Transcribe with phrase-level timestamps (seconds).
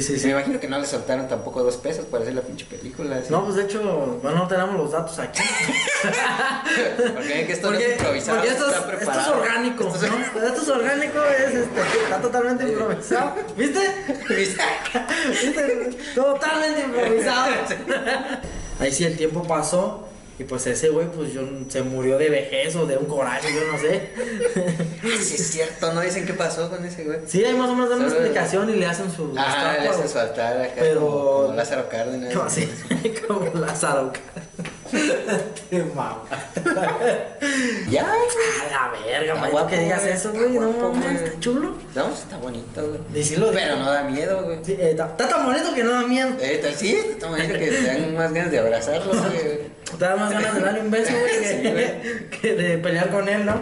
[0.00, 2.64] Sí, sí, Me imagino que no le soltaron tampoco dos pesos para hacer la pinche
[2.64, 3.18] película.
[3.20, 3.26] ¿sí?
[3.28, 5.42] No, pues de hecho, bueno, no tenemos los datos aquí.
[7.14, 10.10] Porque que esto no es improvisado, porque esto, está es, esto es orgánico, Esto es-
[10.10, 10.46] ¿no?
[10.46, 13.34] Esto es orgánico, es este, está totalmente improvisado.
[13.54, 13.80] ¿Viste?
[14.30, 15.98] ¿Viste?
[16.14, 17.52] Totalmente improvisado.
[18.80, 20.08] Ahí sí el tiempo pasó
[20.42, 23.60] y pues ese güey pues yo, se murió de vejez o de un coraje, yo
[23.72, 24.10] no sé.
[25.22, 27.18] Sí, es cierto, no dicen qué pasó con ese güey.
[27.26, 30.08] Sí, hay más o menos dan una explicación y le hacen su Ah, le hacen
[30.08, 32.32] su altar acá Pero- como, como Lázaro Cárdenas.
[32.32, 32.68] Como así,
[33.28, 34.12] como Lázaro.
[35.70, 36.22] Qué mamá.
[37.90, 41.40] Ya, A la verga, Está man, guapo, que digas eso, está güey, no mames, está
[41.40, 41.74] chulo.
[41.94, 43.20] No, está bonito, güey.
[43.20, 44.58] Y sí lo Pero no da miedo, güey.
[44.62, 46.30] Sí, eh, está, está tan bonito que no da miedo.
[46.40, 49.72] Eh, tal- sí, está bonito que te dan más ganas de abrazarlo, güey.
[49.98, 52.28] Te da más ganas de darle un beso, güey, que, Sí, güey.
[52.40, 53.60] que de pelear con él, ¿no?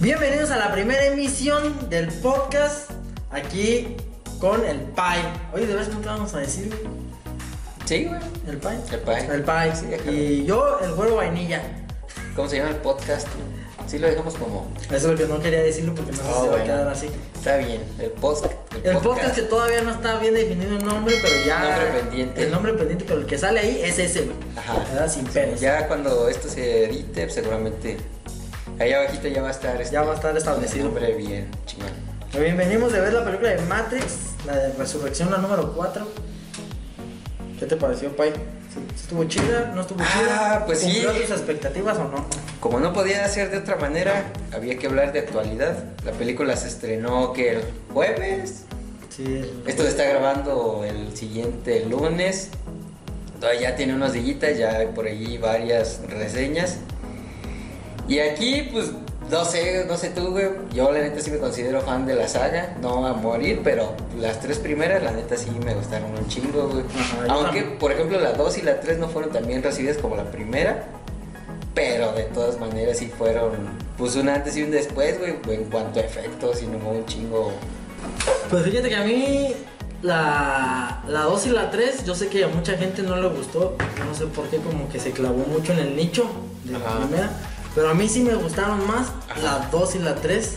[0.00, 2.90] Bienvenidos a la primera emisión del podcast
[3.30, 3.96] aquí
[4.38, 5.18] con el Pai.
[5.52, 6.74] Oye, ¿de verdad nunca vamos a decir?
[7.84, 8.18] Sí, güey.
[8.48, 8.78] el Pai?
[8.90, 9.26] El Pai.
[9.30, 9.72] El Pai.
[9.76, 11.60] Sí, y yo, el güero vainilla.
[12.34, 13.28] ¿Cómo se llama el podcast?
[13.86, 14.72] Sí, lo dejamos como.
[14.84, 16.64] Eso es lo que no quería decirlo porque no sé si se va a bueno.
[16.64, 17.10] quedar así.
[17.34, 18.54] Está bien, el podcast.
[18.82, 21.60] El podcast que todavía no está bien definido el nombre, pero ya.
[21.60, 22.42] Nombre pendiente.
[22.42, 24.36] El nombre pendiente, pero el que sale ahí es ese, güey.
[24.56, 25.08] Ajá.
[25.10, 25.60] Sin pedos.
[25.60, 27.98] Ya cuando esto se edite, seguramente.
[28.80, 29.80] Ahí abajito ya va a estar.
[29.80, 30.86] este, Ya va a estar establecido.
[30.88, 31.90] el nombre bien, chingón.
[32.32, 34.04] Bien, venimos de ver la película de Matrix,
[34.46, 36.06] la de Resurrección, la número 4.
[37.58, 38.32] ¿Qué te pareció, Pai?
[38.32, 39.72] ¿Sí- ¿Estuvo chida?
[39.74, 40.62] ¿No estuvo Ah, chida?
[40.66, 41.02] pues sí.
[41.02, 42.24] ¿Cumplió tus expectativas o no?
[42.60, 45.76] Como no podía ser de otra manera, había que hablar de actualidad.
[46.04, 48.62] La película se estrenó que el jueves.
[49.14, 49.42] Sí.
[49.66, 52.48] Esto se está grabando el siguiente lunes.
[53.40, 56.76] Todavía tiene unos días, ya hay por ahí varias reseñas.
[58.10, 58.90] Y aquí, pues,
[59.30, 60.48] no sé, no sé tú, güey.
[60.74, 62.76] Yo, la neta, sí me considero fan de la saga.
[62.82, 66.82] No a morir, pero las tres primeras, la neta, sí me gustaron un chingo, güey.
[66.98, 70.16] Ajá, Aunque, por ejemplo, la 2 y la 3 no fueron tan bien recibidas como
[70.16, 70.88] la primera.
[71.72, 73.52] Pero de todas maneras sí fueron,
[73.96, 75.36] pues, un antes y un después, güey.
[75.54, 77.52] En cuanto a efectos, y no un chingo.
[78.50, 79.54] Pues fíjate que a mí
[80.02, 83.76] la, la 2 y la 3, yo sé que a mucha gente no le gustó,
[84.04, 86.28] no sé por qué, como que se clavó mucho en el nicho
[86.64, 87.30] de la primera,
[87.74, 89.40] pero a mí sí me gustaron más Ajá.
[89.42, 90.56] la 2 y la 3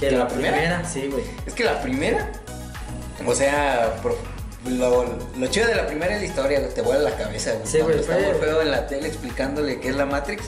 [0.00, 0.52] que, ¿Que la, la primera?
[0.56, 0.84] primera?
[0.88, 1.24] sí, güey.
[1.46, 2.30] Es que la primera,
[3.26, 4.16] o sea, por-
[4.68, 5.04] lo,
[5.38, 7.66] lo chido de la primera es la historia, te vuela la cabeza, güey.
[7.66, 10.42] Sí, güey, está Morfeo en la tele explicándole qué es la Matrix,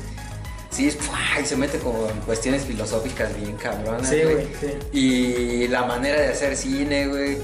[0.71, 0.99] sí, es,
[1.41, 4.49] y se mete como en cuestiones filosóficas bien cabronas, Sí, güey.
[4.61, 4.77] sí.
[4.93, 7.39] Y la manera de hacer cine, güey.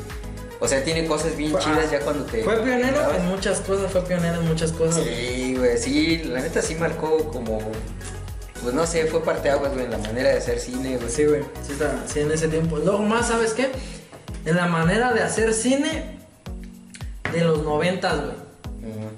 [0.60, 2.42] O sea, tiene cosas bien Fue- chidas ah, ya cuando te...
[2.42, 5.04] Fue pionero en muchas cosas, fue pionero en muchas cosas.
[5.04, 7.60] Sí, güey, sí, la neta sí marcó como...
[8.65, 11.11] Pues no sé, fue parteaguas, güey, en la manera de hacer cine, güey.
[11.11, 12.79] Sí, güey, sí, está, sí, en ese tiempo.
[12.79, 13.71] Luego más, ¿sabes qué?
[14.47, 16.17] En la manera de hacer cine
[17.31, 18.44] de los noventas, güey.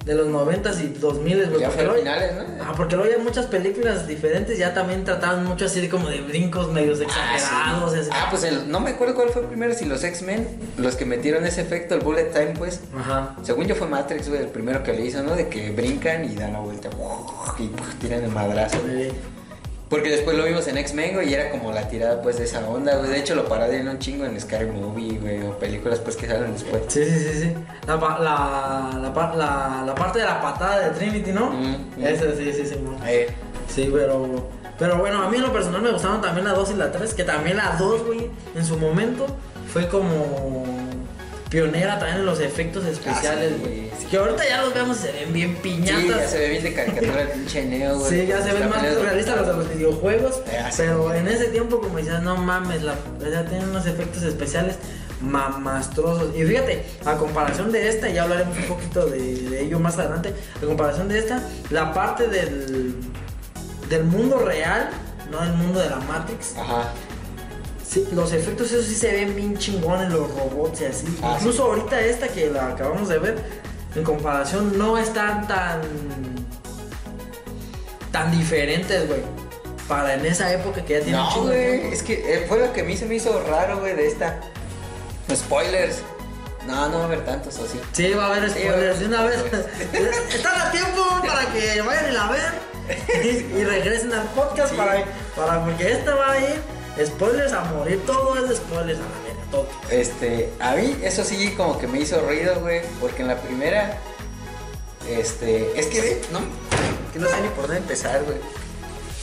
[0.06, 1.60] De los noventas y dos miles, güey.
[1.62, 2.42] Ya porque luego- finales, ¿no?
[2.64, 6.20] Ah, porque luego hay muchas películas diferentes, ya también trataban mucho así de como de
[6.20, 7.94] brincos medios exagerados.
[7.96, 8.10] y así.
[8.12, 10.46] Ah, pues el- no me acuerdo cuál fue primero, si los X-Men,
[10.78, 12.80] los que metieron ese efecto, el Bullet Time, pues.
[12.96, 13.34] Ajá.
[13.42, 15.34] Según yo fue Matrix, güey, el primero que le hizo, ¿no?
[15.34, 16.88] De que brincan y dan la vuelta
[17.58, 17.68] y
[18.00, 18.78] tiran el madrazo.
[18.86, 19.08] Sí.
[19.88, 22.68] Porque después lo vimos en X-Men, güey, y era como la tirada, pues, de esa
[22.68, 23.08] onda, güey.
[23.10, 26.52] De hecho, lo parodian un chingo en Scary Movie, güey, o películas, pues, que salen
[26.54, 26.82] después.
[26.88, 27.54] Sí, sí, sí, sí.
[27.86, 29.34] La, pa- la, la, pa-
[29.86, 31.50] la, parte de la patada de Trinity, ¿no?
[31.50, 32.04] Mm, mm.
[32.04, 32.76] Esa, sí, sí, sí.
[32.76, 32.98] mo.
[33.06, 33.28] Eh,
[33.72, 34.48] Sí, pero.
[34.78, 37.14] Pero bueno, a mí en lo personal me gustaron también la 2 y la 3.
[37.14, 39.26] Que también la 2, güey, en su momento
[39.72, 40.85] fue como.
[41.50, 44.08] Pionera también en los efectos especiales, Ah, sí, güey.
[44.10, 46.30] Que ahorita ya los vemos se ven bien sí, ya piñatas.
[46.30, 48.10] se ve bien de caricatura el pinche Neo, güey.
[48.10, 50.40] Sí, ya se ven más realistas los de los videojuegos.
[50.60, 50.78] Ah, sí.
[50.78, 52.94] Pero en ese tiempo, como decías, no mames, la,
[53.30, 54.76] ya tienen unos efectos especiales
[55.20, 56.34] mamastrosos.
[56.36, 59.18] Y fíjate, a comparación de esta, ya hablaremos un poquito de,
[59.48, 60.34] de ello más adelante.
[60.62, 62.94] A comparación de esta, la parte del,
[63.88, 64.90] del mundo real,
[65.30, 66.56] no el mundo de la Matrix.
[66.56, 66.92] Ajá.
[67.96, 71.06] Sí, los efectos esos sí se ven bien chingones, los robots y así.
[71.22, 73.36] Ah, Incluso ahorita esta que la acabamos de ver,
[73.94, 75.80] en comparación no están tan
[78.12, 79.20] tan diferentes, güey.
[79.88, 82.82] Para en esa época que ya tiene No, güey, es que eh, fue lo que
[82.82, 84.40] a mí se me hizo raro, güey, de esta.
[85.34, 86.02] Spoilers.
[86.66, 88.12] No, no va a haber tantos, o sí.
[88.12, 89.38] Va a haber spoilers de una vez.
[90.34, 92.54] Están a tiempo para que vayan y la vean
[93.24, 93.28] y,
[93.60, 94.76] y regresen al podcast Sí.
[94.76, 95.02] para,
[95.34, 98.02] para porque esta va a ir spoilers a morir.
[98.06, 99.66] Todo es de spoilers a la verga, todo.
[99.90, 103.98] Este, a mí eso sí como que me hizo ruido, güey, porque en la primera,
[105.08, 106.40] este, es que, ve, no,
[107.12, 108.38] que no sé ni por dónde empezar, güey.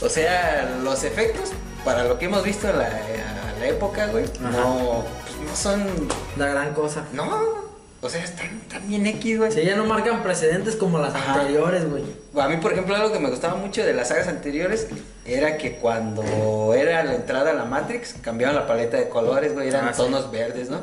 [0.00, 1.50] O sea, los efectos,
[1.84, 4.50] para lo que hemos visto en la, a la época, güey, Ajá.
[4.50, 6.08] no, pues, no son.
[6.36, 7.04] La gran cosa.
[7.12, 7.63] No.
[8.04, 9.50] O sea, están, están bien X, güey.
[9.50, 11.40] Sí, ya no marcan precedentes como las Ajá.
[11.40, 12.02] anteriores, güey.
[12.36, 14.88] A mí, por ejemplo, algo que me gustaba mucho de las sagas anteriores
[15.24, 19.68] era que cuando era la entrada a la Matrix, cambiaban la paleta de colores, güey,
[19.68, 20.02] eran Ah, sí.
[20.02, 20.82] tonos verdes, ¿no?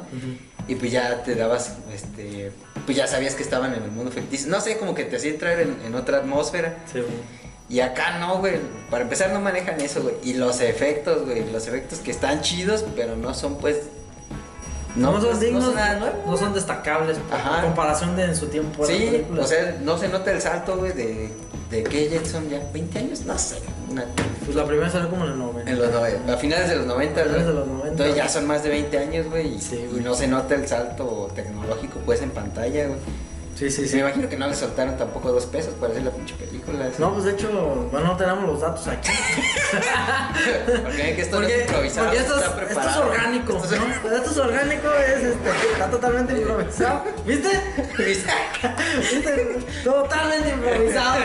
[0.68, 2.52] Y pues ya te dabas, este,
[2.86, 4.50] pues ya sabías que estaban en el mundo ficticio.
[4.50, 6.78] No sé, como que te hacía entrar en, en otra atmósfera.
[6.92, 7.14] Sí, güey.
[7.70, 8.56] Y acá no, güey.
[8.90, 10.16] Para empezar no manejan eso, güey.
[10.24, 11.50] Y los efectos, güey.
[11.52, 13.78] Los efectos que están chidos, pero no son, pues...
[14.96, 16.24] No, son pues, dignos, son nada nuevo.
[16.28, 17.62] no son destacables Ajá.
[17.62, 18.86] comparación de en su tiempo.
[18.86, 21.32] Sí, o sea, no se nota el salto, güey, de,
[21.70, 23.56] de que Jetson ya 20 años, no sé.
[23.90, 24.06] una-
[24.46, 25.72] Pues la primera salió como en el 90.
[25.72, 27.48] en los 90, a finales de los 90, Finales güey.
[27.48, 27.88] de los 90.
[27.90, 30.68] Entonces ya son más de 20 años, güey, y, Sí, y no se nota el
[30.68, 33.00] salto tecnológico, pues, en pantalla, güey.
[33.56, 34.00] Sí, sí, Me sí.
[34.00, 36.88] imagino que no le soltaron tampoco dos pesos para hacer la pinche película.
[36.98, 39.12] No, pues de hecho, bueno, no tenemos los datos aquí.
[40.84, 43.06] Porque que esto no es improvisado, porque esto, está es, esto es preparado.
[43.10, 44.16] orgánico, Esto es- ¿no?
[44.16, 47.04] Esto es orgánico, es este, está totalmente improvisado.
[47.26, 47.50] ¿Viste?
[47.98, 49.60] ¿Viste?
[49.84, 51.16] Totalmente improvisado.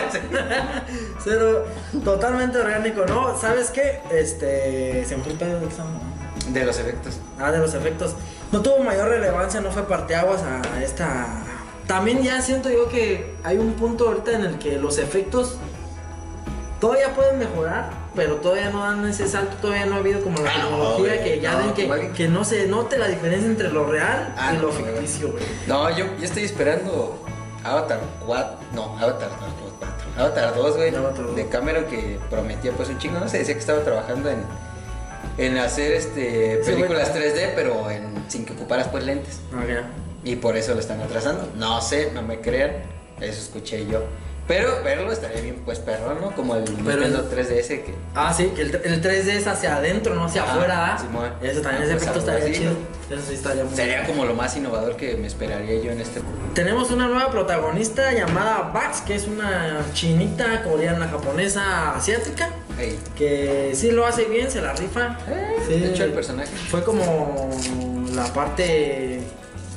[1.25, 1.65] Pero
[2.05, 3.39] totalmente orgánico, ¿no?
[3.39, 4.01] ¿Sabes qué?
[4.11, 5.05] Este.
[5.07, 6.01] Se me fue el pedo de examen.
[6.53, 7.19] De los efectos.
[7.41, 8.15] Ah, de los efectos.
[8.53, 11.27] No tuvo mayor relevancia, no fue parteaguas a esta.
[11.87, 15.57] También ya siento yo que hay un punto ahorita en el que los efectos
[16.81, 20.51] todavía pueden mejorar, pero todavía no dan ese salto, todavía no ha habido como la
[20.51, 23.87] Ah, no, tecnología que ya no, den que, no se note la diferencia entre lo
[23.87, 25.45] real Ah, y no, lo ficticio, güey.
[25.67, 27.23] No, yo, yo estoy esperando
[27.63, 28.57] Avatar 4.
[28.75, 29.39] No, Avatar 2,
[29.79, 29.97] 4.
[30.25, 30.95] Avatar 2, güey.
[30.95, 31.37] Avatar 2.
[31.37, 33.19] De Cameron que prometía pues un chingo.
[33.21, 34.43] No sé, decía que estaba trabajando en,
[35.39, 37.33] en hacer este películas güey.
[37.33, 39.41] 3D, pero en, sin que ocuparas pues lentes.
[40.27, 41.49] Y por eso lo están atrasando.
[41.57, 42.73] No sé, no me crean.
[43.21, 44.03] Eso escuché yo.
[44.49, 46.31] Pero verlo estaría bien, pues perro, ¿no?
[46.37, 47.95] Como el Pero Nintendo el- 3DS que.
[48.15, 50.95] Ah, sí, que el, el 3D es hacia adentro, no hacia Ajá, afuera.
[50.95, 50.99] ¿ah?
[50.99, 51.33] Simón.
[51.43, 52.73] Ese también, Ah, ese pues estaría así, chido.
[52.73, 53.17] ¿no?
[53.17, 56.21] Eso sí estaría muy Sería como lo más innovador que me esperaría yo en este.
[56.55, 62.99] Tenemos una nueva protagonista llamada Bax, que es una chinita, coreana, japonesa, asiática, Ey.
[63.17, 65.19] que sí lo hace bien, se la rifa.
[65.67, 65.81] Sí.
[65.81, 66.51] De hecho, el personaje.
[66.71, 67.51] Fue como
[68.15, 69.21] la parte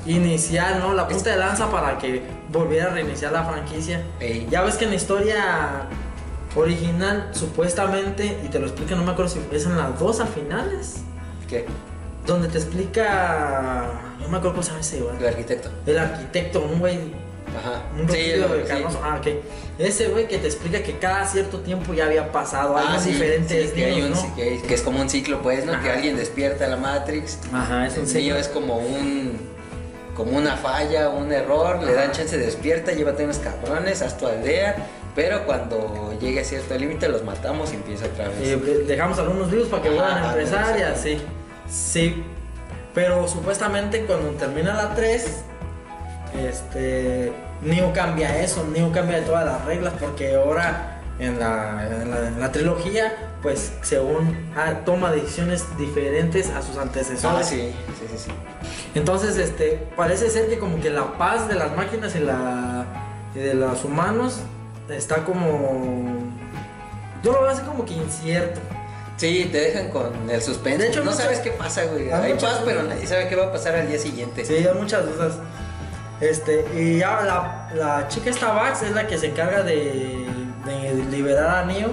[0.06, 0.94] inicial, ¿no?
[0.94, 4.04] La punta de lanza para que volviera a reiniciar la franquicia.
[4.20, 4.48] Ey.
[4.50, 5.86] Ya ves que en la historia
[6.56, 10.28] original, supuestamente, y te lo explica, no me acuerdo si es en las dos al
[10.30, 10.98] finales,
[11.48, 11.66] ¿Qué?
[12.26, 15.18] donde te explica, no me acuerdo cómo se llama ese, güey.
[15.18, 15.70] El arquitecto.
[15.86, 17.00] El arquitecto, un güey
[17.58, 17.82] Ajá.
[18.00, 18.68] un Sí, el- de sí.
[18.68, 19.02] carnoso.
[19.04, 19.28] Ah, ok.
[19.80, 23.12] Ese güey que te explica que cada cierto tiempo ya había pasado algo Ah, sí,
[23.12, 24.36] diferentes sí, que, hay niños, un, ¿no?
[24.36, 25.80] que, que es como un ciclo, pues, ¿no?
[25.82, 27.40] Que alguien despierta la Matrix.
[27.54, 28.36] Ajá, es un ciclo.
[28.38, 29.40] es como un.
[30.20, 34.28] Como una falla, un error, le dan chance de despierta, llévate unos cabrones, haz tu
[34.28, 34.76] aldea,
[35.16, 38.38] pero cuando llegue a cierto límite los matamos y empieza otra vez.
[38.38, 41.22] De- dejamos algunos vivos para que Ajá, vuelvan a empezar y así.
[41.72, 42.22] Sí.
[42.94, 45.26] Pero supuestamente cuando termina la 3,
[46.48, 47.32] este.
[47.62, 52.28] Neo cambia eso, Neo cambia de todas las reglas porque ahora en la, en la,
[52.28, 57.40] en la trilogía, pues según ah, toma decisiones diferentes a sus antecesores.
[57.40, 58.32] Ah, sí, sí, sí, sí.
[58.96, 62.86] Entonces, este, parece ser que como que la paz de las máquinas y, la,
[63.36, 64.40] y de los humanos
[64.90, 66.16] está como...
[67.24, 68.60] Yo lo veo así como que incierto.
[69.18, 70.78] Sí, te dejan con el suspense.
[70.84, 72.12] De hecho, no muchas- sabes qué pasa, güey.
[72.12, 74.46] hay Hay muchas paz, pero nadie sabe qué va a pasar al día siguiente.
[74.46, 75.34] Sí, hay muchas dudas.
[76.22, 80.26] Este, y ya la, la chica esta Vax es la que se encarga de,
[80.66, 81.90] de liberar a Neo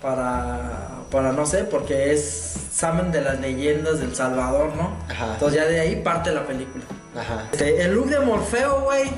[0.00, 4.96] para, para, no sé, porque es, saben de las leyendas del Salvador, ¿no?
[5.08, 5.34] Ajá.
[5.34, 6.82] Entonces ya de ahí parte la película.
[7.16, 7.46] Ajá.
[7.52, 9.08] Este, el look de Morfeo, güey,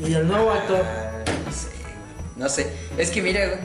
[0.00, 0.82] y el nuevo actor.
[0.84, 1.68] Ah, no sé.
[2.34, 2.72] No sé.
[2.98, 3.60] Es que mira, güey.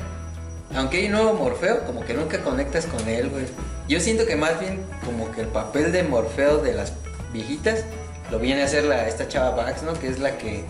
[0.75, 3.45] Aunque hay un nuevo Morfeo, como que nunca conectas con él, güey.
[3.87, 6.93] Yo siento que más bien como que el papel de Morfeo de las
[7.33, 7.83] viejitas
[8.29, 9.93] lo viene a hacer la, esta chava Bax, ¿no?
[9.93, 10.65] Que es la que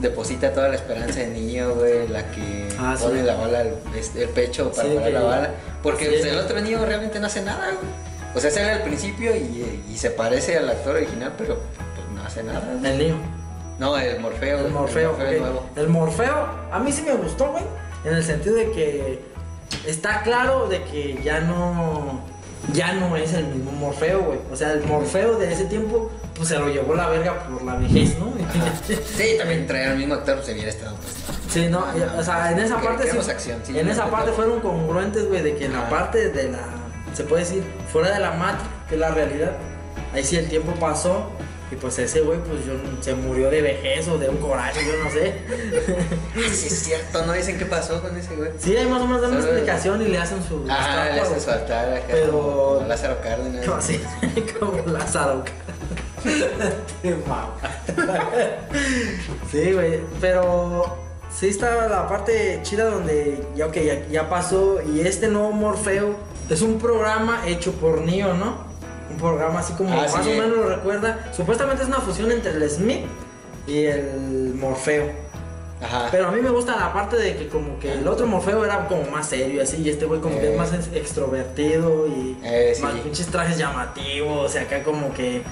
[0.00, 2.08] deposita toda la esperanza en niño, güey.
[2.08, 3.04] La que Ah, sí.
[3.04, 3.76] pone la bala, al-
[4.16, 5.50] el pecho para Sí, parar la bala.
[5.82, 6.10] Porque sí.
[6.12, 8.04] pues, el otro niño realmente no hace nada, güey.
[8.34, 11.54] O sea, sale al principio y, y se parece al actor original, pero
[11.94, 12.60] pues no hace nada.
[12.80, 12.92] güey.
[12.92, 13.16] El Neo.
[13.78, 14.58] No, el Morfeo.
[14.66, 15.40] El Morfeo, el ok.
[15.40, 15.66] nuevo.
[15.76, 17.64] El Morfeo, a mí sí me gustó, güey.
[18.04, 19.20] En el sentido de que
[19.86, 22.20] está claro de que ya no.
[22.72, 24.38] Ya no es el mismo Morfeo, güey.
[24.50, 27.76] O sea, el Morfeo de ese tiempo, pues se lo llevó la verga por la
[27.76, 28.32] vejez, ¿no?
[29.16, 31.14] Sí, también traer al mismo actor pues hubiera estado pues.
[31.48, 31.84] Sí, no,
[32.18, 33.30] o sea, en esa parte sí.
[33.30, 34.36] acción, sí, en no, esa no, parte no.
[34.36, 36.60] fueron congruentes, güey, de que en la parte de la.
[37.14, 37.62] Se puede decir,
[37.92, 39.52] fuera de la Matrix, que es la realidad.
[40.12, 41.30] Ahí sí el tiempo pasó
[41.72, 45.04] Y pues ese güey, pues yo, se murió de vejez o de un coraje, yo
[45.04, 45.34] no sé.
[46.52, 48.50] Sí, es cierto, ¿no dicen qué pasó con ese güey?
[48.58, 50.66] Sí, hay más o menos dan una explicación y le hacen su.
[50.68, 52.04] Ah, le hacen su altar acá.
[52.10, 53.64] Pero- Como Lázaro Cárdenas.
[53.64, 54.00] Como así,
[54.58, 55.36] como Lázaro.
[55.36, 55.44] Mama.
[59.50, 60.96] Sí, güey, pero
[61.32, 66.16] sí estaba la parte chida donde ya, ok, ya, ya pasó y este nuevo Morfeo
[66.50, 68.56] es un programa hecho por Neo, ¿no?
[69.10, 70.30] Un programa así como Ah, más sí.
[70.32, 71.30] o menos lo recuerda.
[71.32, 73.04] Supuestamente es una fusión entre el Smith
[73.66, 75.10] y el Morfeo.
[75.82, 76.08] Ajá.
[76.10, 78.88] Pero a mí me gusta la parte de que como que el otro Morfeo era
[78.88, 80.52] como más serio y así, y este güey como que Eh.
[80.52, 82.82] es más ex- extrovertido y Eh, sí.
[82.82, 85.42] más pinches trajes llamativos, o sea, acá como que...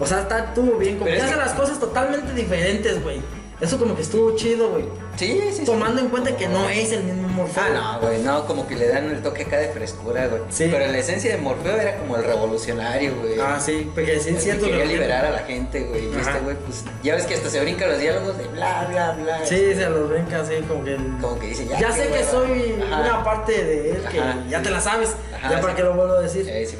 [0.00, 3.20] O sea, está, estuvo bien, como que hace las cosas totalmente diferentes, güey.
[3.60, 4.84] Eso como que estuvo chido, güey.
[5.16, 5.64] Sí, sí, sí.
[5.64, 7.62] Tomando en cuenta que no es el mismo Morfeo.
[7.64, 10.42] Ah, no, güey, no, como que le dan el toque acá de frescura, güey.
[10.50, 10.68] Sí.
[10.70, 13.38] Pero la esencia de Morfeo era como el revolucionario, güey.
[13.40, 16.06] Ah, sí, porque sí es que quería que- liberar a la gente, güey.
[16.12, 19.12] Y este güey, pues, ya ves que hasta se brinca los diálogos de bla, bla,
[19.12, 19.46] bla.
[19.46, 20.94] Sí, este, se los brinca así como que...
[20.94, 21.78] el- Como que dice, ya.
[21.78, 23.00] Ya, sé que soy Ajá.
[23.02, 24.36] una parte de él que Ajá.
[24.48, 25.14] ya te la sabes.
[25.34, 25.62] Ajá, ya sí.
[25.62, 26.46] para qué lo vuelvo a decir.
[26.48, 26.76] Eh, sí.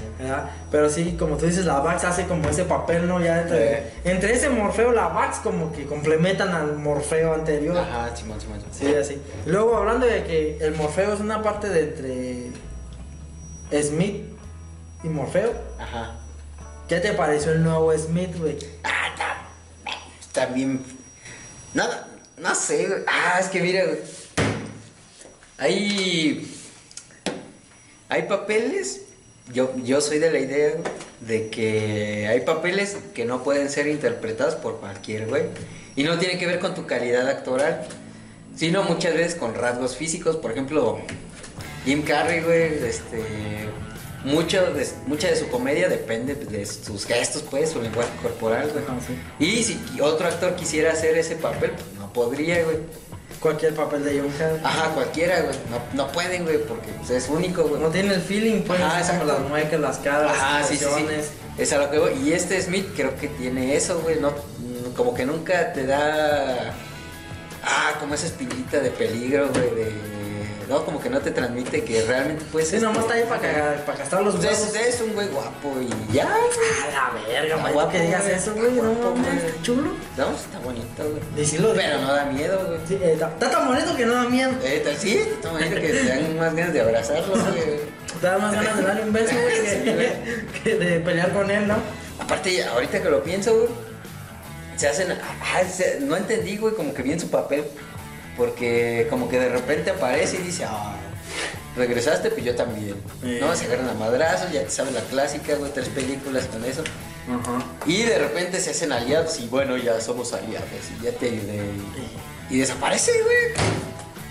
[0.71, 3.21] Pero sí, como tú dices, la Vax hace como ese papel, ¿no?
[3.21, 3.83] Ya entre, Eh.
[4.05, 7.77] entre ese Morfeo, la Vax como que complementan al Morfeo anterior.
[7.77, 8.41] Ajá, Simón.
[8.41, 8.61] Simón.
[8.73, 9.21] Sí, así.
[9.47, 12.51] Luego, hablando de que el Morfeo es una parte de
[13.71, 14.25] entre Smith
[15.03, 16.19] y Morfeo, Ajá.
[16.89, 18.59] ¿qué te pareció el nuevo Smith, güey?
[18.83, 19.05] Ah.
[20.37, 20.85] Está bien.
[21.75, 21.85] No,
[22.39, 23.03] no sé, güey.
[23.07, 23.99] Ah, es que mira, güey.
[25.59, 26.53] Hay.
[28.09, 29.03] Hay papeles.
[29.53, 30.73] Yo, yo soy de la idea
[31.21, 35.45] de que hay papeles que no pueden ser interpretados por cualquier güey.
[35.97, 37.87] Y no tiene que ver con tu calidad actoral,
[38.57, 40.37] sino muchas veces con rasgos físicos.
[40.37, 40.99] Por ejemplo,
[41.85, 43.23] Jim Carrey, güey, este.
[44.25, 48.83] Mucho de, mucha de su comedia depende de sus gestos, pues, su lenguaje corporal, güey.
[49.07, 49.19] Sí.
[49.39, 52.79] Y si otro actor quisiera hacer ese papel, pues no podría, güey.
[53.39, 54.61] Cualquier papel de John Carrey.
[54.65, 55.55] Ajá, cualquiera, güey.
[55.71, 57.83] No, no pueden, güey, porque pues, es único, güey.
[57.83, 59.27] No tiene el feeling, pues, Ajá, exacto.
[59.27, 61.63] las muecas, las caras, Ajá, las sí, sí, sí.
[61.63, 62.13] Es a lo que voy.
[62.25, 64.19] Y este Smith creo que tiene eso, güey.
[64.21, 64.33] No,
[64.95, 66.73] como que nunca te da.
[67.63, 69.71] Ah, como esa espinita de peligro, güey.
[69.75, 70.15] De...
[70.69, 72.69] No, como que no te transmite que realmente puedes.
[72.71, 74.75] Sí, nomás está ahí para, cagar- para gastar los Pues huevos.
[74.77, 76.25] es, es un güey guapo y ya.
[76.25, 76.29] A
[77.13, 79.91] la verga, Está güey, guapo, que digas eso, güey, no está chulo.
[80.17, 81.21] No, está bonito, güey.
[81.37, 81.81] Decirlo de...
[81.83, 82.79] Pero no da miedo, güey.
[82.89, 84.53] Sí, eh, está, está tan bonito que no da miedo.
[84.65, 87.95] Eh, tal- sí, está bonito que te dan más ganas de abrazarlo, güey.
[88.21, 90.63] Te da más ganas de darle un beso, güey, que, güey.
[90.63, 91.77] que de pelear con él, ¿no?
[92.21, 93.69] Aparte, ahorita que lo pienso, güey,
[94.77, 95.13] se hacen.
[95.13, 97.65] ah, se- no entendí, güey, como que bien su papel.
[98.37, 100.97] Porque como que de repente aparece y dice, ah,
[101.77, 102.97] regresaste, pues yo también.
[103.23, 103.39] Sí.
[103.41, 106.83] No, se agarran a madrazos, ya te sabes la clásica, güey, tres películas con eso.
[107.87, 110.69] Y de repente se hacen aliados y bueno, ya somos aliados
[111.01, 111.57] y ya te ayudé.
[112.51, 113.65] Y, y desaparece, güey.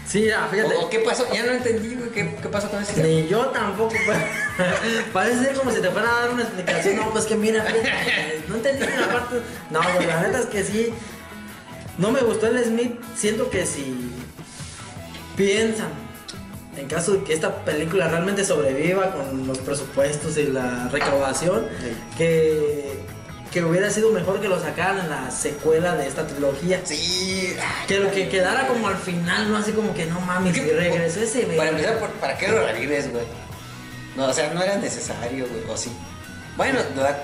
[0.07, 0.75] Sí, ya, fíjate.
[0.75, 1.25] ¿O, o qué pasó?
[1.33, 3.01] Ya no entendí, güey, ¿qué, qué pasó con ese?
[3.01, 4.17] Ni yo tampoco, pues.
[5.13, 6.97] Parece ser como si te fuera a dar una explicación.
[6.97, 9.35] No, pues que mira, fíjate, no entendí la parte.
[9.69, 10.93] No, pues la neta es que sí.
[11.97, 12.99] No me gustó el Smith.
[13.15, 14.11] Siento que si
[15.35, 15.89] piensan,
[16.77, 21.67] en caso de que esta película realmente sobreviva con los presupuestos y la recaudación,
[22.17, 23.02] que,
[23.53, 26.81] que hubiera sido mejor que lo sacaran en la secuela de esta trilogía.
[26.83, 27.55] Sí.
[27.87, 30.65] Que lo que quedara como al final, no así como que no mames, ¿Qué?
[30.65, 33.25] y regresó ese Para empezar, ¿por- ¿para qué lo revives, güey?
[34.15, 35.91] No, o sea, no era necesario, güey, o sí.
[36.57, 36.79] Bueno,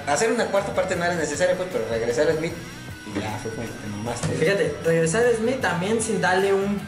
[0.07, 2.53] hacer una cuarta parte no era necesario, pues, pero regresar a Smith
[3.19, 4.27] ya fue como que te mamaste.
[4.29, 6.79] Fíjate, regresar a Smith también sin darle un.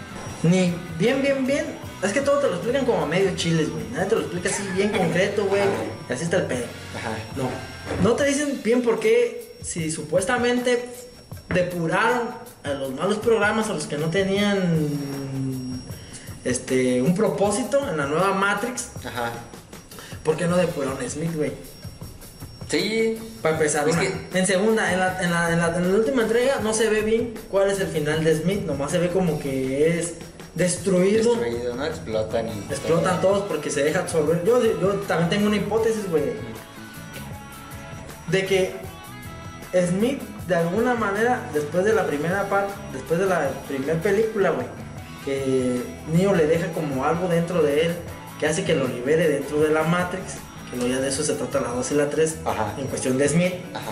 [0.44, 1.66] Ni bien, bien, bien.
[2.04, 3.84] Es que todo te lo explican como a medio chiles, güey.
[3.92, 5.62] Nadie te lo explica así bien concreto, güey.
[6.10, 6.66] Así está el pedo.
[6.98, 7.10] Ajá.
[7.36, 7.50] No.
[8.04, 10.86] No te dicen bien por qué, si supuestamente
[11.50, 12.30] depuraron
[12.64, 15.82] a los malos programas, a los que no tenían.
[16.44, 19.32] Este, un propósito en la nueva Matrix, Ajá.
[20.24, 21.52] ¿por qué no depuraron a Smith, güey?
[22.68, 23.20] Sí.
[23.44, 24.02] Para empezar, Es una.
[24.02, 26.90] que- en segunda, en la, en, la, en, la, en la última entrega no se
[26.90, 30.14] ve bien cuál es el final de Smith, nomás se ve como que es
[30.56, 31.86] destruido, Destruido, ¿no?
[31.86, 32.52] Explotan y.
[32.72, 34.44] explotan todos porque se deja absorber.
[34.44, 36.24] Yo, yo también tengo una hipótesis, güey,
[38.32, 38.74] de que
[39.88, 44.68] Smith, de alguna manera, después de la primera parte, después de la primera película, güey,
[45.26, 47.96] que Neo le deja como algo dentro de él
[48.40, 50.38] que hace que lo libere dentro de la Matrix,
[50.72, 52.74] que ya de eso se trata la 2 y la 3, Ajá.
[52.80, 53.54] en cuestión de Smith.
[53.74, 53.92] Ajá.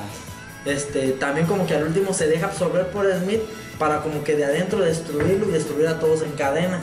[0.66, 3.42] Este, también como que al último se deja absorber por Smith
[3.78, 6.80] para como que de adentro destruirlo y destruir a todos en cadena.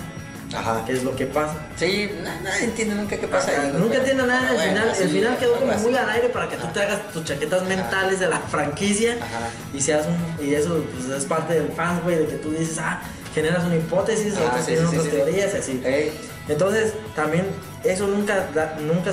[0.55, 0.83] Ajá.
[0.87, 1.55] qué es lo que pasa.
[1.77, 3.73] Sí, na- nadie entiende nunca qué pasa ahí.
[3.77, 4.89] Nunca entiendo nada del bueno, final.
[4.89, 7.63] El sí, final quedó como muy al aire para que tú te hagas tus chaquetas
[7.65, 9.49] mentales de la franquicia Ajá.
[9.75, 10.45] y seas un.
[10.47, 13.01] Y eso pues, es parte del fans, güey, de que tú dices, ah,
[13.35, 15.09] generas una hipótesis, Ah, sí, sí, sí, otras sí.
[15.11, 15.83] teorías así.
[16.49, 17.47] Entonces, también
[17.85, 19.11] eso nunca, da- nunca,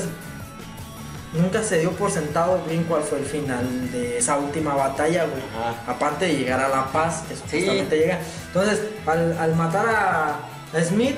[1.33, 5.41] nunca se dio por sentado bien cuál fue el final de esa última batalla, güey.
[5.87, 8.19] Aparte de llegar a la paz, que supuestamente llega.
[8.47, 10.39] Entonces, al, al matar a
[10.81, 11.15] Smith,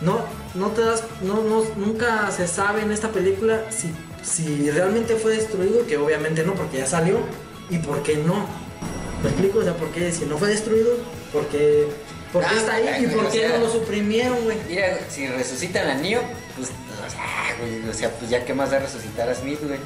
[0.00, 3.92] no, no te das, no, no, nunca se sabe en esta película si,
[4.22, 7.18] si realmente fue destruido, que obviamente no, porque ya salió,
[7.70, 8.46] y por qué no.
[9.22, 9.58] ¿Me explico?
[9.60, 10.12] O sea, ¿por qué?
[10.12, 10.96] Si no fue destruido,
[11.32, 11.88] ¿por qué,
[12.32, 13.04] por qué Ah, está ahí?
[13.04, 14.58] ¿Y por qué sea, no lo suprimieron, güey?
[14.68, 16.20] Mira, si resucitan a Neo,
[16.56, 19.78] pues, o sea, güey, o sea, pues ya qué más da resucitar a Smith, güey.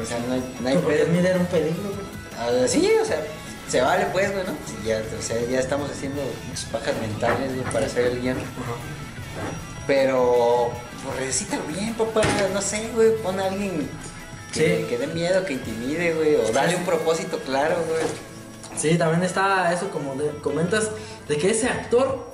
[0.00, 1.04] O sea, no hay, no hay Porque.
[1.04, 2.22] Smith era un peligro, güey.
[2.38, 3.22] Ah, sí, o sea,
[3.68, 4.54] se vale pues, güey, ¿no?
[4.86, 8.36] Ya, o sea, ya estamos haciendo muchas pajas mentales, güey, para hacer el guion.
[9.86, 10.70] Pero,
[11.04, 13.88] pues resucítalo bien, papá, no sé, güey, pon a alguien
[14.52, 14.84] que, Sí.
[14.88, 18.02] que dé miedo, que intimide, güey, o dale un propósito claro, güey.
[18.76, 20.90] Sí, también está eso como de- comentas
[21.28, 22.26] de que ese actor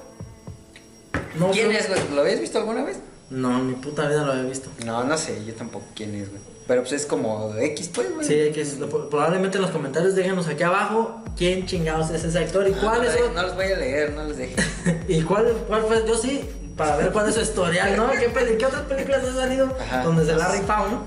[1.37, 2.01] no ¿Quién creo- es, güey?
[2.15, 2.99] ¿Lo habías visto alguna vez?
[3.31, 4.71] No, en mi puta vida lo había visto.
[4.85, 6.41] No, no sé, yo tampoco quién es, güey.
[6.67, 8.27] Pero pues es como X, pues, güey.
[8.27, 12.73] Sí, lo- probablemente en los comentarios déjenos aquí abajo quién chingados es ese actor y
[12.73, 14.65] cuál no, es su- no los voy a leer, no los dejes.
[15.09, 16.45] y cuál, cuál fue yo sí
[16.77, 18.11] para ver cuál es su historial, ¿no?
[18.13, 20.03] ¿Qué, peli- qué otras películas han salido Ajá.
[20.05, 21.03] donde se la ha rifado, ¿no?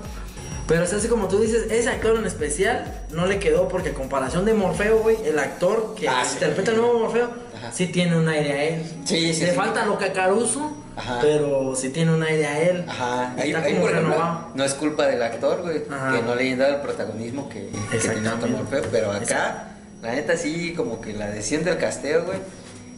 [0.68, 3.94] Pero es así como tú dices, ese actor en especial no le quedó porque a
[3.94, 6.34] comparación de Morfeo, güey, el actor que Ah, sí.
[6.34, 7.72] interpreta el nuevo Morfeo Ajá.
[7.72, 8.82] sí tiene un aire a él.
[9.04, 9.56] Sí, sí, Le sí.
[9.56, 11.18] falta lo cacaruso, Ajá.
[11.20, 12.84] pero sí tiene un aire a él.
[12.88, 14.48] Ajá, ahí, Está ahí, como por ejemplo, renovado.
[14.54, 17.98] no es culpa del actor, güey, que no le hayan dado el protagonismo que, que
[17.98, 19.68] tenía otro Morfeo, pero acá,
[20.00, 22.38] la neta sí, como que la decisión del casteo, güey.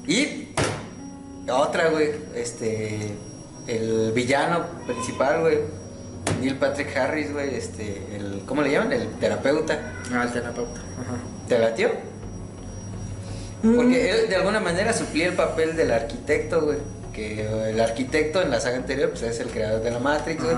[0.06, 0.49] Y
[1.50, 3.11] otra, güey, este,
[3.66, 5.59] el villano principal, güey,
[6.40, 8.93] Neil Patrick Harris, güey, este, el, ¿cómo le llaman?
[8.93, 9.93] El terapeuta.
[10.12, 10.81] Ah, el terapeuta.
[10.81, 11.16] Ajá.
[11.49, 11.90] ¿Te latió?
[13.62, 16.78] Porque él de alguna manera suplía el papel del arquitecto, güey.
[17.14, 20.57] Que el arquitecto en la saga anterior, pues es el creador de la Matrix, güey.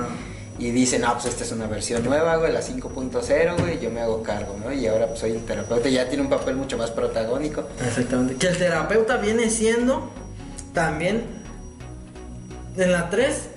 [0.58, 4.00] Y dice, no, pues esta es una versión nueva, güey, la 5.0, güey, yo me
[4.00, 4.72] hago cargo, ¿no?
[4.72, 7.64] Y ahora pues soy el terapeuta, y ya tiene un papel mucho más protagónico.
[7.86, 8.36] Exactamente.
[8.36, 10.10] Que el terapeuta viene siendo
[10.72, 11.24] también
[12.78, 13.50] en la 3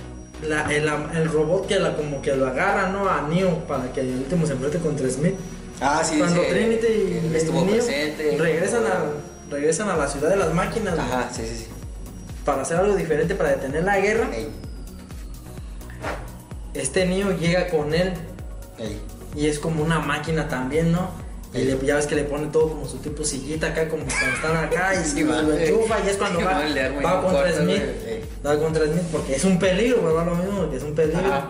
[0.43, 3.09] la- el, el robot que la, como que lo agarra ¿no?
[3.09, 5.35] a Neo para que el último se enfrente contra Smith.
[5.81, 8.37] Ah, sí, Cuando dice, Trinity y estuvo Neo presente.
[8.37, 9.03] regresan a,
[9.51, 11.67] regresan a la ciudad de las máquinas Ajá, sí, sí, sí.
[12.45, 14.29] para hacer algo diferente para detener la guerra.
[14.33, 14.49] Ey,
[16.73, 18.13] Este Neo llega con él
[18.77, 19.01] ey.
[19.35, 21.09] y es como una máquina también, ¿no?
[21.53, 24.35] Y le, ya ves que le pone todo como su tipo sillita acá, como cuando
[24.35, 27.01] están acá y, Sí, man, lo enchufa y es cuando Sí, va, man, le arma
[27.01, 27.81] va contra Smith.
[28.45, 30.25] Va contra Smith porque es un peligro, ¿verdad?
[30.27, 31.19] Lo mismo, que es un peligro.
[31.25, 31.49] Ajá.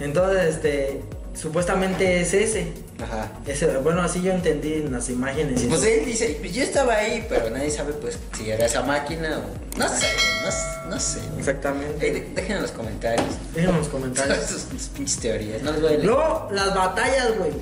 [0.00, 1.02] Entonces, este,
[1.40, 2.72] supuestamente es ese.
[3.00, 3.30] Ajá.
[3.46, 3.66] ese.
[3.78, 5.62] Bueno, así yo entendí en las imágenes.
[5.68, 9.38] Pues él dice, pues yo estaba ahí, pero nadie sabe pues si era esa máquina
[9.38, 9.78] o...
[9.78, 10.06] No sé,
[10.44, 11.20] no, no sé.
[11.38, 12.04] Exactamente.
[12.06, 13.26] Ey, de- dejen en los comentarios.
[13.54, 14.44] Dejen en los comentarios.
[14.46, 16.04] sus, sus pinches teorías, no les voy a leer.
[16.04, 17.52] Luego, las batallas, güey.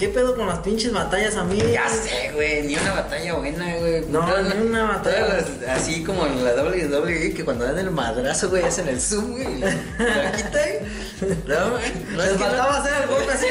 [0.00, 1.58] ¿Qué pedo con las pinches batallas a mí?
[1.72, 4.00] Ya sé, güey, ni una batalla buena, güey.
[4.08, 5.26] No, Todas ni una batalla.
[5.28, 9.32] las- así como en la WWE, que cuando dan el madrazo, güey, hacen el zoom,
[9.32, 9.46] güey.
[9.46, 9.68] y Lo
[10.36, 10.70] quitan.
[11.46, 11.82] No, güey.
[12.12, 13.46] No, Les faltaba no- hacer el golpe así.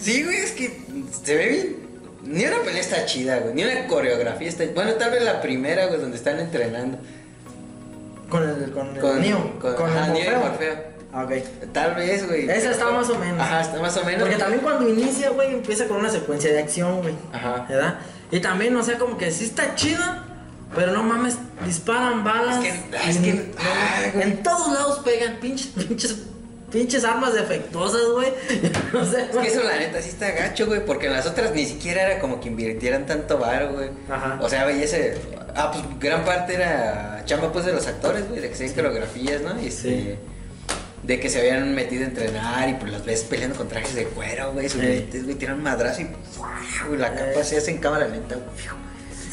[0.00, 0.80] Sí, güey, es que
[1.24, 1.76] se ve bien.
[2.22, 3.54] Ni una pelea está chida, güey.
[3.54, 4.64] Ni una coreografía está.
[4.74, 6.98] Bueno, tal vez la primera, güey, donde están entrenando.
[8.30, 9.58] Con el, con el Con, Neo.
[9.60, 10.90] con, Con, ajá, el Neo y Morfeo.
[11.12, 11.32] Ah, ok.
[11.72, 12.48] Tal vez, güey.
[12.48, 13.40] Esa está más o menos.
[13.40, 14.22] Ajá, está más o menos.
[14.22, 17.14] Porque también cuando inicia, güey, empieza con una secuencia de acción, güey.
[17.32, 17.66] Ajá.
[17.68, 17.98] ¿Verdad?
[18.30, 20.24] Y también, o sea, como que sí está chida,
[20.74, 22.64] pero no mames, disparan balas.
[22.64, 23.42] Es que- es y- que- no,
[24.14, 26.16] ay, en todos lados pegan pinches, pinches,
[26.70, 28.28] pinches armas defectuosas, güey.
[28.92, 31.52] No sé, Es que eso la neta sí está gacho, güey, porque en las otras
[31.52, 33.90] ni siquiera era como que invirtieran tanto varo, güey.
[34.08, 34.38] Ajá.
[34.40, 35.18] O sea, güey, ese...
[35.56, 39.40] Ah, pues gran parte era chamba, pues, de los actores, güey, de que hacían coreografías,
[39.42, 39.60] ¿no?
[39.60, 39.88] Y este...
[39.88, 40.14] Sí.
[41.02, 44.04] De que se habían metido a entrenar y pues las ves peleando con trajes de
[44.04, 46.08] cuero, güey, lentes, güey, tiran madrazo y
[46.86, 47.42] güey, la capa Ey.
[47.44, 48.46] se hace en cámara lenta, güey.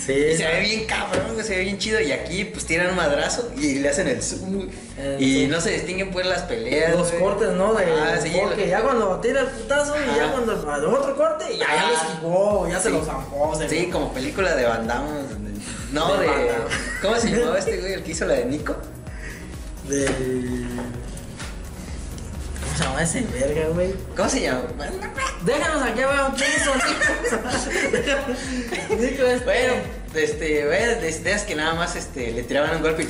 [0.06, 0.13] Sí.
[0.13, 1.99] Y se ve bien cabrón, güey, se ve bien chido.
[1.99, 4.69] Y aquí, pues tiran un madrazo y le hacen el zoom, güey.
[4.97, 5.51] El Y zoom.
[5.51, 6.95] no se distinguen, pues, las peleas.
[6.95, 7.21] Los güey.
[7.21, 7.73] cortes, ¿no?
[7.73, 10.53] De Ah, sí, porque ya cuando tira el putazo y ya cuando
[10.97, 12.95] otro corte y ya, ya lo esquivó, ya se Sí.
[12.95, 13.53] lo zampó.
[13.58, 15.10] se Sí, como película de Van Damme.
[15.91, 16.28] No, De.
[17.02, 18.76] ¿Cómo se llamaba este güey, el que hizo la de Nico?
[19.88, 20.06] De.
[22.63, 23.93] ¿Cómo se llama ese verga, güey?
[24.15, 24.63] ¿Cómo se llama?
[25.45, 26.78] Déjanos aquí abajo quiénes son.
[29.00, 29.45] Nico, este.
[29.45, 29.73] Bueno,
[30.13, 33.10] este, güey, de ideas que nada más este, le tiraban un golpe y.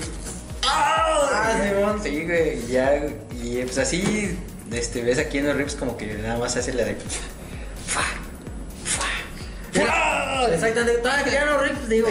[0.68, 2.00] Ah, Simón.
[2.04, 3.02] Sí, güey, ya,
[3.42, 4.38] y pues así,
[4.72, 6.96] este, ves aquí en los rips como que nada más hace la de.
[7.88, 8.02] Fa,
[8.84, 9.02] fa,
[9.74, 10.54] fa.
[10.54, 12.08] Exactamente, todavía que ya no rips, digo,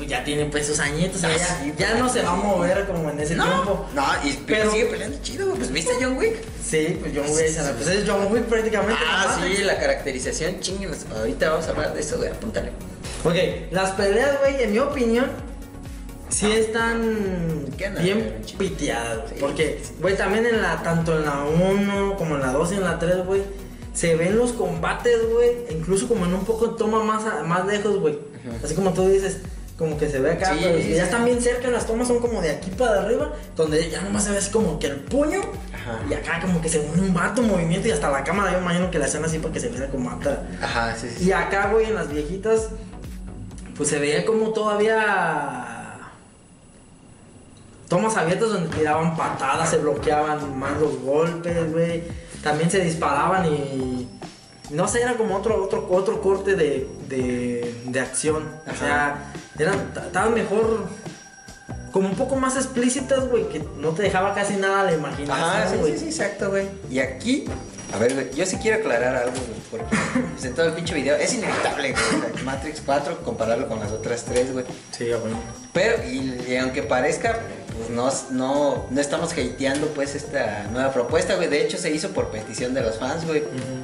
[0.00, 2.22] pues ya tiene pues sus añitos, o sea, Ah, ya, sí, ya pero- no se
[2.22, 3.86] va a mover como en ese No, tiempo.
[3.94, 5.58] no, y pero Pero- sigue peleando chido, güey.
[5.58, 6.36] Pues viste John Wick.
[6.64, 9.02] Sí, pues John Wick, o sea, pues es John Wick prácticamente.
[9.06, 11.04] Ah, sí, la caracterización, chingues.
[11.14, 12.70] Ahorita vamos a hablar de eso, güey, apúntale.
[13.24, 13.34] Ok,
[13.72, 15.26] las peleas, güey, en mi opinión,
[16.30, 19.34] sí están ¿Qué onda, bien piteadas, güey.
[19.34, 19.40] Sí.
[19.40, 22.84] Porque, güey, también en la, tanto en la 1 como en la 2 y en
[22.84, 23.42] la 3, güey,
[23.92, 27.98] se ven los combates, güey, incluso como en un poco toma más, a- más lejos,
[27.98, 28.18] güey.
[28.64, 29.38] Así como tú dices,
[29.80, 32.42] como que se ve acá, Sí, pero ya están bien cerca, las tomas son como
[32.42, 35.40] de aquí para arriba, donde ya nomás se ve así como que el puño,
[35.72, 36.00] Ajá.
[36.08, 38.90] y acá como que se une un vato movimiento y hasta la cámara, yo imagino
[38.90, 40.42] que la hacen así para que se vea como mata.
[40.60, 41.24] Ajá, sí, sí.
[41.24, 42.68] Y acá, güey, en las viejitas,
[43.74, 45.96] pues se veía como todavía
[47.88, 52.04] tomas abiertas donde tiraban patadas, se bloqueaban más los golpes, güey.
[52.42, 54.08] También se disparaban y
[54.70, 58.44] no sé, era como otro otro otro corte de, de, de acción.
[58.70, 60.86] O sea, eran estaban mejor
[61.92, 65.68] como un poco más explícitas, güey, que no te dejaba casi nada la imaginación, Ajá,
[65.68, 66.68] sí, sí, sí, exacto, güey.
[66.88, 67.46] Y aquí,
[67.92, 69.96] a ver, güey, yo sí quiero aclarar algo, güey, porque
[70.32, 73.80] pues, en todo el pinche video es inevitable, güey, o sea, Matrix 4, compararlo con
[73.80, 74.64] las otras tres, güey.
[74.90, 75.32] Sí, güey.
[75.72, 77.38] Pero, y, y aunque parezca,
[77.76, 81.48] pues no, no, no estamos hateando, pues, esta nueva propuesta, güey.
[81.48, 83.42] De hecho, se hizo por petición de los fans, güey.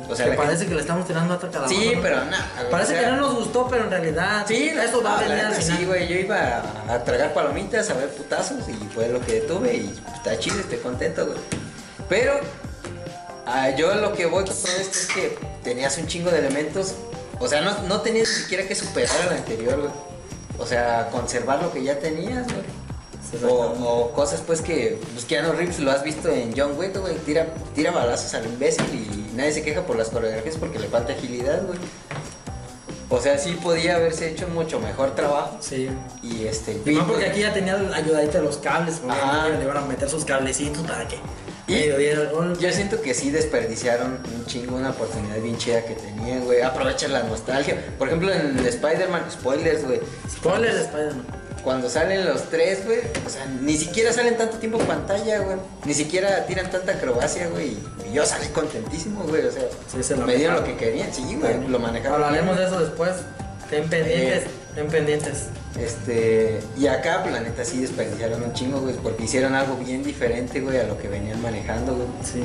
[0.08, 2.48] O sea, que la parece gente- que le estamos tirando a cada Sí, pero nada,
[2.58, 5.22] güey, Parece o sea, que no nos gustó, pero en realidad Sí, eso va a
[5.22, 5.78] no, venir al neta, final.
[5.78, 6.36] Sí, güey, yo iba
[6.88, 10.38] a, a tragar palomitas, a ver putazos y fue lo que tuve y pues, está
[10.38, 11.38] chido, estoy contento, güey.
[12.08, 12.34] Pero
[13.46, 16.94] ah, yo lo que voy con todo esto es que tenías un chingo de elementos,
[17.38, 19.92] o sea, no, no tenías ni siquiera que superar al anterior, güey.
[20.58, 22.64] O sea, conservar lo que ya tenías, güey.
[23.50, 27.16] O, o cosas pues que pues Keanu Reeves lo has visto en John Wick, güey,
[27.18, 31.12] tira, tira balazos al imbécil y nadie se queja por las coreografías porque le falta
[31.12, 31.78] agilidad, güey.
[33.08, 35.58] O sea, sí podía haberse hecho mucho mejor trabajo.
[35.60, 35.88] Sí.
[36.22, 36.80] Y este.
[36.84, 39.48] Y más porque aquí ya tenía la ayudadita de los cables, porque Ajá.
[39.48, 41.16] le iban a meter sus cablecitos para que
[41.68, 41.90] Y-
[42.32, 42.56] gol.
[42.58, 46.62] Yo siento que sí desperdiciaron un chingo, una oportunidad bien chida que tenían, güey.
[46.62, 47.76] Aprovechan la nostalgia.
[47.98, 50.00] Por ejemplo, en Spider-Man, spoilers, güey.
[50.30, 51.24] Spoiler de Spider-Man.
[51.64, 55.56] Cuando salen los tres, güey, o sea, ni siquiera salen tanto tiempo en pantalla, güey.
[55.84, 57.76] Ni siquiera tiran tanta acrobacia, güey.
[58.08, 59.44] Y yo salí contentísimo, güey.
[59.46, 61.66] O sea, Sí, se lo me dieron lo que querían, sí, güey.
[61.66, 62.22] Lo manejaron.
[62.22, 62.70] Hablaremos bien.
[62.70, 63.10] de eso después.
[63.68, 64.44] Ten pendientes,
[64.76, 65.46] ten pendientes.
[65.80, 70.04] Este, y acá, pues la neta sí desperdiciaron un chingo, güey, porque hicieron algo bien
[70.04, 72.06] diferente, güey, a lo que venían manejando, güey.
[72.22, 72.44] Sí.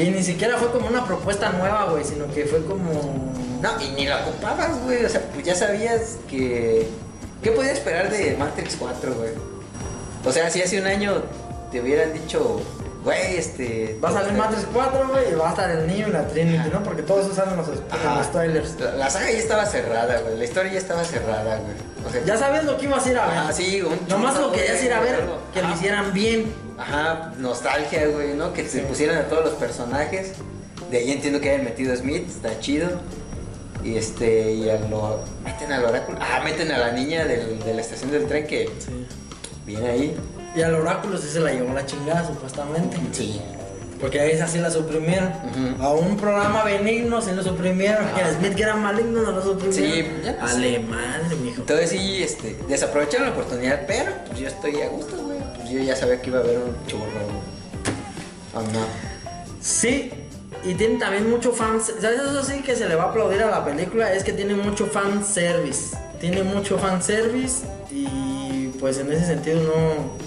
[0.00, 3.34] Y ni siquiera fue como una propuesta nueva, güey, sino que fue como.
[3.60, 6.86] No, y ni la ocupabas, güey, o sea, pues ya sabías que...
[7.42, 9.30] ¿Qué podías esperar de Matrix 4, güey?
[10.24, 11.22] O sea, si hace un año
[11.70, 12.60] te hubieran dicho,
[13.06, 13.98] güey, este...
[14.04, 16.68] Va a salir Matrix 4, güey, y va a estar el niño y la Trinity,
[16.72, 16.82] ¿no?
[16.82, 18.78] Porque todos usan los, los trailers.
[18.80, 21.74] La, la saga ya estaba cerrada, güey, la historia ya estaba cerrada, güey.
[22.06, 23.38] O sea, Ya sabías lo que ibas a ir a ver.
[23.38, 25.38] Ah, sí, un Nomás lo querías ir a ver, algo.
[25.54, 26.52] que lo hicieran bien.
[26.78, 28.52] Ajá, nostalgia, güey, ¿no?
[28.52, 28.84] Que se Sí.
[28.86, 30.32] pusieran a todos los personajes.
[30.90, 32.88] De ahí entiendo que hayan metido a Smith, está chido.
[33.84, 35.20] Y este, y a lo.
[35.44, 36.18] Meten al oráculo.
[36.20, 39.06] Ah, meten a la niña del- de la estación del tren que Sí.
[39.64, 40.16] viene ahí.
[40.56, 42.96] Y al oráculo sí se la llevó la chingada, supuestamente.
[43.12, 43.40] Sí.
[44.00, 45.30] Porque a esa sí la suprimieron.
[45.80, 48.04] A un programa benigno sí lo suprimieron.
[48.04, 48.32] Ah.
[48.38, 49.92] Smith que era maligno no lo suprimieron.
[49.92, 51.62] Sí, ya, Alemán, mijo.
[51.62, 55.38] Entonces sí, este, desaprovecharon la oportunidad, pero pues yo estoy a gusto, güey.
[55.56, 58.64] Pues yo ya sabía que iba a haber un churro, güey.
[58.64, 58.86] ¿O no?
[59.60, 60.10] Sí,
[60.64, 61.80] y tiene también mucho fan.
[61.80, 62.20] ¿Sabes?
[62.20, 64.12] Eso sí que se le va a aplaudir a la película.
[64.12, 65.96] Es que tiene mucho fan service.
[66.20, 67.64] Tiene mucho fan service.
[67.90, 70.25] Y pues en ese sentido no.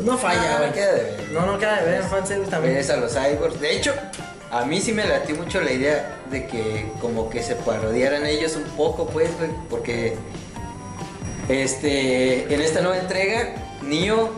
[0.00, 0.72] Pues no falla, güey.
[0.72, 1.28] queda de ver.
[1.32, 2.90] No, no queda de ver en fan service también.
[2.90, 3.60] A los cyborgs.
[3.60, 3.92] De hecho,
[4.50, 8.56] a mí sí me latió mucho la idea de que como que se parodiaran ellos
[8.56, 10.16] un poco, pues, güey, porque
[11.48, 14.30] este en esta nueva entrega, Neo,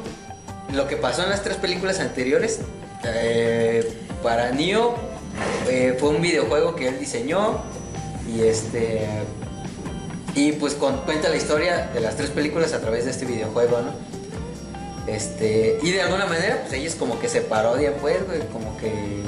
[0.73, 2.61] lo que pasó en las tres películas anteriores,
[3.05, 4.95] eh, para Neo
[5.69, 7.61] eh, fue un videojuego que él diseñó
[8.29, 9.07] y este
[10.35, 13.81] y pues con- cuenta la historia de las tres películas a través de este videojuego,
[13.83, 14.12] ¿no?
[15.07, 19.23] Este, y de alguna manera, pues ellos como que se parodian, pues, güey, como que.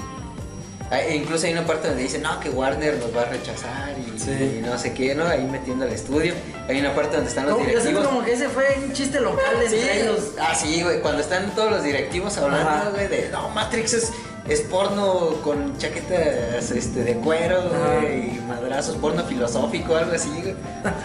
[0.91, 4.19] hay- incluso hay una parte donde dicen, no, que Warner nos va a rechazar y,
[4.19, 4.59] Sí.
[4.59, 5.27] y no sé qué, ¿no?
[5.27, 6.33] Ahí metiendo al estudio.
[6.69, 8.07] Hay una parte donde están los Como, yo directivos.
[8.07, 10.19] como que ese fue un chiste local Sí, entre ellos.
[10.41, 12.91] ah, sí, güey, cuando están todos los directivos hablando, Ajá.
[12.91, 14.13] güey, de, no, Matrix es,
[14.49, 20.55] es porno con chaquetas este, de cuero, güey, y madrazos, porno filosófico, algo así, güey.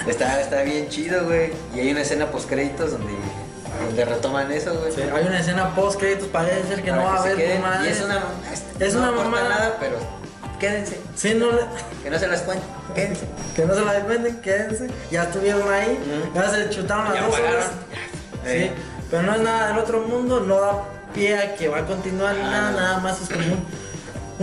[0.07, 1.51] Está, está bien chido, güey.
[1.75, 3.13] Y hay una escena post créditos donde,
[3.85, 4.91] donde retoman eso, güey.
[4.91, 7.61] Sí, hay una escena post créditos, parece ser que Para no va a haber queden.
[7.61, 7.85] más.
[7.85, 8.23] Y es una,
[8.79, 9.49] Es no una mamada.
[9.49, 9.97] nada, pero
[10.59, 10.99] quédense.
[11.15, 11.61] Sí, no le-
[12.03, 13.25] Que no se las cuenten, quédense.
[13.55, 14.87] que no se la dependen, quédense.
[15.11, 15.99] Ya estuvieron ahí,
[16.33, 17.65] ya se chutaron las Ya dos horas.
[18.45, 18.71] Sí,
[19.11, 22.35] pero no es nada del otro mundo, no da pie a que va a continuar
[22.39, 22.77] Ah, nada, no.
[22.79, 23.65] nada más es como un,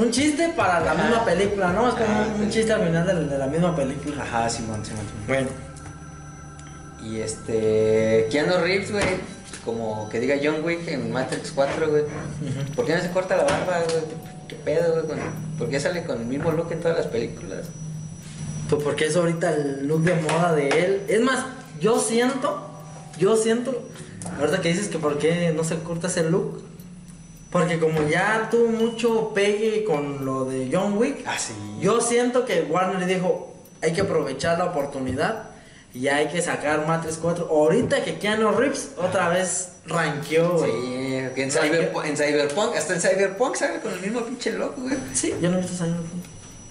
[0.04, 1.02] un chiste para la Ajá.
[1.02, 1.88] misma película, ¿no?
[1.88, 2.50] Es como Ah, un, sí.
[2.58, 4.22] chiste al final de, la- de la misma película.
[4.22, 5.26] Ajá, Simón, Simón, Simón.
[5.28, 5.48] Bueno,
[7.10, 8.28] Y este.
[8.30, 9.04] Keanu Reeves, güey.
[9.64, 12.04] Como que diga John Wick en Matrix 4, güey.
[12.74, 14.04] ¿Por qué no se corta la barba, güey?
[14.48, 15.06] ¿Qué, pedo, güey?
[15.06, 15.18] con-
[15.58, 17.66] ¿Por qué sale con el mismo look en todas las películas?
[18.68, 21.02] pues porque es ahorita el look de moda de él.
[21.08, 21.44] Es más,
[21.80, 22.68] yo siento,
[23.16, 23.80] yo siento,
[24.40, 26.62] ahorita que dices que por qué no se corta ese look.
[27.50, 31.52] Porque como ya tuvo mucho pegue con lo de John Wick, Ah, sí.
[31.80, 35.44] Yo siento que Warner le dijo, hay que aprovechar la oportunidad
[35.94, 37.48] y hay que sacar Matrix 4.
[37.50, 40.70] Ahorita que Keanu Reeves otra vez ranqueó, güey.
[40.70, 44.96] Sí, en, Cyberpunk, en Cyberpunk, hasta en Cyberpunk sale con el mismo pinche look, güey.
[45.14, 45.94] Sí, yo no he visto Hill.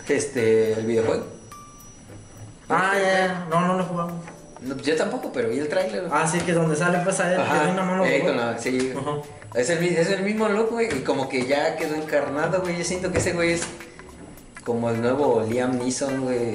[0.07, 1.25] Este, el videojuego.
[2.69, 4.13] Ah, ya, ya, no, no lo jugamos.
[4.61, 6.01] No, yo tampoco, pero vi el trailer.
[6.07, 6.11] güey.
[6.13, 8.57] Ah, sí, que donde sale pues a él, que tiene una mano eh, con la-
[8.57, 8.93] sí.
[8.97, 9.17] Ajá.
[9.53, 12.77] Es el, es el mismo look, güey, y como que ya quedó encarnado, güey.
[12.77, 13.61] Yo siento que ese güey es
[14.63, 16.53] como el nuevo Liam Neeson, güey.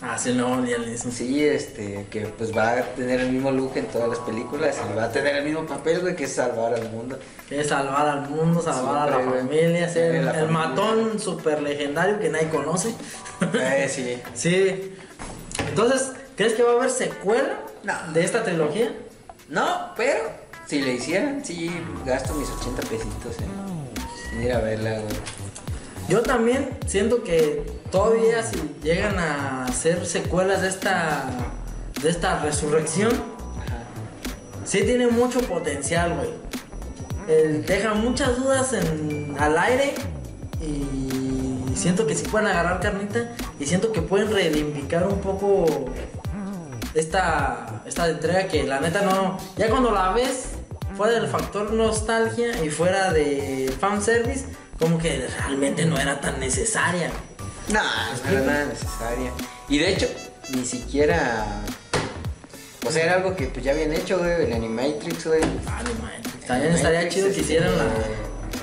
[0.00, 0.96] Ah, sí, no, ya le.
[0.96, 4.96] Sí, este, que pues va a tener el mismo look en todas las películas y
[4.96, 7.18] va a tener el mismo papel, güey, que es salvar al mundo.
[7.48, 9.40] Que es salvar al mundo, salvar a la güey.
[9.40, 12.94] familia, ser el matón super legendario que nadie conoce.
[13.54, 14.22] Eh, sí.
[14.34, 14.94] sí.
[15.68, 18.12] Entonces, ¿crees que va a haber secuela No.
[18.12, 18.92] de esta trilogía?
[19.48, 20.30] No, pero
[20.68, 21.70] si le hicieran, sí,
[22.06, 25.16] gasto mis 80 pesitos en, en ir a verla, güey.
[26.08, 31.24] Yo también siento que todavía si llegan a hacer secuelas de esta
[32.02, 33.10] de esta resurrección,
[34.64, 36.30] sí tiene mucho potencial, güey.
[37.28, 39.94] El- Deja muchas dudas en, al aire
[40.62, 45.66] y siento que sí pueden agarrar carnita y siento que pueden reivindicar un poco
[46.94, 49.36] esta, esta entrega que la neta no...
[49.56, 50.50] Ya cuando la ves,
[50.96, 54.46] fuera del factor nostalgia y fuera de fanservice,
[54.78, 57.10] como que realmente no era tan necesaria.
[57.72, 57.80] No,
[58.24, 59.30] no era nada necesaria.
[59.68, 60.08] Y de hecho,
[60.50, 61.44] ni siquiera.
[62.86, 65.42] O sea, era algo que pues ya habían hecho, güey, el Animatrix, güey.
[65.66, 66.46] Ah, no manches.
[66.46, 67.84] También estaría chido que hicieran la,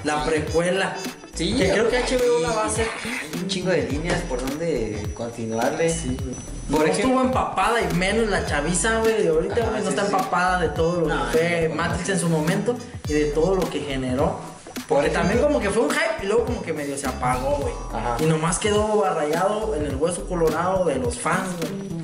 [0.04, 0.30] la Sí.
[0.30, 0.96] precuela.
[1.36, 2.88] Sí, Que creo que HBO la va a hacer.
[3.04, 5.90] Hay un chingo de líneas por donde continuarle.
[5.90, 6.34] Sí, güey.
[6.72, 9.84] Por no ejemplo- estuvo empapada y menos la chaviza, güey, de ahorita, Ah, güey, no
[9.84, 10.16] sí, está sí.
[10.16, 12.76] empapada de todo lo No, que fue no, Matrix en su momento
[13.10, 14.40] y de todo lo que generó.
[14.88, 17.58] Por Porque también como que fue un hype y luego como que medio se apagó,
[17.58, 17.74] güey.
[17.92, 18.18] Ajá.
[18.20, 21.96] Y nomás quedó rayado en el hueso colorado de los fans, güey.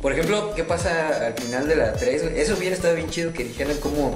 [0.00, 2.22] Por ejemplo, ¿qué pasa al final de la 3?
[2.22, 2.40] güey?
[2.40, 4.14] Eso hubiera estado bien chido que dijeran cómo,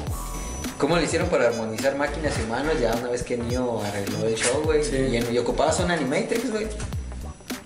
[0.79, 4.35] cómo le hicieron para armonizar máquinas y humanos ya una vez que Neo arregló el
[4.35, 4.83] show, güey.
[4.83, 4.97] Sí.
[4.97, 6.66] Y, y ocupabas un Animatrix, güey.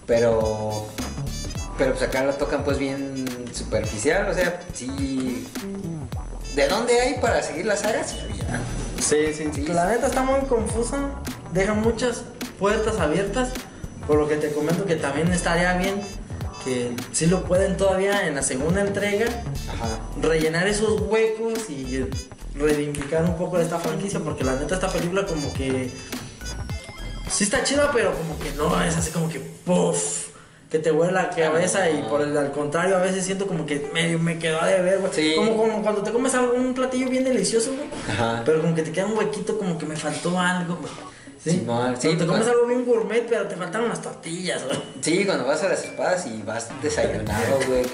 [0.07, 0.87] Pero.
[1.79, 5.47] Pero pues acá lo tocan pues bien superficial, o sea, sí.
[6.61, 8.05] ¿De dónde hay para seguir la saga?
[8.05, 8.61] Sí, había.
[9.01, 9.67] Sí, sí, Sí.
[9.69, 11.09] La neta está muy confusa,
[11.55, 12.25] deja muchas
[12.59, 13.49] puertas abiertas,
[14.07, 16.03] por lo que te comento que también estaría bien
[16.63, 19.25] que si lo pueden todavía en la segunda entrega
[19.73, 20.01] Ajá.
[20.21, 22.05] rellenar esos huecos y
[22.55, 25.91] reivindicar un poco de esta franquicia, porque la neta esta película como que
[27.31, 30.29] sí está chida, pero como que no es así como que puff,
[30.71, 33.91] que te vuela la cabeza y por el al contrario a veces siento como que
[33.93, 35.13] medio me quedó de ver, güey.
[35.13, 35.33] Sí.
[35.37, 37.89] Como, como cuando te comes algo, un platillo bien delicioso, güey.
[38.09, 38.43] Ajá.
[38.45, 40.93] Pero como que te queda un huequito, como que me faltó algo, güey.
[41.43, 41.51] ¿Sí?
[41.53, 44.79] Sí, Cuando te comes pues- algo bien gourmet, pero te faltaron las tortillas, güey.
[45.01, 47.85] Sí, cuando vas a las espadas y vas desayunado, güey.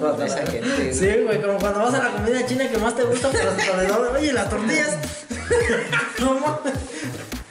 [0.00, 0.92] con esa gente.
[0.94, 3.62] Sí, güey, como cuando vas a la comida china que más te gusta, pero se
[3.62, 4.96] te olvidó, oye, las tortillas.
[6.20, 6.60] no.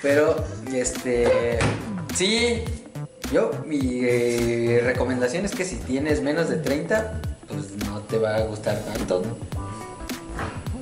[0.02, 1.60] Pero, este.
[2.16, 2.64] Sí,
[3.32, 8.36] yo, mi eh, recomendación es que si tienes menos de 30, pues no te va
[8.36, 9.24] a gustar tanto.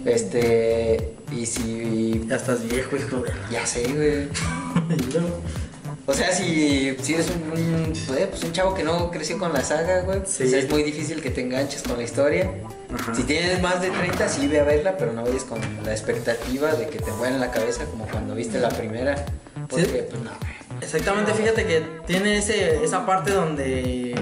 [0.06, 1.14] Este.
[1.32, 2.26] Y si.
[2.28, 3.24] Ya estás viejo, hijo.
[3.52, 4.30] Ya sé, güey.
[6.08, 9.64] O sea, si, si eres un, un, pues, un chavo que no creció con la
[9.64, 10.44] saga, güey, Sí.
[10.44, 12.48] pues es muy difícil que te enganches con la historia.
[12.94, 13.16] Ajá.
[13.16, 16.76] Si tienes más de 30, sí ve a verla, pero no vayas con la expectativa
[16.76, 19.16] de que te vuelen la cabeza como cuando viste la primera.
[19.68, 19.92] Porque, Sí.
[20.12, 20.55] pues no, güey.
[20.82, 24.16] Exactamente, fíjate que tiene ese, esa parte donde.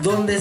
[0.00, 0.40] Donde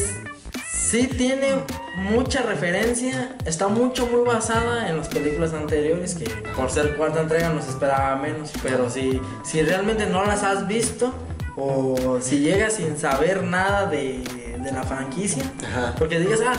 [0.71, 1.55] sí tiene
[1.97, 7.49] mucha referencia, está mucho, muy basada en las películas anteriores, que por ser cuarta entrega
[7.49, 11.13] nos esperaba menos, pero si, si realmente no las has visto,
[11.57, 14.23] o si llegas sin saber nada de,
[14.63, 15.93] de la franquicia, Ajá.
[15.97, 16.55] porque digas, ah,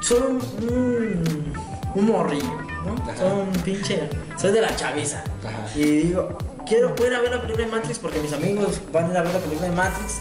[0.00, 0.36] soy un,
[0.68, 1.52] un,
[1.94, 2.96] un morrillo, ¿no?
[3.16, 5.22] Soy un pinche, soy de la chaviza.
[5.46, 5.78] Ajá.
[5.78, 9.06] Y digo, quiero poder ir a ver la película de Matrix porque mis amigos van
[9.06, 10.18] a ir a ver la película de Matrix.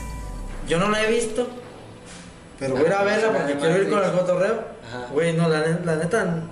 [0.68, 1.48] Yo no la he visto,
[2.60, 4.64] pero voy a ir a verla porque quiero ir con el cotorreo.
[5.14, 6.44] Güey, no, la, la neta.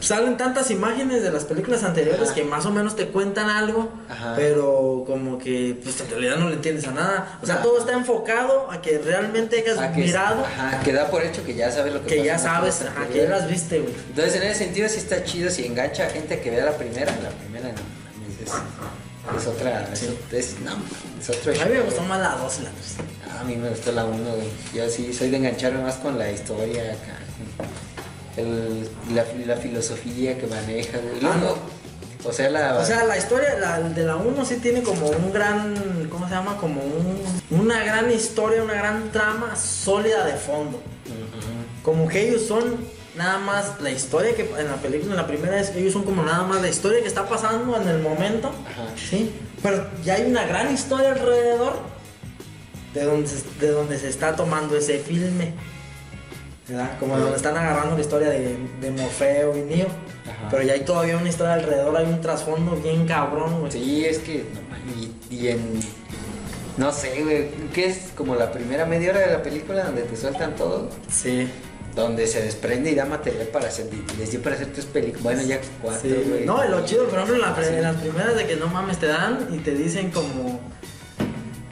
[0.00, 2.34] Salen tantas imágenes de las películas anteriores Ajá.
[2.34, 4.34] que más o menos te cuentan algo, Ajá.
[4.36, 7.38] pero como que pues en realidad no le entiendes a nada.
[7.42, 11.10] O sea, todo está enfocado a que realmente hayas Ah, que, mirado, ajá, que da
[11.10, 13.48] por hecho que ya sabes lo que que pasa ya sabes, ajá, que ya las
[13.48, 13.92] viste, güey.
[14.10, 17.10] Entonces, en ese sentido, sí está chido si engancha a gente que vea la primera.
[17.22, 17.74] La primera no,
[18.44, 19.88] es, es otra.
[19.92, 20.72] Es, es- no,
[21.20, 23.40] es otro A mí me gustó más la 2 y la 3.
[23.40, 24.48] A mí me gustó la 1, güey.
[24.74, 27.18] Yo sí soy de engancharme más con la historia acá.
[28.38, 31.18] El, la, la filosofía que maneja, güey.
[31.22, 31.58] Ah, Luego,
[32.24, 32.78] O sea, la.
[32.78, 36.34] O sea, la historia la, de la 1 sí tiene como un gran, ¿cómo se
[36.34, 36.56] llama?
[36.56, 37.20] Como un,
[37.50, 40.80] una gran historia, una gran trama sólida de fondo.
[41.82, 42.76] Como que ellos son
[43.16, 46.22] nada más la historia que en la película, en la primera es ellos son como
[46.22, 48.48] nada más la historia que está pasando en el momento.
[48.48, 48.86] Ajá.
[48.96, 51.74] Sí, pero ya hay una gran historia alrededor
[52.94, 55.54] de donde de donde se está tomando ese filme.
[56.68, 56.98] ¿Verdad?
[57.00, 59.86] Como de donde están agarrando la historia de, de Morfeo y Neo.
[59.86, 60.48] Ajá.
[60.50, 63.72] Pero ya hay todavía una historia alrededor, hay un trasfondo bien cabrón, güey.
[63.72, 64.44] Sí, es que.
[65.30, 65.80] Y, y en.
[66.76, 67.48] No sé, güey.
[67.72, 70.90] ¿Qué es como la primera media hora de la película donde te sueltan todo?
[71.10, 71.48] Sí.
[71.96, 73.88] Donde se desprende y da material para hacer.
[74.18, 75.22] Les dio para hacer tres películas.
[75.24, 76.44] Bueno, ya cuatro, Sí, güey.
[76.44, 77.74] No, lo chido, por ejemplo, en, la- Sí.
[77.74, 80.60] en las primeras de que no mames te dan y te dicen como.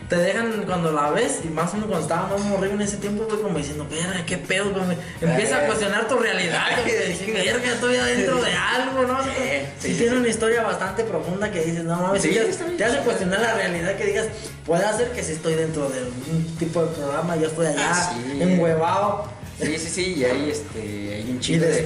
[0.09, 2.97] Te dejan cuando la ves y más o menos cuando estaba más morrido en ese
[2.99, 4.97] tiempo, güey, como diciendo, verga, qué pedo, güey.
[5.21, 7.33] Empieza a cuestionar tu realidad, güey.
[7.33, 9.23] verga, estoy adentro de algo, ¿no?
[9.25, 9.31] Sí,
[9.81, 10.19] sí, sí, tiene sí.
[10.19, 14.27] una historia bastante profunda que dices, no mames, te- hace cuestionar la realidad que digas,
[14.65, 18.13] puede ser que si estoy dentro de un tipo de programa, yo estoy allá, Ah,
[18.15, 18.43] sí.
[18.43, 19.29] enhuevado
[19.61, 20.79] Sí, sí, sí, y hay, este,
[21.17, 21.85] hay un chico de,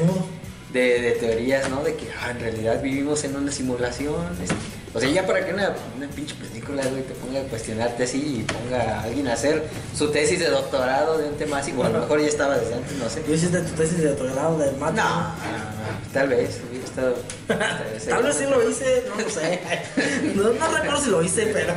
[0.72, 1.82] de, de teorías, ¿no?
[1.84, 4.26] De que ah, en realidad vivimos en una simulación.
[4.42, 4.54] este,
[4.92, 8.40] o sea, ya para que una, una pinche película, güey, te ponga a cuestionarte así
[8.40, 9.64] y ponga a alguien a hacer
[9.96, 12.74] su tesis de doctorado de un tema así, o a lo mejor ya estaba desde
[12.74, 13.20] antes, no sé.
[13.20, 15.04] Tú hiciste tu tesis de doctorado de Matrix.
[15.04, 17.14] No, no, no, tal vez, hubiera estado...
[18.08, 19.60] Tal vez sí lo hice, no lo sé.
[20.34, 21.74] No, no recuerdo si lo hice, pero.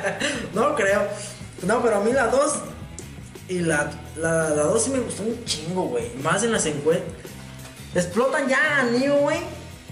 [0.54, 1.06] No creo.
[1.62, 2.52] No, pero a mí la 2
[3.48, 6.10] y la 2 la, la dos sí me gustó un chingo, güey.
[6.22, 7.08] Más en las encuestas.
[7.94, 9.38] Explotan ya a Neo, güey.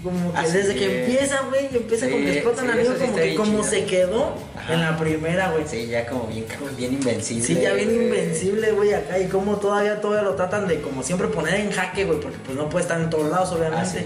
[0.09, 2.93] Como que desde que empieza, güey, empieza Sí, como que explotan sí, a Neo, eso
[2.93, 3.63] sí como que como chido.
[3.63, 4.73] se quedó Ajá.
[4.73, 5.63] en la primera, güey.
[5.67, 6.45] Sí, ya como bien,
[6.77, 7.43] bien invencible.
[7.45, 9.19] Sí, ya bien invencible, güey, acá.
[9.19, 12.57] Y como todavía, todavía lo tratan de, como siempre, poner en jaque, güey, porque pues
[12.57, 13.81] no puede estar en todos lados, obviamente.
[13.81, 14.05] Ah, sí.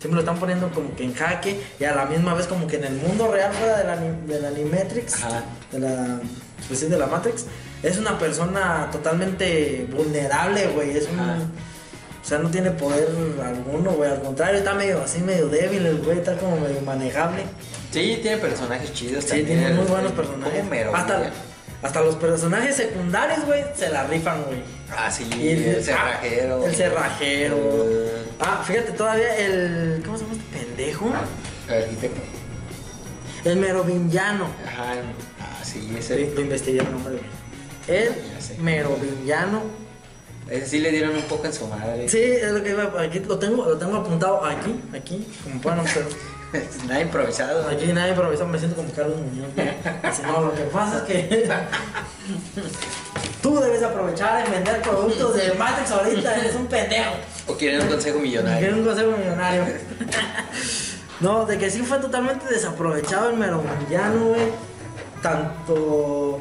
[0.00, 2.76] Siempre lo están poniendo como que en jaque y a la misma vez como que
[2.76, 5.42] en el mundo real fuera de la, de la Animatrix, Ajá.
[5.72, 6.20] de la,
[6.68, 7.46] pues sí, de la Matrix,
[7.82, 10.96] es una persona totalmente vulnerable, güey.
[10.96, 11.18] Es un...
[12.28, 13.08] O sea, no tiene poder
[13.42, 14.10] alguno, güey.
[14.10, 16.18] Al contrario, está medio así, medio débil, el güey.
[16.18, 17.44] Está como medio manejable.
[17.90, 19.46] Sí, tiene personajes chidos Sí, también.
[19.46, 20.64] tiene el- muy buenos el- personajes.
[20.66, 21.30] Mero, hasta, güey.
[21.82, 24.58] hasta los personajes secundarios, güey, se la rifan, güey.
[24.94, 26.66] Ah, sí, Y el, cerrajero.
[26.66, 27.56] El cerrajero.
[27.56, 28.08] El-
[28.40, 30.02] Ah, fíjate, todavía el.
[30.04, 31.10] ¿Cómo se llama este pendejo?
[31.70, 32.20] el arquitecto.
[33.46, 34.48] El merovingiano.
[34.66, 34.92] Ajá,
[35.40, 36.30] ah, sí, Sí, ese.
[36.34, 37.98] lo investigué el nombre, güey.
[38.02, 38.12] El
[38.60, 39.87] merovingiano.
[40.50, 42.08] Ese sí le dieron un poco en su madre.
[42.08, 42.90] Sí, es lo que iba.
[43.00, 46.12] Aquí lo tengo, lo tengo apuntado aquí, aquí, como pueden observar.
[46.88, 47.68] Nada improvisado.
[47.68, 49.50] Aquí nadie improvisó, me siento como Carlos Muñoz.
[50.26, 51.48] no, lo que pasa es que
[53.42, 57.12] tú debes aprovechar en vender productos de Matrix ahorita, eres un pendejo.
[57.46, 58.74] O quieren un consejo millonario.
[58.74, 59.64] un consejo millonario.
[61.20, 64.48] no, de que sí fue totalmente desaprovechado el merovingiano, güey.
[65.22, 66.40] Tanto.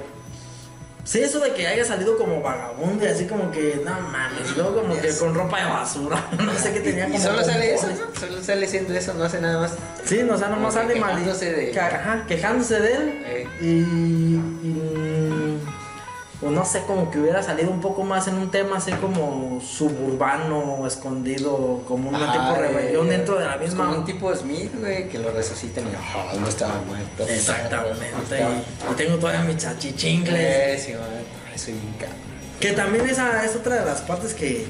[1.08, 4.82] Sí, eso de que haya salido como vagabundo y así como que, no mames, luego
[4.82, 6.22] como que con ropa de basura.
[6.38, 7.17] no sé qué tenía Y, como.
[7.17, 7.88] y solo sale eso.
[8.20, 9.72] Solo sale siendo eso, no hace nada más.
[10.04, 11.12] Sí, no, o sea, nomás sale mal.
[11.12, 13.22] quejándose de- que- ajá, quejándose de él.
[13.26, 13.48] Eh.
[13.62, 13.67] Y,
[14.67, 15.37] y-
[16.39, 19.60] O no sé, como que hubiera salido un poco más en un tema así como
[19.60, 23.86] suburbano, escondido, como Ajá, tipo de rebelión eh, dentro de la pues misma.
[23.88, 27.23] Como un tipo Smith, güey, que lo resucitan y oh, no estaba muerto.
[27.28, 28.40] Exactamente.
[28.40, 30.40] Y, y tengo todavía mis chachichincles.
[30.40, 30.83] Eh,
[31.56, 32.27] sí, cabrón.
[32.60, 34.67] Que también esa es otra de las partes que,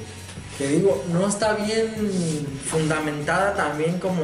[0.57, 4.23] que digo, no está bien fundamentada también como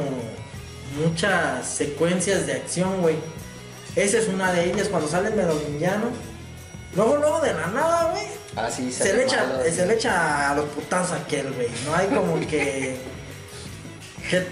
[1.02, 3.16] muchas secuencias de acción, güey.
[3.96, 5.34] Esa es una de ellas, cuando sale el.
[6.96, 8.24] Luego, luego de la nada, güey.
[8.56, 11.68] Ah, sí, se le, echa, se le echa a los putazos a aquel, güey.
[11.84, 12.96] No hay como que.
[14.30, 14.46] que,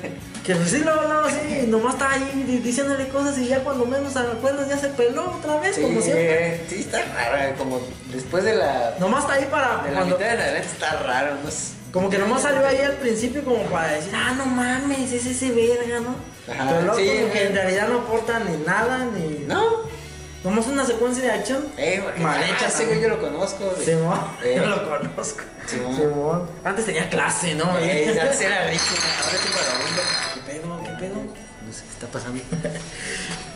[0.44, 4.16] que pues sí, no, no, sí, nomás está ahí diciéndole cosas y ya cuando menos
[4.16, 6.64] acuerdas ya se peló otra vez, sí, como siempre.
[6.68, 7.80] Sí, está raro, como
[8.12, 8.96] después de la.
[8.98, 9.84] Nomás está ahí para.
[9.84, 11.82] De la mitad de la adelante está raro, no sé.
[11.92, 15.52] Como que nomás salió ahí al principio como para decir, ah, no mames, es ese
[15.52, 16.16] verga, ¿no?
[16.50, 17.54] Ajá, Pero luego sí, como que en eh.
[17.54, 19.44] realidad no aporta ni nada, ni...
[19.46, 19.91] No.
[20.44, 21.66] Nomás una secuencia de acción.
[21.76, 23.64] Eh, Mal hecha, ese güey yo lo conozco.
[23.74, 23.84] güey.
[23.86, 24.54] Simón, Eh.
[24.56, 25.42] yo lo conozco.
[25.66, 25.96] Simón.
[25.96, 26.50] Simón.
[26.64, 27.78] Antes tenía clase, ¿no?
[27.78, 28.84] Eh, antes era rico,
[29.24, 30.02] ahora es un vagabundo.
[30.34, 30.82] ¿Qué pedo?
[30.82, 31.14] ¿Qué pedo?
[31.16, 32.40] No sé qué está pasando.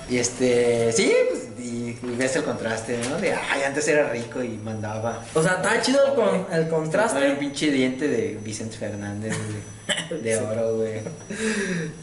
[0.08, 3.16] Y este, sí, pues, y, y ves el contraste, ¿no?
[3.18, 5.24] De, ay, antes era rico y mandaba.
[5.34, 7.30] O sea, está chido el, con, el Con el contraste.
[7.40, 10.22] pinche diente de Vicente Fernández, güey.
[10.22, 11.00] De oro, güey.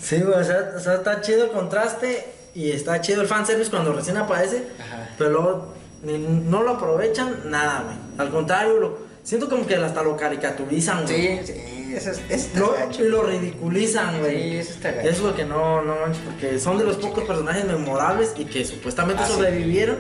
[0.01, 2.25] Sí, güey, o sea, o sea, está chido el contraste
[2.55, 4.67] y está chido el fanservice cuando recién aparece.
[4.79, 5.09] Ajá.
[5.17, 5.73] Pero luego
[6.03, 7.95] no lo aprovechan nada, güey.
[8.17, 11.39] Al contrario, lo, siento como que hasta lo caricaturizan, güey.
[11.45, 13.03] Sí, sí, eso es, Lo, gacho.
[13.05, 14.51] y lo ridiculizan, güey.
[14.51, 15.09] Sí, eso está gacho.
[15.09, 18.45] Eso es lo que no, no manches, porque son de los pocos personajes memorables y
[18.45, 19.33] que supuestamente Ah, sí.
[19.33, 19.97] sobrevivieron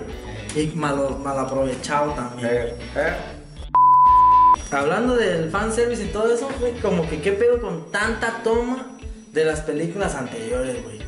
[0.55, 2.49] y mal, mal aprovechado también.
[2.51, 3.13] Eh, eh.
[4.71, 8.87] Hablando del fanservice y todo eso, güey, como que qué pedo con tanta toma
[9.31, 10.99] de las películas anteriores, güey.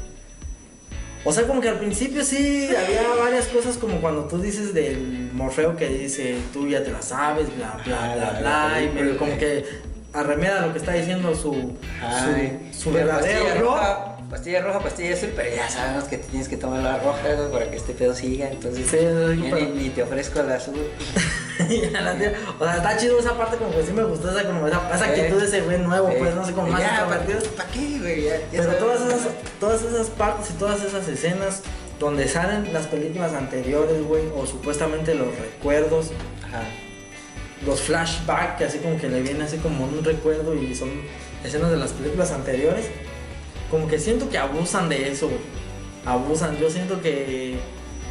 [1.28, 5.32] O sea, como que al principio sí había varias cosas como cuando tú dices del
[5.34, 8.82] Morfeo que dice, tú ya te la sabes, bla, bla, Ah, bla, la- bla, la
[8.84, 9.66] y medio como que
[10.14, 14.80] arremeda lo que está diciendo su, Ay, su, su pero verdadero pastilla roja, pastilla roja,
[14.80, 17.20] pastilla azul, pero ya sabemos que tienes que tomar la roja
[17.52, 19.04] para que este pedo siga, entonces Sí, sí,
[19.44, 20.76] ya pero- ni, ni te ofrezco la azul.
[22.60, 25.06] O sea, está chido esa parte, como que sí me gustó esa, como esa, esa
[25.06, 27.56] actitud de ese güey nuevo, Eh, pues no sé cómo más ya, ¿para, extrovertido.
[27.56, 28.24] ¿para qué, güey?
[28.24, 29.28] Ya, ya Pero todas esas,
[29.60, 31.62] todas esas partes y todas esas escenas
[32.00, 36.12] donde salen las películas anteriores, güey, o supuestamente los recuerdos,
[36.46, 36.64] Ajá.
[37.66, 40.90] los flashbacks, que así como que le viene así como un recuerdo y son
[41.44, 42.86] escenas de las películas anteriores,
[43.72, 45.40] como que siento que abusan de eso, güey.
[46.06, 47.58] Abusan, yo siento que...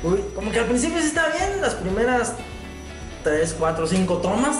[0.02, 2.34] Uy, como que al principio sí está bien, las primeras
[3.24, 4.56] 3, 4, 5 tomas,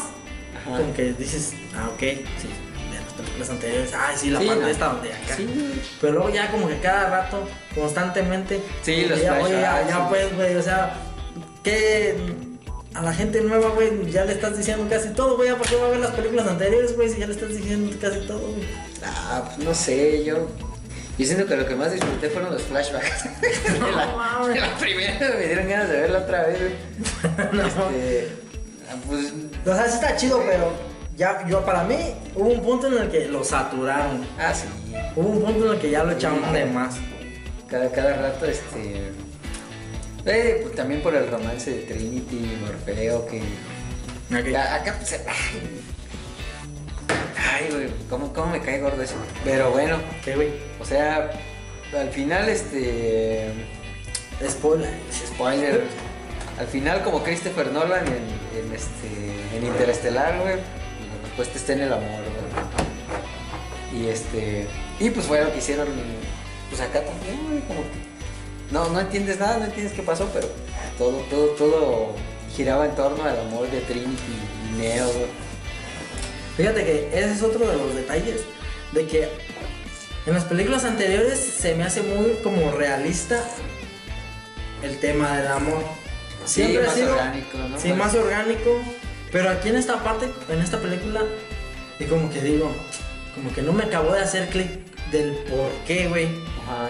[0.60, 0.78] Ajá.
[0.78, 2.48] como que dices, ah, ok, sí,
[2.90, 4.68] de las películas anteriores, ay, sí, la Sí, parte no.
[4.68, 5.36] esta donde acá.
[5.36, 5.82] Sí.
[6.00, 8.60] Pero luego ya como que cada rato, constantemente.
[8.82, 10.94] Sí, los ya, oye, ya, ya pues, güey, o sea,
[11.62, 12.16] que
[12.94, 15.76] a la gente nueva, güey, ya le estás diciendo casi todo, güey, ¿ya ¿para qué
[15.76, 17.08] va a ver las películas anteriores, güey?
[17.10, 18.66] Si ya le estás diciendo casi todo, güey.
[19.04, 20.48] Ah, pues no sé, yo.
[21.16, 23.24] Yo siento que lo que más disfruté fueron los flashbacks.
[23.40, 24.54] de, la, mames.
[24.54, 26.72] de la primera, me dieron ganas de verla otra vez, güey.
[27.52, 27.66] No.
[27.66, 28.43] Este, ah,
[29.06, 29.32] pues.
[29.64, 30.72] O sea, sí está chido, pero
[31.16, 31.96] ya, yo, para mí,
[32.34, 34.26] hubo un punto en el que lo saturaron.
[34.38, 34.66] Ah, sí.
[35.14, 36.96] Hubo un punto en el que ya lo echaban de más.
[37.68, 39.12] Cada, cada rato, este.
[40.26, 43.42] Eh, pues también por el romance de Trinity y Morfeo, que.
[44.58, 45.20] Acá, pues.
[47.06, 49.14] Ay, ay, güey, ¿cómo, ¿cómo me cae gordo eso?
[49.44, 50.50] Pero bueno, ¿Qué, güey?
[50.80, 51.30] o sea,
[51.96, 53.52] al final, este.
[54.48, 54.90] Spoiler.
[55.12, 55.84] Spoiler.
[56.58, 62.20] Al final, como Christopher Nolan en, este, en Interestelar, güey, la respuesta en el amor.
[63.92, 64.66] Y este,
[65.00, 65.88] y pues fue lo que hicieron,
[66.68, 68.04] pues acá también, güey, como que
[68.70, 70.48] no, no entiendes nada, no entiendes qué pasó, pero
[70.98, 72.08] todo, todo, todo
[72.54, 74.12] giraba en torno al amor de Trinity
[74.70, 75.26] y Neo, güey.
[76.56, 78.42] Fíjate que ese es otro de los detalles
[78.92, 79.28] de que
[80.26, 83.44] en las películas anteriores se me hace muy como realista
[84.82, 85.82] el tema del amor.
[86.46, 87.78] Sí, Siempre ha más sido orgánico, ¿no?
[87.80, 88.82] sí, más orgánico,
[89.32, 91.22] pero aquí en esta parte, en esta película,
[91.98, 92.70] y como que digo,
[93.34, 94.68] como que no me acabó de hacer clic
[95.10, 96.28] del por qué, güey.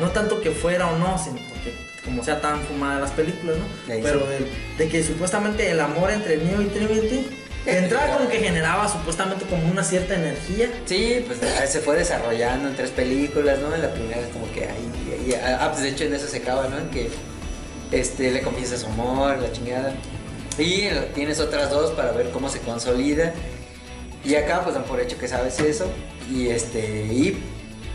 [0.01, 1.75] No tanto que fuera o no, sino porque
[2.05, 3.65] como sea tan fumada las películas, ¿no?
[3.89, 4.45] Pero sí.
[4.79, 7.27] de, de que supuestamente el amor entre Neo y Trinity
[7.65, 10.69] de entrada como que generaba supuestamente como una cierta energía.
[10.87, 11.39] Sí, pues
[11.71, 13.75] se fue desarrollando en tres películas, ¿no?
[13.75, 16.37] En la primera es como que ahí, ahí- ah, pues de hecho en eso se
[16.37, 16.79] acaba, ¿no?
[16.79, 17.11] En que
[17.93, 19.95] este, le confiesa su amor, la chingada.
[20.59, 23.33] Y tienes otras dos para ver cómo se consolida.
[24.25, 25.87] Y acá pues dan por hecho que sabes eso.
[26.31, 27.43] Y este, y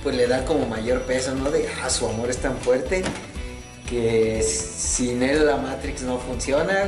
[0.03, 1.49] pues le da como mayor peso, ¿no?
[1.51, 3.03] De, ah, su amor es tan fuerte
[3.89, 6.85] que sin él la Matrix no funciona.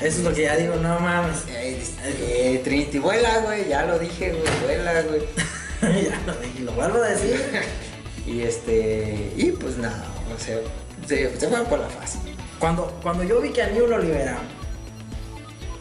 [0.00, 1.44] Eso es lo que ya digo, no mames.
[1.48, 5.22] Eh, eh, Trinity, vuela, güey, ya lo dije, güey, vuela, güey.
[6.04, 7.40] ya lo dije, lo vuelvo a decir.
[8.24, 9.32] Y este.
[9.36, 10.56] Y pues nada, o sea,
[11.06, 12.18] se, se fueron por la fase.
[12.58, 14.42] Cuando, cuando yo vi que a Neo lo liberaron,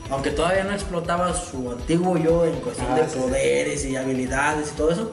[0.09, 3.19] aunque todavía no explotaba su antiguo yo en cuestión Ah, de sí, sí.
[3.19, 5.11] poderes y habilidades y todo eso,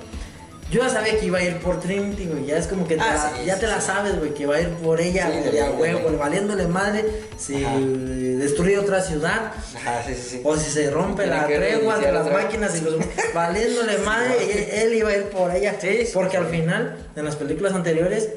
[0.71, 2.45] Yo ya sabía que iba a ir por Trinity, güey.
[2.45, 3.87] Ya es como que te Ah, la- sí, ya sí, te la sí.
[3.87, 7.07] sabes, güey, que va a ir por ella, Sí, de a huevo, valiéndole madre
[7.39, 7.75] si Ajá.
[7.79, 9.51] destruye otra ciudad.
[9.77, 10.41] Ajá, sí, sí, sí.
[10.45, 12.97] O si se rompe la tregua de las otra máquinas y los
[13.35, 15.75] valiéndole madre, él, él iba a ir por ella.
[15.81, 16.11] Sí, sí.
[16.13, 18.29] Porque al final, en las películas anteriores,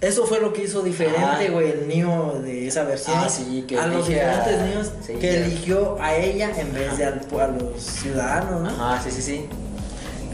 [0.00, 1.50] eso fue lo que hizo diferente, Ajá.
[1.50, 3.16] güey, el Neo de esa versión.
[3.18, 5.38] Ah, sí, que a los elige a- diferentes niños sí, que ya.
[5.46, 8.68] eligió a ella en vez de al- a los ciudadanos, ¿no?
[8.68, 9.46] Ajá, sí, sí, sí.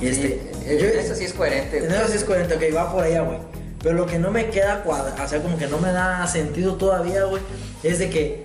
[0.01, 1.79] Y este, Sí, yo- eso sí es coherente.
[1.85, 3.39] En eso sí es coherente, ok, va por ella, güey.
[3.83, 6.75] Pero lo que no me queda cuadra, o sea, como que no me da sentido
[6.75, 7.43] todavía, güey,
[7.83, 8.43] es de que.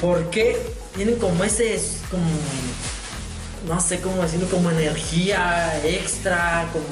[0.00, 0.56] ¿Por qué
[0.94, 1.80] tienen como ese.
[2.10, 2.24] como.
[3.66, 6.84] no sé cómo decirlo, como energía extra, como.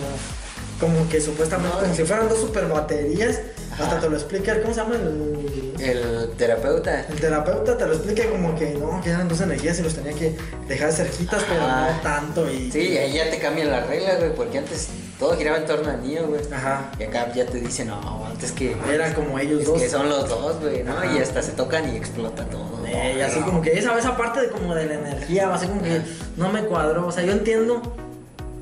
[0.80, 3.40] Como que supuestamente, No, como si fueran dos super baterías.
[3.72, 3.84] Ajá.
[3.84, 4.94] Hasta te lo explica, ¿cómo se llama?
[4.96, 7.00] El, El terapeuta.
[7.08, 10.12] el terapeuta te lo explica como que no, que eran dos energías y los tenía
[10.14, 10.34] que
[10.66, 12.50] dejar cerquitas, pero no tanto.
[12.50, 15.90] Y, Sí, ahí ya te cambian las reglas, güey, porque antes todo giraba en torno
[15.90, 16.40] al niño, güey.
[16.52, 16.90] Ajá.
[16.98, 18.74] Y acá ya te dicen, no, antes que.
[18.90, 19.80] Era como ellos es dos.
[19.82, 20.92] que son los dos, güey, ¿no?
[20.92, 21.12] Ajá.
[21.14, 22.86] Y hasta se tocan y explota todo.
[22.86, 25.82] Eh, y así como que esa, esa parte de como de la energía, así como
[25.82, 26.00] que
[26.38, 27.06] no me cuadró.
[27.06, 27.82] O sea, yo entiendo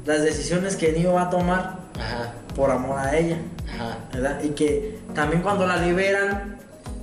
[0.06, 3.38] las decisiones que Neo va a tomar Ajá, por amor a ella,
[3.72, 3.98] ajá.
[4.12, 4.42] ¿verdad?
[4.42, 6.56] Y que también cuando la liberan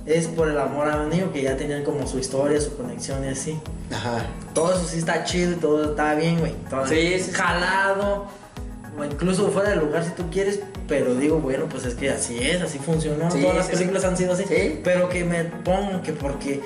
[0.04, 3.28] es por el amor a Neo, que ya tenían como su historia, su conexión y
[3.28, 3.58] así.
[3.92, 4.26] Ajá.
[4.54, 6.52] Todo eso sí está chido y todo está bien, güey.
[6.68, 8.26] Todo Sí, sí, jalado.
[8.98, 12.38] O incluso fuera del lugar si tú quieres, pero digo, bueno, pues es que así
[12.38, 13.30] es, así funcionó.
[13.30, 14.44] Sí, Todas las películas han sido así.
[14.46, 14.80] Sí.
[14.84, 16.60] Pero que me pongan que porque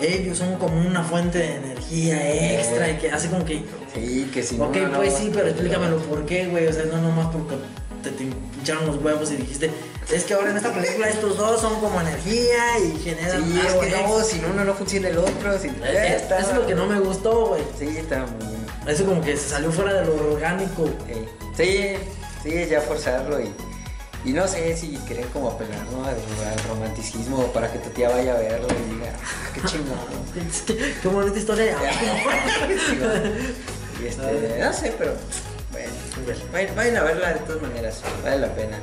[0.00, 3.62] ellos son como una fuente de energía extra y que así como que.
[3.94, 4.98] Sí, que si ok, no.
[4.98, 5.18] pues no.
[5.18, 6.66] sí, pero explícamelo por qué, güey.
[6.66, 7.56] O sea, no nomás porque
[8.02, 9.70] te, te hincharon los huevos y dijiste,
[10.12, 13.44] es que ahora en esta película estos dos son como energía y generan.
[13.44, 15.58] Sí, es algo que no, sin uno no funciona el otro.
[15.58, 15.70] Sin...
[15.70, 17.62] Eh, eh, Eso es lo que no me gustó, güey.
[17.78, 18.66] Sí, está muy bien.
[18.86, 20.88] Eso como que se salió fuera de lo orgánico.
[21.08, 21.26] Sí,
[21.56, 21.96] sí,
[22.42, 23.52] sí, es ya forzarlo y,
[24.26, 26.04] y no sé si quieren como apelar ¿no?
[26.04, 26.16] al,
[26.68, 29.96] romanticismo para que tu tía vaya a verlo y diga, ah, qué chingón.
[31.00, 32.32] Qué bonita historia de amor.
[34.02, 35.12] Y este, no sé, pero
[35.70, 38.80] bueno, vayan, vayan a verla de todas maneras, vale la pena.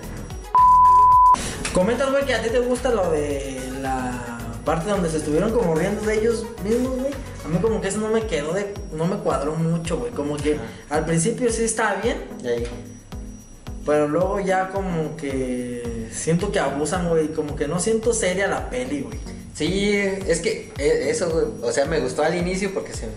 [1.74, 5.76] Comentas, güey, que a ti te gusta lo de la parte donde se estuvieron como
[5.76, 7.14] riendo de ellos mismos, güey.
[7.44, 8.74] A mí como que eso no me quedó de...
[8.94, 10.14] no me cuadró mucho, güey.
[10.14, 10.58] Como que
[10.90, 12.68] al principio sí estaba bien, Y ahí,
[13.86, 17.30] pero luego ya como que siento que abusan, güey.
[17.30, 19.18] Como que no siento seria la peli, güey.
[19.56, 19.92] Sí,
[20.28, 23.08] es que eh, eso, güey, o sea, me gustó al inicio porque se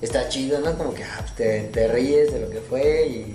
[0.00, 0.76] está chido, ¿no?
[0.78, 3.34] Como que ah, te, te ríes de lo que fue y,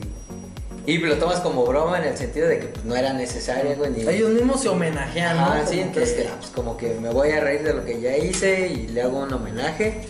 [0.87, 3.91] y lo tomas como broma en el sentido de que pues, no era necesaria, güey,
[3.91, 4.01] ni...
[4.01, 5.45] Ellos mismos se homenajean, ¿no?
[5.45, 8.01] Ah, sí, entonces que- ah, pues como que me voy a reír de lo que
[8.01, 10.01] ya hice y le hago un homenaje.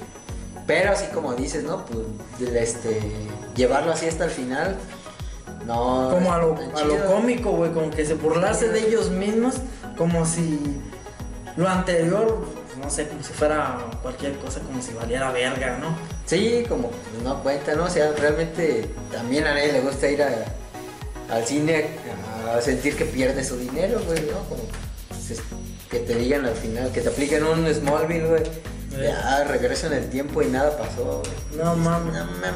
[0.65, 1.85] Pero así como dices, ¿no?
[1.85, 2.99] Pues este,
[3.55, 4.77] llevarlo así hasta el final.
[5.65, 6.09] No.
[6.11, 9.55] Como a lo, a lo cómico, güey, como que se burlarse de ellos mismos,
[9.97, 10.59] como si
[11.57, 15.95] lo anterior, pues, no sé, como si fuera cualquier cosa, como si valiera verga, ¿no?
[16.25, 17.85] Sí, como pues, no cuenta, ¿no?
[17.85, 20.45] O sea, realmente también a nadie le gusta ir a-
[21.33, 21.87] al cine
[22.55, 24.37] a, sentir que pierde su dinero, güey, ¿no?
[24.49, 24.61] Como
[25.09, 25.41] pues, es-
[25.89, 28.43] que te digan al final, que te apliquen un Smallville, güey.
[28.97, 29.09] Eh.
[29.11, 31.63] Ya regreso en el tiempo y nada pasó, güey.
[31.63, 32.13] No mames.
[32.13, 32.53] No mames.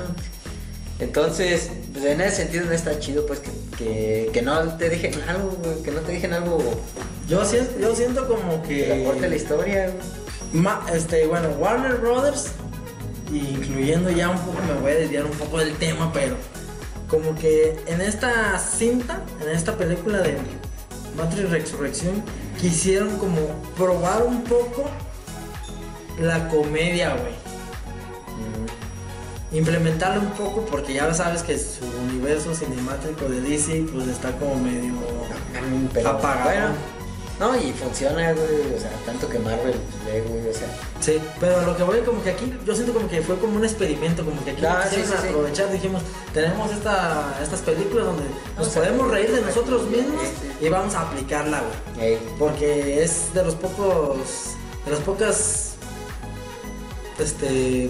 [0.99, 5.13] Entonces, pues en ese sentido no está chido, pues que, que, que no te dejen
[5.29, 6.59] algo, güey, que no te dejen algo
[7.27, 9.35] Yo siento, yo siento como que le aporte la que.
[9.37, 10.61] historia, güey.
[10.63, 12.47] ma- este, bueno, Warner Brothers,
[13.31, 16.35] incluyendo ya un poco, me voy a desviar un poco del tema, pero
[17.07, 20.37] como que en esta cinta, en esta película de
[21.15, 22.23] Matrix Resurrección,
[22.59, 23.37] quisieron como
[23.77, 24.83] probar un poco
[26.19, 27.33] la comedia, güey.
[29.51, 34.55] Implementarlo un poco porque ya sabes que su universo cinemático de DC pues está como
[34.55, 34.93] medio
[35.93, 36.43] Pero, apagado.
[36.49, 36.67] bueno,
[37.39, 39.73] no, y funciona, güey, o sea, tanto que Marvel
[40.05, 40.67] ve, güey, o sea.
[40.99, 43.63] Sí, pero lo que voy como que aquí yo siento como que fue como un
[43.63, 48.25] experimento, como que aquí Ah, sí, aprovechar, dijimos, tenemos esta, estas películas donde
[48.57, 50.21] nos podemos reír de nosotros mismos
[50.59, 51.61] y vamos a aplicarla,
[51.95, 52.09] güey.
[52.09, 54.17] Ey, Porque es de los pocos,
[54.85, 55.75] de las pocas,
[57.19, 57.89] este,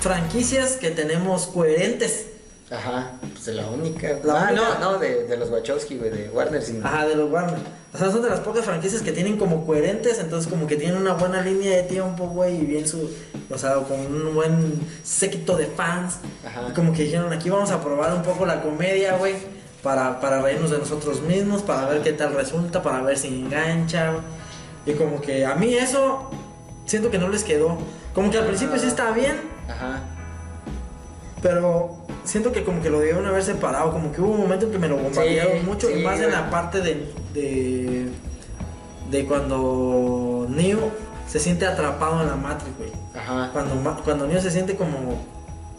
[0.00, 2.26] franquicias que tenemos coherentes.
[2.70, 4.18] Ajá, pues de la única.
[4.22, 4.78] La ah, única.
[4.80, 6.80] no, no, de, de los Wachowski, güey, de Warner, sí.
[6.82, 7.58] Ajá, de los Warner.
[7.92, 10.96] O sea, son de las pocas franquicias que tienen como coherentes, entonces como que tienen
[10.96, 13.10] una buena línea de tiempo, güey, y bien su,
[13.50, 16.18] o sea, con un buen séquito de fans.
[16.46, 16.68] Ajá.
[16.70, 19.34] Y como que dijeron, aquí vamos a probar un poco la comedia, güey,
[19.82, 24.12] para, para reírnos de nosotros mismos, para ver qué tal resulta, para ver si engancha.
[24.86, 26.30] Y como que a mí eso
[26.86, 27.76] siento que no les quedó.
[28.14, 29.40] Como que al principio sí está bien,
[29.70, 30.00] Ajá.
[31.42, 34.72] pero siento que como que lo debieron haber separado, como que hubo un momento en
[34.72, 38.08] que me lo bombardearon Sí, mucho, sí, y más en la parte de, de,
[39.10, 40.90] de cuando Neo
[41.26, 42.90] se siente atrapado en la Matrix, güey.
[43.14, 43.50] Ajá.
[43.52, 45.22] Cuando, cuando Neo se siente como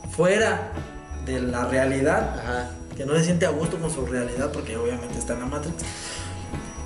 [0.09, 0.71] fuera
[1.25, 2.69] de la realidad, Ajá.
[2.97, 5.75] que no se siente a gusto con su realidad, porque obviamente está en la Matrix.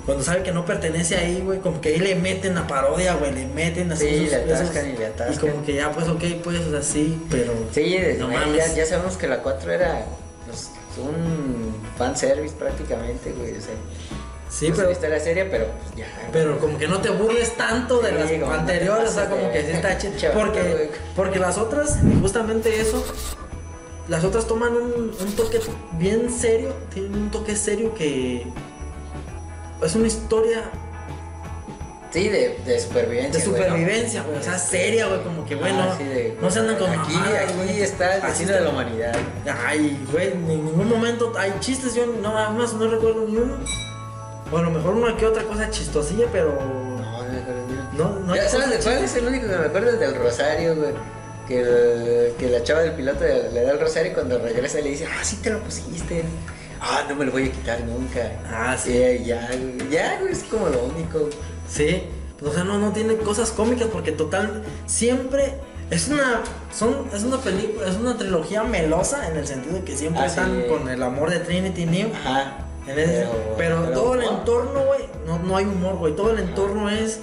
[0.06, 3.32] Cuando sabe que no pertenece ahí, güey, como que ahí le meten la parodia, güey,
[3.34, 4.06] le meten así.
[4.08, 5.34] Sí, esos- le esos- atascan y le atascan.
[5.34, 7.52] Y como que ya, pues, ok, pues, o sea, sí, pero.
[7.72, 8.56] Sí, No mames.
[8.56, 10.04] ya, ya sabemos que la 4 era
[10.46, 13.50] pues, un fanservice prácticamente, güey.
[13.58, 13.74] O sea,
[14.48, 14.86] Sí, no pero.
[14.88, 16.06] una historia seria, pero pues ya.
[16.32, 19.60] Pero como que no te burles tanto de las no anteriores, o sea, como que
[19.64, 20.12] sí está chido.
[20.34, 20.90] Porque, güey.
[21.16, 23.04] porque las otras, justamente eso,
[24.06, 25.58] las otras toman un, un toque
[25.98, 28.46] bien serio, tienen un toque serio que
[29.82, 30.62] es una historia
[32.10, 33.40] Sí, de, de supervivencia.
[33.40, 33.66] de güey, ¿no?
[33.66, 36.76] supervivencia, güey, o sea, seria, güey, como que bueno, Ah, sí, de- no se andan
[36.76, 37.80] con Aquí, mamadas, aquí güey.
[37.82, 39.14] está el destino de la humanidad.
[39.66, 43.56] Ay, güey, en ningún momento hay chistes, yo no, nada más no recuerdo ni uno.
[44.50, 47.72] O a lo mejor una que otra cosa chistosilla, pero No, no me acuerdo ni
[47.74, 47.90] uno.
[47.92, 49.90] no, no ¿Ya ¿Sabes de cuál es el único que me acuerdo?
[49.90, 50.92] Es del Rosario, güey.
[51.48, 54.80] Que, el- que la chava del piloto le, le da el rosario y cuando regresa
[54.80, 56.24] le dice, ah, sí te lo pusiste.
[56.80, 58.32] Ah, no me lo voy a quitar nunca.
[58.50, 58.92] Ah, sí.
[58.92, 59.90] Y ya, güey.
[59.90, 61.28] Ya, es como lo único.
[61.68, 62.02] Sí,
[62.44, 65.54] o sea, no, no tiene cosas cómicas porque total, siempre
[65.90, 69.96] es una, son, es una película, es una trilogía melosa en el sentido de que
[69.96, 70.68] siempre Ah, están sí.
[70.68, 72.08] con el amor de Trinity y Neo.
[72.24, 72.58] Ajá.
[72.86, 76.38] en ese- pero, pero- todo el entorno, güey, no, no hay humor, güey, todo el
[76.38, 77.18] entorno es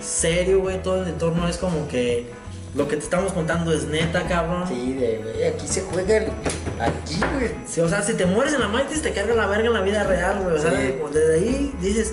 [0.00, 2.30] serio, güey, todo el entorno es como que
[2.74, 4.66] lo que te estamos contando es neta, cabrón.
[4.66, 6.32] Sí, de, güey, aquí se juega el-
[6.80, 7.50] Aquí, güey.
[7.66, 9.82] Sí, o sea, si te mueres en la Matrix te carga la verga en la
[9.82, 10.56] vida real, güey.
[10.56, 10.94] O sea, Sí.
[11.12, 12.12] desde ahí dices,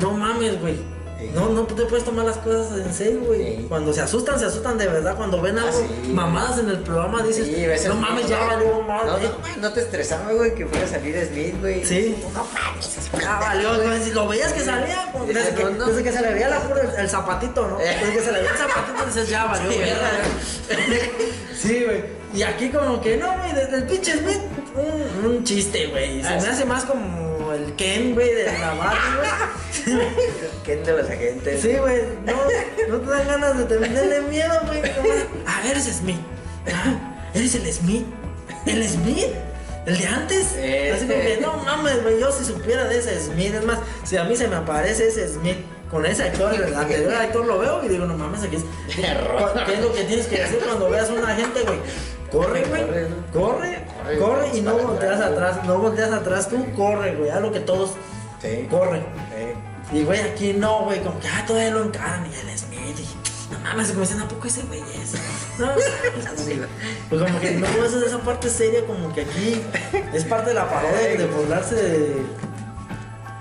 [0.00, 0.76] no mames, güey.
[1.34, 3.64] No, no te puedes tomar las cosas en serio, güey.
[3.68, 5.16] Cuando se asustan, se asustan de verdad.
[5.16, 6.12] Cuando ven Ah, algo, sí.
[6.12, 9.04] mamadas en el programa, dices, Sí, no mames, ya valió mal.
[9.06, 9.30] No, eh".
[9.56, 11.84] no, no te estresaba, güey, que fuera a salir Smith, güey.
[11.84, 12.16] Sí.
[12.32, 14.00] No mames, es Ya valió, güey.
[14.02, 16.94] Si lo veías que salía, pues, desde, que, desde que se le veía la pura-
[16.96, 17.80] el, zapatito, ¿no?
[17.80, 17.96] Eh.
[18.00, 19.70] Desde que se le veía el zapatito, dices, ya valió,
[21.60, 22.04] Sí, güey.
[22.34, 24.40] Y aquí como que no, güey, desde el pinche Smith,
[24.76, 26.22] un, un chiste, güey.
[26.22, 28.74] Se Ah, me hace más como el Ken, güey, de la
[29.86, 29.98] güey.
[30.64, 31.60] ¿Quién de los agentes?
[31.62, 32.34] Sí, güey, no,
[32.88, 34.80] no te dan ganas de tenerle miedo, güey.
[34.82, 36.20] nomás, Ah, eres Smith.
[36.72, 38.06] Ah, eres el Smith.
[38.66, 39.26] ¿El Smith?
[39.86, 40.54] ¿El de antes?
[40.56, 40.92] Eh.
[40.94, 44.16] Así como que, no mames, güey, yo si supiera de ese Smith, es más, si
[44.16, 45.56] a mí se me aparece ese Smith
[45.90, 48.64] con ese actor, el anterior actor lo veo y digo, no mames, aquí es.
[48.94, 51.78] ¿Qué es lo que tienes que hacer cuando veas a un agente, güey?
[52.30, 52.82] Corre, güey.
[52.82, 53.08] Corre.
[53.32, 57.52] Corre, Corre, corre y no volteas atrás, no volteas atrás, tú corre, güey, haz lo
[57.52, 57.92] que todos
[58.40, 58.66] Sí.
[58.70, 59.02] corre.
[59.92, 62.98] Y güey, aquí no, güey, como que ah, todavía lo encaran y el Smith.
[62.98, 65.14] Y, no mames, como dicen, ¿a poco ese güey es?
[65.58, 65.66] No,
[67.08, 69.60] pues como que no esa es esa parte seria, como que aquí
[70.14, 72.22] es parte de la parodia de burlarse de.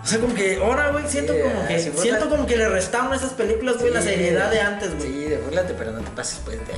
[0.03, 3.11] O sea, como que ahora, güey, siento Sí, como que siento como que le restaron
[3.13, 5.11] a esas películas, güey, la seriedad de antes, güey.
[5.11, 6.73] Sí, de burlate, pero no te pases pues de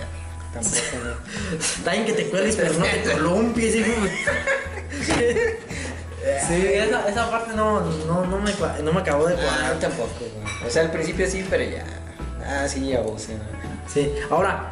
[0.54, 1.58] tampoco, ¿no?
[1.58, 3.92] Está bien que te cuelgues, pero no te columpies, hijo.
[6.48, 8.52] Sí, esa, esa parte no, no, no, me,
[8.84, 9.80] no me acabó de Ah, cuadrar.
[9.80, 10.68] tampoco, güey.
[10.68, 11.86] O sea, al principio sí, pero ya.
[12.46, 13.44] Ah, sí, abusé, ¿no?
[13.92, 14.70] Sí, ahora,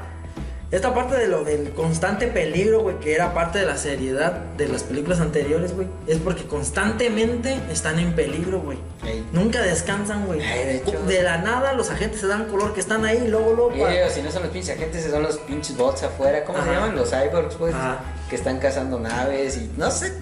[0.69, 4.67] esta parte de lo del constante peligro, güey, que era parte de la seriedad de
[4.67, 8.77] las películas anteriores, güey, es porque constantemente están en peligro, güey.
[9.05, 9.25] Ey.
[9.31, 10.39] Nunca descansan, güey.
[10.39, 10.83] De.
[11.07, 14.09] De la nada los agentes se dan color que están ahí y luego, luego.
[14.09, 16.43] si no son los pinches agentes, son los pinches bots afuera.
[16.43, 16.95] ¿Cómo se llaman?
[16.97, 17.55] Los cyborgs.
[17.73, 17.99] Ajá.
[18.29, 20.13] Que están cazando naves y no sé.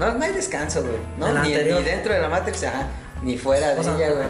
[0.00, 0.96] No, no hay descanso, güey.
[1.16, 1.42] ¿no?
[1.44, 2.88] Ni, dentro de la Matrix, ajá.
[3.22, 4.26] Ni fuera de O sea, ella, güey.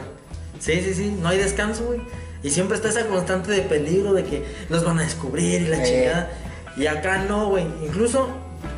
[0.58, 2.02] Sí, sí, sí, no hay descanso, güey.
[2.42, 5.76] Y siempre está esa constante de peligro de que los van a descubrir y la
[5.78, 5.84] Eh.
[5.86, 6.30] chingada.
[6.76, 7.64] Y acá no, güey.
[7.84, 8.28] Incluso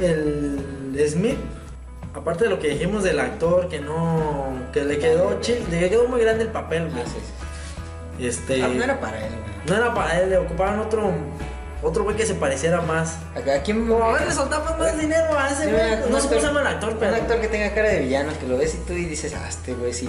[0.01, 0.59] el
[1.09, 1.39] Smith,
[2.15, 4.53] aparte de lo que dijimos del actor, que no.
[4.73, 7.03] que le quedó chi- le quedó muy grande el papel, güey.
[7.03, 7.19] Ah, sí,
[8.19, 8.27] sí.
[8.27, 8.63] Este.
[8.63, 9.69] Ah, no era para él, güey.
[9.69, 11.13] no era para él, le ocupaban otro.
[11.83, 13.19] otro güey que se pareciera más.
[13.65, 16.11] ¿quién Como a ver, le soltamos más dinero a ese güey.
[16.11, 17.13] No sé cómo se llama el actor, pero.
[17.15, 19.47] Un actor que tenga cara de villano, que lo ves y tú y dices, ah,
[19.49, 20.09] este güey sí.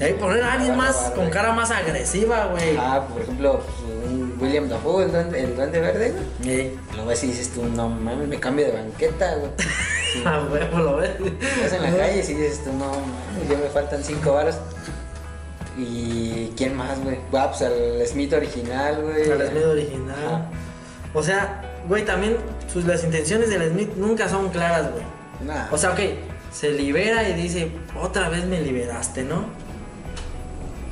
[0.00, 1.14] Y ahí poner a alguien más barba.
[1.14, 2.76] con cara más agresiva, güey.
[2.78, 3.60] Ah, por ejemplo,
[4.06, 6.24] un William Dafoe, el duende, el duende verde, güey.
[6.42, 6.78] Sí.
[6.96, 9.50] Lo ves y dices tú, no mames, me cambio de banqueta, güey.
[10.08, 10.22] Sí.
[10.24, 11.10] Ah, güey, pues lo ves.
[11.20, 14.54] Vas en la calle y dices tú, no mames, ya me faltan cinco varos.
[15.76, 17.18] ¿Y quién más, güey?
[17.34, 19.30] Ah, pues al Smith original, güey.
[19.30, 20.48] Al Smith original.
[21.12, 22.38] O sea, güey, también
[22.72, 25.04] sus, las intenciones del Smith nunca son claras, güey.
[25.46, 25.66] Nah.
[25.70, 26.00] O sea, ok,
[26.52, 27.70] se libera y dice,
[28.00, 29.44] otra vez me liberaste, ¿no?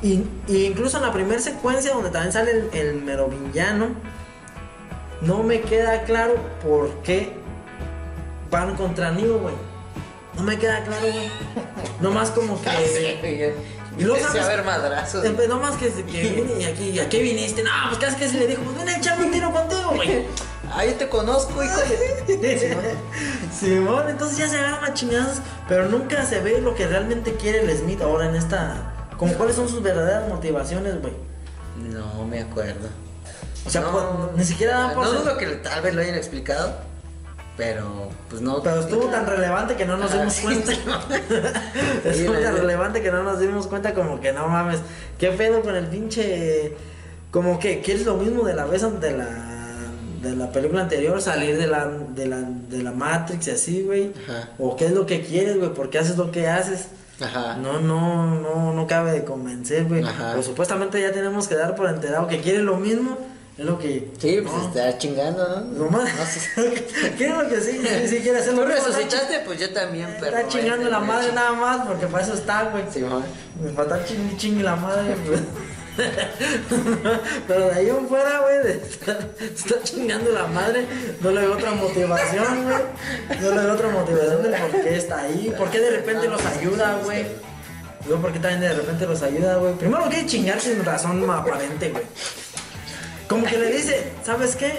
[0.03, 3.88] Y, y incluso en la primera secuencia donde también sale el, el merovingiano,
[5.22, 7.32] no me queda claro por qué
[8.51, 9.55] van contra Neo, güey.
[10.34, 11.30] No me queda claro, güey.
[12.01, 13.55] Nomás como que.
[13.99, 15.24] Y luego sabes, a ver madrazos.
[15.49, 17.62] No más que, que y aquí, ¿y a qué viniste?
[17.62, 20.26] No, pues casi que se le dijo, pues ven a echarme un tiro contigo, güey.
[20.68, 21.80] Ah, yo te conozco, hijo
[22.26, 22.97] de.
[23.57, 27.61] Simón, entonces ya se agarran a chingadas, pero nunca se ve lo que realmente quiere
[27.61, 28.92] el Smith ahora en esta.
[29.19, 31.14] Como cuáles son sus verdaderas motivaciones, güey.
[31.93, 32.89] No me acuerdo.
[33.67, 34.05] O sea, pues,
[34.37, 35.05] ni siquiera da por.
[35.05, 36.75] No dudo que tal vez lo hayan explicado.
[37.57, 38.62] Pero, pues no.
[38.62, 40.73] Pero estuvo tan relevante que no nos dimos cuenta.
[42.05, 44.81] estuvo tan relevante que no nos dimos cuenta, como que no mames.
[45.19, 46.75] ¿Qué pedo con el pinche.?
[47.31, 49.53] Como que quieres lo mismo de la vez de la.
[50.23, 54.12] De la película anterior, salir de la, de la, de la Matrix y así, güey.
[54.59, 56.89] O qué es lo que quieres, güey, porque haces lo que haces.
[57.21, 57.57] Ajá.
[57.57, 60.05] No, no, no, no cabe de convencer, güey.
[60.35, 63.17] Pues supuestamente ya tenemos que dar por enterado que quieres lo mismo
[63.59, 64.12] es lo que.
[64.19, 65.85] Sí, pues está chingando, ¿no?
[65.85, 66.11] No más.
[67.17, 67.81] ¿Qué es lo que sí?
[68.03, 68.64] Si sí, quiere hacerlo.
[68.64, 70.37] Tú resucitaste, pues yo también, pero.
[70.37, 72.85] Está chingando la madre nada más, porque para eso está, güey.
[72.93, 73.03] Sí,
[73.62, 75.41] Me falta chingue chingue la madre, pues.
[77.49, 78.80] Pero de ahí en fuera, güey,
[79.40, 80.86] está chingando la madre,
[81.20, 83.40] no le veo otra motivación, güey.
[83.40, 86.44] No le veo otra motivación del por qué está ahí, por qué de repente los
[86.44, 87.24] ayuda, güey.
[88.07, 89.74] Luego, por qué también de repente los ayuda, güey.
[89.74, 92.05] Primero que chingar sin razón aparente, güey.
[93.28, 94.74] Como que le dice, ¿sabes qué?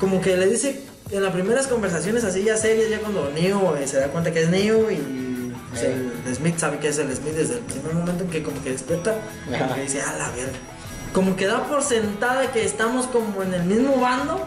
[0.00, 0.80] Como que le dice
[1.10, 4.48] en las primeras conversaciones así ya serias, ya cuando Neo se da cuenta que es
[4.48, 5.21] Neo y
[5.72, 8.62] pues, el, Smith sabe que es el Smith desde el primer momento en que como
[8.62, 9.14] que despierta,
[9.46, 10.52] como que dice, a la verga.
[11.14, 14.46] Como que da por sentada que estamos como en el mismo bando,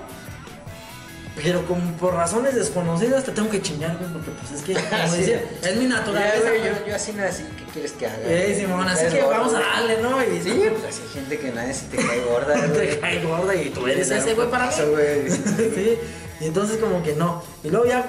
[1.43, 5.13] pero como por razones desconocidas te tengo que chingar, güey, porque pues es que, como
[5.15, 6.55] dice, es mi naturaleza.
[6.57, 8.17] yo, yo, así nací, ¿qué quieres que haga?
[8.23, 10.23] Eh, Simón, así que vamos a darle, ¿no?
[10.23, 13.69] Y, sí, pues hay gente que nadie se te cae gorda, te cae gorda y
[13.69, 14.73] tú eres ese güey para mí.
[14.91, 15.31] güey.
[15.31, 15.97] sí,
[16.39, 17.43] y entonces como que no.
[17.63, 18.05] Y luego ya,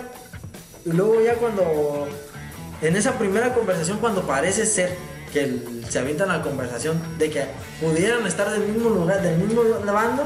[0.85, 2.09] y luego ya cuando,
[2.83, 4.97] en esa primera conversación cuando parece ser
[5.33, 7.45] que se avientan la conversación de que
[7.81, 10.25] pudieran estar del mismo lugar, del mismo bando,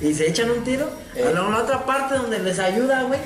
[0.00, 0.88] y se echan un tiro.
[1.14, 3.20] A la, otra parte donde les ayuda, güey,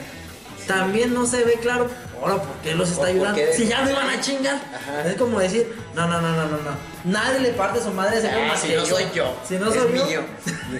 [0.66, 1.89] también no se ve claro.
[2.21, 3.41] Ahora, ¿por qué los está ayudando?
[3.53, 4.61] Si ya me iban a chingar.
[5.07, 6.71] Es como decir, no, no, no, no, no, no.
[7.05, 9.35] Nadie le parte a su madre ese ah, si no soy yo.
[9.49, 10.21] Si no soy yo.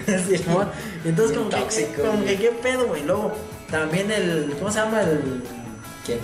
[1.03, 3.03] Entonces, como que, como que, ¿qué pedo, güey?
[3.03, 3.33] Luego,
[3.71, 5.01] también el, ¿cómo se llama?
[5.01, 5.43] El...
[6.05, 6.19] ¿Quién?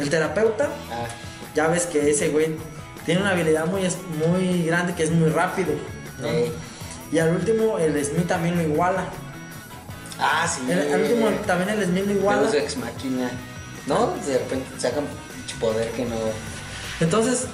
[0.00, 0.68] El terapeuta.
[0.90, 1.06] Ah.
[1.54, 2.56] Ya ves que ese güey
[3.04, 3.82] tiene una habilidad muy,
[4.26, 5.72] muy grande que es muy rápido.
[6.20, 6.28] ¿no?
[7.12, 9.06] Y al último, el Smith también lo iguala.
[10.18, 10.70] Ah, sí.
[10.70, 12.48] al último, también el Smith lo iguala.
[12.50, 13.30] Pero ex máquina.
[13.86, 14.14] ¿No?
[14.26, 15.04] De repente sacan
[15.60, 16.16] poder que no.
[17.00, 17.46] Entonces,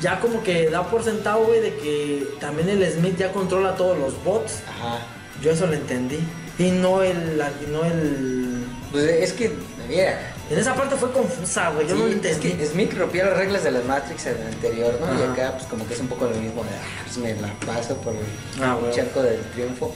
[0.00, 3.98] ya como que da por sentado, güey, de que también el Smith ya controla todos
[3.98, 4.62] los bots.
[4.68, 4.98] Ajá.
[5.40, 6.20] Yo eso lo entendí.
[6.58, 7.42] Y no el.
[7.70, 8.64] No el...
[8.90, 9.52] Pues es que,
[9.88, 11.88] mira, en esa parte fue confusa, güey.
[11.88, 12.48] Yo no entendí.
[12.48, 15.18] Es que Smith rompía las reglas de la Matrix en el anterior, ¿no?
[15.18, 16.62] Y acá, pues como que es un poco lo mismo.
[16.62, 19.94] De, ah, pues me la paso por el ah, charco del triunfo.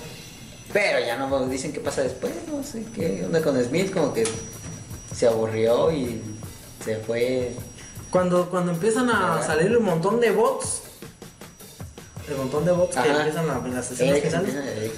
[0.73, 4.27] Pero ya no dicen qué pasa después, no sé qué onda con Smith, como que
[5.15, 6.23] se aburrió y
[6.85, 7.53] se fue.
[8.11, 10.83] Cuando, cuando empiezan a salir un montón de bots,
[12.29, 14.93] el montón de bots que empiezan a, en las escenas finales,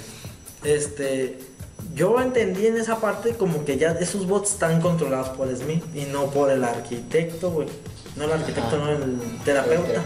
[0.63, 1.48] este
[1.95, 6.03] yo entendí en esa parte como que ya esos bots están controlados por Smith y
[6.05, 7.67] no por el arquitecto, güey.
[8.15, 10.03] No el arquitecto, no el terapeuta.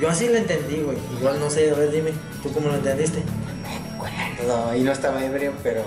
[0.00, 0.98] Yo así lo entendí, güey.
[1.18, 2.10] Igual no sé, a ver, dime,
[2.42, 3.20] ¿tú cómo lo entendiste?
[3.20, 5.82] No me acuerdo, y no estaba ebrio, pero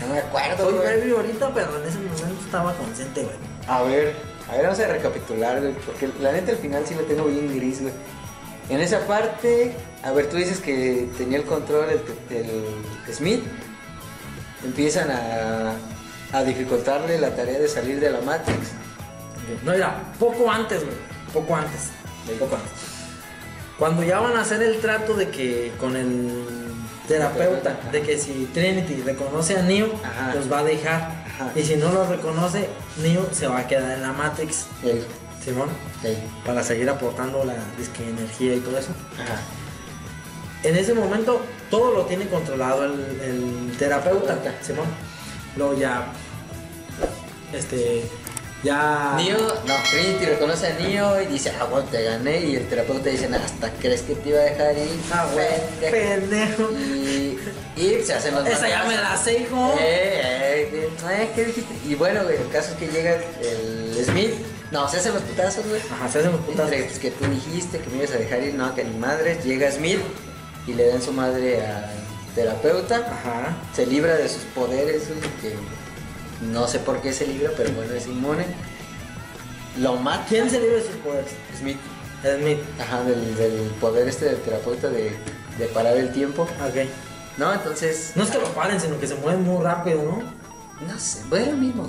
[0.00, 0.70] no me acuerdo.
[0.70, 3.36] Soy ebrio ahorita, pero en ese momento estaba consciente, güey.
[3.66, 4.14] A ver,
[4.48, 7.52] a ver, vamos a recapitular, güey, porque la neta al final sí lo tengo bien
[7.56, 7.92] gris, güey.
[8.68, 9.74] En esa parte,
[10.04, 13.42] a ver, tú dices que tenía el control el, el Smith
[14.64, 15.74] empiezan a,
[16.32, 18.72] a dificultarle la tarea de salir de la Matrix.
[19.64, 20.96] No, era poco antes, güey.
[21.32, 21.90] Poco antes.
[22.38, 22.72] Poco antes.
[23.78, 26.44] Cuando ya van a hacer el trato de que con el
[27.08, 29.88] terapeuta, de que si Trinity reconoce a Neo,
[30.34, 31.22] los va a dejar.
[31.56, 32.68] Y si no lo reconoce,
[33.02, 34.66] Neo se va a quedar en la Matrix.
[35.44, 35.68] Simón.
[36.46, 38.92] Para seguir aportando la disque energía y todo eso.
[39.20, 39.40] Ajá
[40.62, 41.40] en ese momento
[41.70, 44.86] todo lo tiene controlado el, terapeuta, Simón.
[45.56, 46.06] Luego ya,
[47.52, 48.04] este,
[48.62, 49.14] ya...
[49.16, 52.40] Neo, no, Trinity reconoce a Neo y dice, ah, bueno, te gané.
[52.40, 55.00] Y el terapeuta dice, hasta crees que te iba a dejar ir.
[55.10, 55.26] Ah,
[55.90, 56.70] pendejo.
[56.72, 57.38] Y,
[57.76, 59.74] y se hacen los Esa ya me la sé, hijo.
[59.78, 61.74] Eh, eh, eh, ¿qué dijiste?
[61.86, 64.34] Y bueno, güey, el caso es que llega el Smith.
[64.70, 65.82] No, se hacen los putazos, güey.
[65.90, 66.70] Ajá, se hacen los putazos.
[66.70, 69.38] Pues, que tú dijiste que me ibas a dejar ir, no, que ni madre.
[69.44, 70.00] Llega Smith
[70.66, 71.90] y le dan su madre al
[72.34, 72.96] terapeuta.
[72.96, 73.56] Ajá.
[73.74, 75.04] Se libra de sus poderes,
[75.40, 75.54] que
[76.50, 78.46] no sé por qué se libra, pero bueno, es inmune.
[79.78, 81.30] Lo mata ¿Quién se libre de sus poderes?
[81.58, 81.78] Smith.
[82.22, 82.58] Smith.
[82.80, 85.16] Ajá, del, del poder este del terapeuta de,
[85.58, 86.42] de parar el tiempo.
[86.42, 86.88] Ok.
[87.38, 88.12] No, entonces.
[88.14, 90.22] No es que lo paren, sino que se mueven muy rápido, ¿no?
[90.86, 91.88] No sé, pues es lo mismo.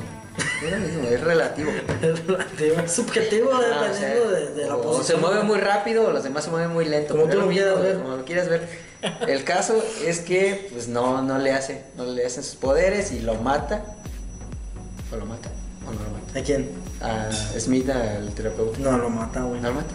[0.64, 1.72] Es lo mismo, es relativo.
[2.02, 5.06] Es relativo, es subjetivo Ah, o sea, de, de la o posición.
[5.06, 7.16] se mueve muy rápido o los demás se mueven muy lento.
[7.16, 7.98] Como tú lo quieras ver.
[7.98, 8.68] Como lo quieras ver.
[9.28, 13.20] El caso es que pues no, no le hace, no le hacen sus poderes y
[13.20, 13.84] lo mata.
[15.12, 15.50] ¿O lo mata?
[15.88, 16.40] ¿O no lo mata?
[16.40, 16.70] ¿A quién?
[17.02, 17.30] A
[17.60, 18.80] Smith, al terapeuta.
[18.80, 19.60] No, lo mata, güey.
[19.62, 19.94] ¿No lo mata?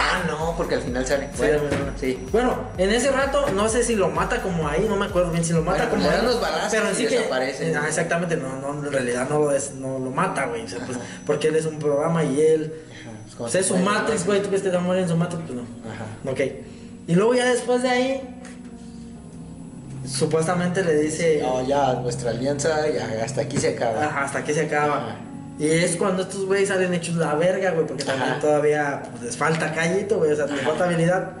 [0.00, 1.28] Ah, no, porque al final sale.
[1.32, 1.92] Sí, Bueno, bueno, bueno.
[1.98, 2.26] sí.
[2.30, 5.44] Bueno, en ese rato, no sé si lo mata como ahí, no me acuerdo bien
[5.44, 6.24] si lo mata Bueno, como ahí.
[6.24, 7.16] los balazos pero sí que.
[7.18, 7.74] desaparece.
[7.76, 10.62] Ah, exactamente, no, no, en realidad no lo, es, no lo mata, güey.
[10.64, 12.72] O sea, pues, porque él es un programa y él.
[12.92, 14.26] Ajá, Pues es su muere, Matrix, ¿no?
[14.26, 14.42] güey.
[14.42, 15.42] ¿Tú que te morir en su Matrix?
[15.42, 15.62] Pues no.
[15.62, 16.30] Ajá.
[16.30, 16.40] Ok.
[17.08, 18.34] Y luego ya después de ahí.
[20.06, 21.40] Supuestamente le dice.
[21.42, 24.04] No, ya, nuestra alianza, ya, hasta aquí se acaba.
[24.04, 24.96] Ajá, hasta que se acaba.
[24.98, 25.16] Ajá.
[25.58, 28.40] Y es cuando estos güeyes salen hechos la verga, güey, porque también Ajá.
[28.40, 31.32] todavía pues, les falta callito, güey, o sea, les falta habilidad.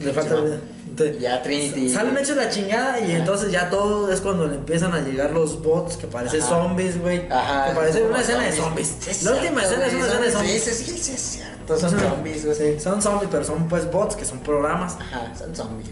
[0.00, 0.58] Le falta Sí, habilidad.
[0.88, 1.90] Entonces, Ya Trinity.
[1.90, 3.18] Salen hechos la chingada y Ajá.
[3.18, 7.30] entonces ya todo es cuando le empiezan a llegar los bots que parecen zombies, güey.
[7.30, 7.68] Ajá.
[7.68, 8.94] Que parecen como una escena de zombies.
[9.00, 10.64] Sí, es la última escena es una escena de zombies.
[10.64, 11.78] Sí, sí, sí, es cierto.
[11.78, 12.56] Son zombies, güey.
[12.56, 14.96] Sí, son zombies, pero son pues bots que son programas.
[14.98, 15.88] Ajá, son zombies.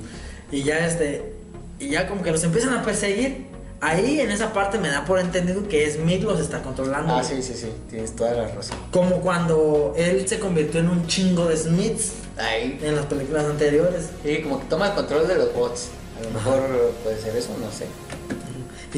[0.51, 1.35] Y ya este.
[1.79, 3.47] Y ya como que los empiezan a perseguir.
[3.81, 7.14] Ahí en esa parte me da por entendido que Smith los está controlando.
[7.14, 8.77] Ah, sí, sí, sí, tienes toda la razón.
[8.91, 12.79] Como cuando él se convirtió en un chingo de Smiths Ahí.
[12.83, 14.11] en las películas anteriores.
[14.24, 15.89] Sí, como que toma el control de los bots.
[16.18, 17.87] A lo mejor puede ser eso, no sé.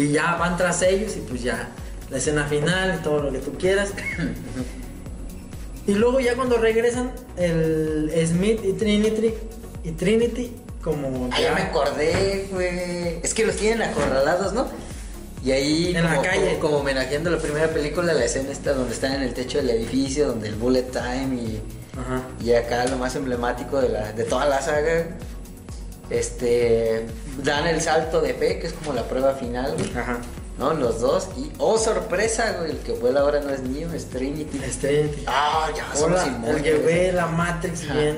[0.01, 1.71] Y ya van tras ellos y pues ya
[2.09, 3.91] la escena final y todo lo que tú quieras.
[5.89, 9.35] y luego ya cuando regresan el Smith y Trinity
[9.83, 10.53] y Trinity
[10.91, 13.21] como Ah, ya me acordé, güey.
[13.23, 14.67] Es que los tienen acorralados, ¿no?
[15.45, 16.47] Y ahí, En la como, calle.
[16.47, 19.71] como, como homenajeando la primera película, la escena esta donde están en el techo del
[19.71, 21.63] edificio, donde el bullet time y,
[21.99, 22.23] Ajá.
[22.45, 25.07] y acá lo más emblemático de, la, de toda la saga,
[26.11, 27.07] este,
[27.45, 30.19] dan el salto de fe, que es como la prueba final, güey, Ajá.
[30.59, 30.75] ¿no?
[30.75, 34.61] Los dos, y, oh, sorpresa, güey, el que vuela ahora no es Neo, es Trinity.
[34.65, 35.25] Es Trinity.
[35.27, 37.95] Ah, ya somos Hola, inmunes, el que ve la Matrix Ajá.
[37.95, 38.17] bien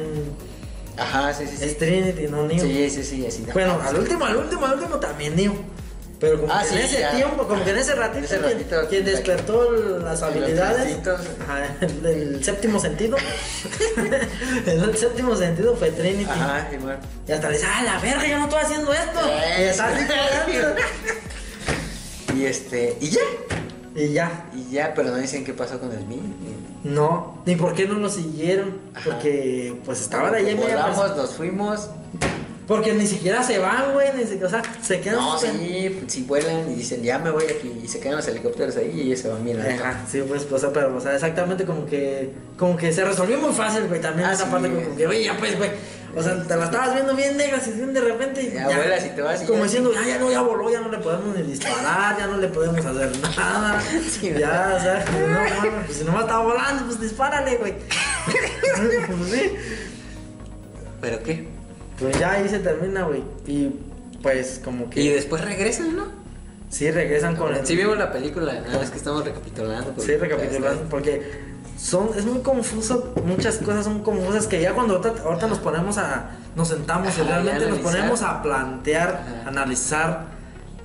[0.96, 1.64] Ajá, sí, sí, sí.
[1.64, 2.60] es Trinity, no Neo.
[2.64, 3.44] Sí, sí, sí, así.
[3.52, 5.54] Bueno, al último, al último, al último también Neo.
[6.18, 7.12] Pero como Ah, que sí, en ese ya.
[7.16, 9.70] tiempo, como que en ese ratito, ese quien- ratito, quien, despertó
[10.00, 11.20] las habilidades, instintos.
[11.42, 13.16] ajá, el, el séptimo sentido,
[14.66, 16.28] el séptimo sentido fue Trinity.
[16.30, 16.98] Ajá, y bueno.
[17.26, 19.20] Y hasta le dice, ah, la verga, yo no estoy haciendo esto.
[19.30, 20.80] Eh, y está así cagando.
[22.36, 23.20] Y este, y ya.
[23.94, 26.20] Y ya, Y ya, pero no dicen qué pasó con el mío.
[26.84, 28.74] No, ni por qué no lo siguieron,
[29.04, 31.90] porque pues estaban ahí en Volamos, nos fuimos.
[32.66, 36.00] Porque ni siquiera se van, güey, ni siquiera, o sea, se quedan No, suspen- sí,
[36.06, 37.80] sí vuelan y dicen, ya me voy aquí.
[37.82, 39.44] Y se quedan los helicópteros ahí y ellos se van.
[39.60, 43.52] Ajá, sí, pues, pues, pero, o sea, exactamente como que, como que se resolvió muy
[43.52, 45.70] fácil, güey, también Ah, esa sí, parte como que, güey, ya pues, güey,
[46.16, 49.10] o sea, te la estabas viendo bien negra, y de repente, y Ya vuelas y
[49.10, 49.64] te vas como ya.
[49.64, 52.48] diciendo, ya, ya no, ya voló, ya no le podemos ni disparar, ya no le
[52.48, 53.80] podemos hacer nada,
[54.10, 57.74] Sí, ya, o sea, no, mames, pues si nomás estaba volando, pues dispárale, güey,
[58.26, 59.52] pues sí,
[61.00, 61.48] ¿Pero qué?
[61.98, 63.70] pues ya ahí se termina, güey, y
[64.22, 66.20] pues como que, Y después regresan, ¿no?
[66.70, 69.92] sí regresan con el, Sí vimos la película, nada más que estamos recapitulando.
[70.00, 71.49] Sí, recapitulando, porque
[71.80, 75.96] son, es muy confuso, muchas cosas son confusas que ya cuando ahorita, ahorita nos ponemos
[75.96, 79.48] a, nos sentamos y realmente nos ponemos a plantear, Ajá.
[79.48, 80.26] analizar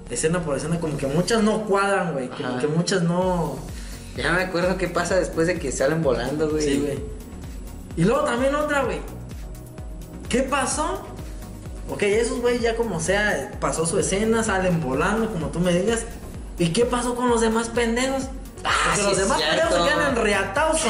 [0.10, 2.60] escena por escena, como que muchas no cuadran, güey, como Ajá.
[2.60, 3.58] que muchas no...
[4.16, 6.64] Ya me acuerdo qué pasa después de que salen volando, güey.
[6.64, 7.00] Sí, güey.
[7.98, 9.00] Y luego también otra, güey.
[10.30, 11.06] ¿Qué pasó?
[11.90, 16.06] Ok, esos güey ya como sea, pasó su escena, salen volando, como tú me digas.
[16.58, 18.30] ¿Y qué pasó con los demás pendejos?
[18.66, 19.96] Ah, Porque sí los demás pendejos se cierto.
[19.96, 20.82] quedan enriatados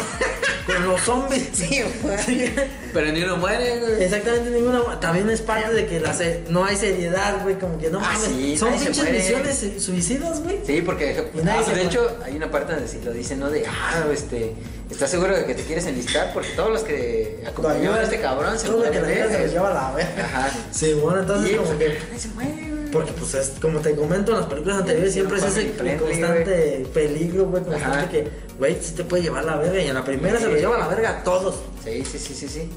[0.65, 1.49] con, los zombies.
[1.53, 2.53] Sí, güey.
[2.93, 4.03] Pero ni uno muere, güey.
[4.03, 4.99] Exactamente ninguna.
[4.99, 7.55] También es parte de que la se- no hay seriedad, güey.
[7.59, 8.21] Como que no Ah, mames.
[8.29, 9.19] sí, Son nadie se pinches muere.
[9.19, 10.59] misiones su- suicidas, güey.
[10.65, 11.89] Sí, porque Y nadie ah, se de muere.
[11.89, 13.49] hecho hay una parte donde sí lo dice, ¿no?
[13.49, 14.55] De, ah, este,
[14.89, 16.31] ¿estás seguro de que te quieres enlistar?
[16.33, 19.19] Porque todos los que Lo acompañaban ayuda a este cabrón se Todo lo que mueren.
[19.27, 20.25] la se lo lleva a la verga.
[20.25, 20.49] Ajá.
[20.71, 21.99] Sí, bueno, entonces Y, como pues, que.
[22.07, 22.74] nadie se muere, güey.
[22.95, 27.45] Porque pues es como te comento en las películas anteriores siempre es ese constante peligro,
[27.47, 30.47] güey, constante que, güey, sí te puede llevar la verga y en la primera se
[30.47, 31.55] lo lleva la verga a todos.
[31.83, 32.69] Sí, sí, sí, sí, sí.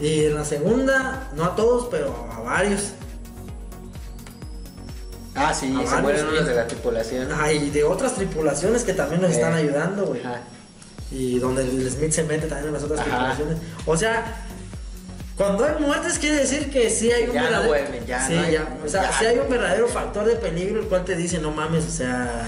[0.00, 2.92] Y en la segunda, no a todos, pero a varios.
[5.36, 7.30] Ah, sí, A se mueren unos de la tripulación.
[7.32, 10.20] Ajá, y de otras tripulaciones que también nos Eh, están ayudando, güey.
[11.10, 13.08] Y donde el Smith se mete también en las otras Ajá.
[13.34, 13.58] tripulaciones.
[13.86, 14.43] O sea,
[15.36, 17.68] Cuando hay muertes quiere decir que sí hay un Ya no verdadero.
[17.68, 18.68] vuelven, ya sí, no hay- ya.
[18.84, 19.18] O sea, ya.
[19.18, 22.44] sí hay un verdadero factor de peligro el cual te dice, no mames, o sea.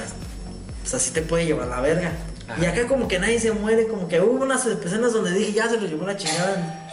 [0.84, 2.12] O sea, sí te puede llevar la verga.
[2.48, 2.62] Ajá.
[2.62, 5.68] Y acá como que nadie se muere, como que hubo unas escenas donde dije, ya
[5.68, 6.84] se lo llevó la chingada.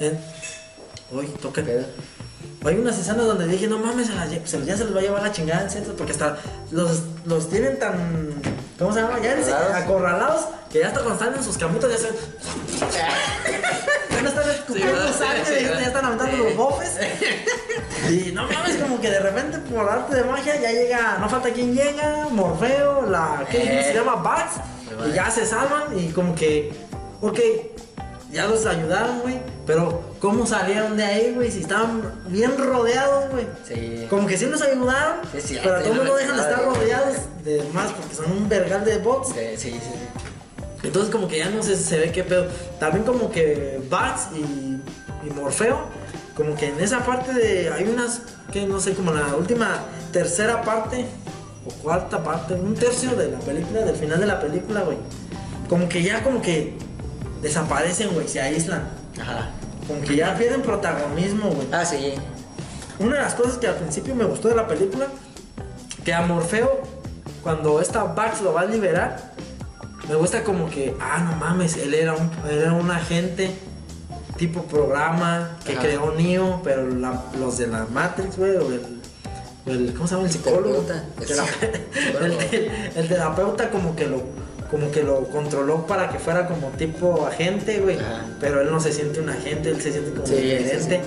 [0.00, 0.18] En...
[1.10, 1.62] Uy, toca.
[2.64, 5.22] Hay unas escenas donde dije, no mames, se las ya se los va a llevar
[5.22, 6.38] la chingada en centro, porque hasta
[6.70, 8.40] los, los tienen tan.
[8.78, 9.18] ¿Cómo se llama?
[9.20, 9.74] Ya Acorralados.
[9.74, 10.40] acorralados,
[10.72, 12.08] que ya hasta cuando están en sus camitas ya se.
[14.22, 16.98] No están escupiendo Sí, sangre, sí, ya están aventando los bofes.
[18.10, 21.50] Y no mames, como que de repente por arte de magia ya llega, no falta
[21.50, 23.46] quien llega, Morfeo, la.
[23.50, 23.84] ¿Qué Eh.
[23.84, 24.16] se llama?
[24.16, 25.08] Bugs.
[25.08, 26.72] Y ya se salvan y como que.
[27.20, 27.38] Ok,
[28.32, 29.38] ya los ayudaron, güey.
[29.66, 31.50] Pero, ¿cómo salieron de ahí, güey?
[31.52, 33.46] Si estaban bien rodeados, güey.
[33.66, 34.06] Sí.
[34.10, 35.18] Como que sí los ayudaron,
[35.62, 38.32] pero a todo yo el no dejan de estar de- rodeados de más porque son
[38.32, 39.28] un vergal de bots.
[39.28, 39.98] Sí, sí, sí.
[40.82, 42.46] Entonces como que ya no sé, se ve qué pedo.
[42.80, 44.80] También como que Bats y,
[45.26, 45.86] y Morfeo,
[46.34, 47.70] como que en esa parte de...
[47.70, 48.22] Hay unas,
[48.52, 51.06] que no sé, como la última tercera parte
[51.66, 54.98] o cuarta parte, un tercio de la película, del final de la película, güey.
[55.68, 56.76] Como que ya como que
[57.40, 58.88] desaparecen, güey, se aíslan.
[59.20, 59.50] Ajá.
[59.86, 61.68] Como que ya pierden protagonismo, güey.
[61.72, 62.14] Ah, sí.
[62.98, 65.06] Una de las cosas que al principio me gustó de la película,
[66.04, 66.82] que a Morfeo,
[67.42, 69.32] cuando esta Bax lo va a liberar,
[70.08, 73.50] me gusta como que, ah, no mames, él era un, era un agente
[74.36, 75.82] tipo programa que Ajá.
[75.82, 78.68] creó Neo, pero la- los de la Matrix, güey, o
[79.66, 80.26] el, ¿cómo se llama?
[80.26, 80.84] El psicólogo.
[80.84, 81.04] Terapeuta.
[82.20, 84.22] El, el- el terapeuta como que lo
[84.70, 87.98] como que lo controló para que fuera como tipo agente, güey.
[88.40, 91.00] Pero él no se siente un agente, él se siente como Sí, sí, diferente.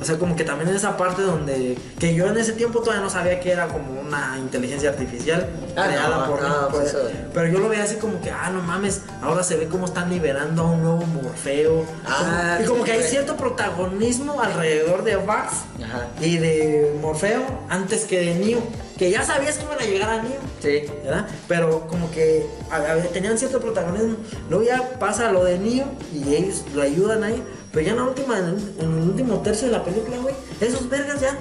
[0.00, 1.76] O sea, como que también esa parte donde.
[1.98, 5.48] Que yo en ese tiempo todavía no sabía que era como una inteligencia artificial.
[5.76, 8.50] Ah, creada no, por no, pues eso- Pero yo lo veía así como que, ah,
[8.50, 11.84] no mames, ahora se ve cómo están liberando a un nuevo Morfeo.
[12.06, 16.06] Ah, y como que hay cierto protagonismo alrededor de Vax Ajá.
[16.20, 18.60] y de Morfeo antes que de Neo.
[18.98, 20.40] Que ya sabías que iban a llegar a Neo.
[20.60, 20.82] Sí.
[21.04, 21.26] ¿verdad?
[21.48, 24.16] Pero como que a- a tenían cierto protagonismo.
[24.48, 27.42] Luego ya pasa lo de Neo y ellos lo ayudan ahí.
[27.76, 28.46] Pero ya en la última, en
[28.80, 31.36] el, último tercio de la película, güey, esos vergas ya,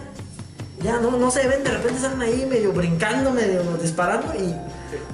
[0.83, 4.53] ya no, no se ven, de repente salen ahí medio brincando, medio disparando y.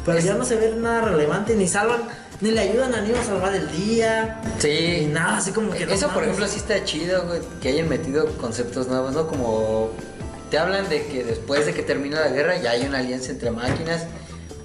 [0.03, 2.01] Pero ya no se ve nada relevante, ni salvan,
[2.39, 4.41] ni le ayudan a Neo a salvar el día.
[4.57, 4.97] Sí.
[5.01, 7.87] Ni nada, así como que no Eso, por ejemplo, sí está chido, güey, que hayan
[7.87, 9.27] metido conceptos nuevos, ¿no?
[9.27, 9.91] Como
[10.49, 13.51] te hablan de que después de que termina la guerra ya hay una alianza entre
[13.51, 14.07] máquinas,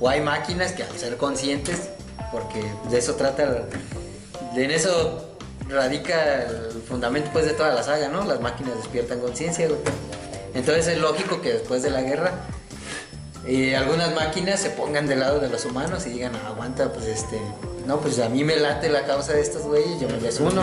[0.00, 1.90] o hay máquinas que al ser conscientes,
[2.32, 3.66] porque de eso trata,
[4.54, 5.26] de- en eso
[5.69, 8.25] radica el fundamento pues de toda la saga, ¿no?
[8.25, 9.81] Las máquinas despiertan conciencia, güey.
[10.55, 12.33] Entonces es lógico que después de la guerra
[13.47, 17.07] eh, algunas máquinas se pongan del lado de los humanos y digan, "Ah, aguanta, pues
[17.07, 17.41] este,
[17.87, 20.62] no, pues a mí me late la causa de estos güeyes, yo me les uno.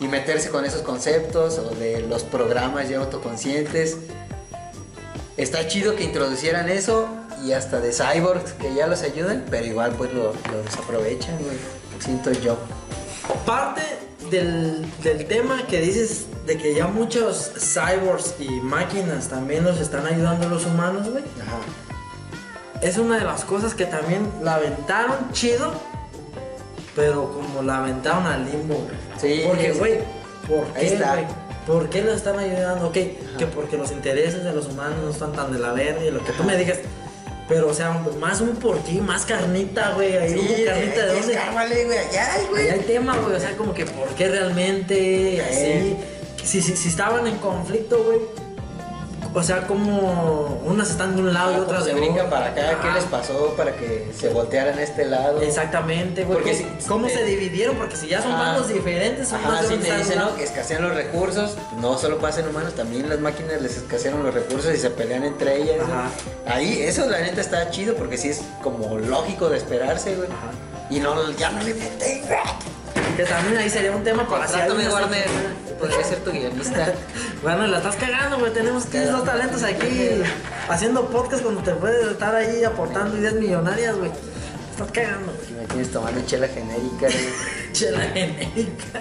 [0.00, 3.98] Y meterse con esos conceptos o de los programas ya autoconscientes.
[5.36, 7.06] Está chido que introducieran eso
[7.44, 11.56] y hasta de cyborgs que ya los ayudan, pero igual pues lo, lo desaprovechan, güey.
[11.98, 12.56] Siento yo.
[13.44, 13.82] Parte
[14.30, 20.06] del, del tema que dices de que ya muchos cyborgs y máquinas también nos están
[20.06, 21.24] ayudando los humanos, güey.
[21.42, 21.58] Ajá.
[22.82, 25.72] Es una de las cosas que también la aventaron chido,
[26.96, 28.96] pero como la aventaron al limbo, güey.
[29.20, 29.98] Sí, Porque, güey,
[30.48, 31.12] ¿por Ahí qué, está.
[31.14, 31.26] güey?
[31.66, 32.86] ¿Por qué lo están ayudando?
[32.88, 36.10] Ok, que porque los intereses de los humanos no están tan de la verga y
[36.10, 36.78] lo que tú me digas.
[37.50, 37.90] Pero, o sea,
[38.20, 40.16] más un por ti, más carnita, güey.
[40.16, 41.32] Ahí hubo carnita de dónde.
[41.34, 43.34] Escárvale, güey, allá hay, Ahí hay tema, güey.
[43.34, 45.96] O sea, como que por qué realmente así.
[46.44, 48.20] Si, si, si estaban en conflicto, güey.
[49.32, 52.30] O sea, como unas están de un lado y otras de brincan otro.
[52.30, 55.40] para acá, ¿qué les pasó para que se voltearan a este lado?
[55.40, 56.38] Exactamente, güey.
[56.38, 57.76] Porque ¿Cómo, si- cómo eh, se dividieron?
[57.76, 58.42] Porque si ya son Ajá.
[58.42, 60.34] bandos diferentes, Ajá, unos sí deben te dicen, ¿no?
[60.34, 64.34] Que escasean los recursos, no solo pasa en humanos, también las máquinas les escasean los
[64.34, 65.76] recursos y se pelean entre ellas.
[65.80, 66.10] Ajá.
[66.56, 70.28] Ahí, eso la neta está chido porque sí es como lógico de esperarse, güey.
[70.28, 70.50] Ajá.
[70.90, 72.38] Y no, ya no le meten, güey.
[73.16, 75.26] Que también ahí sería un tema para Contrátame, una- Warner.
[75.78, 76.92] Podría ser tu guionista.
[77.42, 78.52] Bueno, la estás cagando, güey.
[78.52, 80.10] Tenemos tienes dos talentos aquí
[80.68, 84.10] haciendo podcast cuando te puedes estar ahí aportando ideas millonarias, güey.
[84.72, 85.60] Estás cagando, güey.
[85.62, 87.28] Me tienes tomando chela genérica, güey.
[87.72, 89.00] Chela genérica.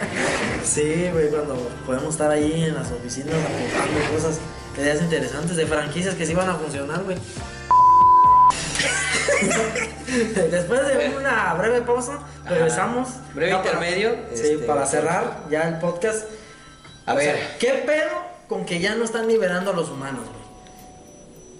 [0.63, 1.55] Sí, güey, cuando
[1.85, 4.39] podemos estar ahí en las oficinas aportando cosas,
[4.77, 7.17] ideas interesantes de franquicias que sí van a funcionar, güey.
[10.51, 13.09] Después de una breve pausa, regresamos.
[13.33, 16.25] Breve Ya para- intermedio, Sí, este, para cerrar ya el podcast.
[17.05, 17.35] A O ver.
[17.37, 18.09] sea, ¿qué pedo
[18.47, 20.39] con que ya no están liberando a los humanos, güey?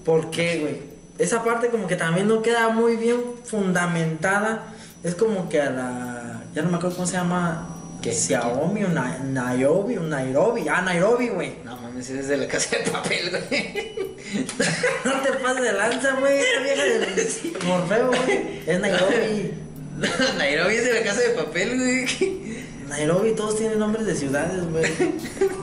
[0.06, 0.82] ¿Por qué, güey?
[1.18, 4.64] Esa parte como que también no queda muy bien fundamentada.
[5.04, 6.42] Es como que a la...
[6.54, 8.14] Ya no me acuerdo cómo se llama ¿Qué?
[8.14, 10.68] Xiaomi Na- Nairobi o Nairobi.
[10.70, 11.56] Ah, Nairobi, güey.
[11.66, 14.10] No mames, es de la casa de papel, güey.
[15.06, 16.40] No te pases de lanza, güey.
[16.40, 18.62] Esa vieja de Morfeo, güey.
[18.68, 19.54] Es Nairobi.
[20.38, 22.40] Nairobi es de la casa de papel, güey.
[22.88, 24.84] Nairobi, todos tienen nombres de ciudades, güey.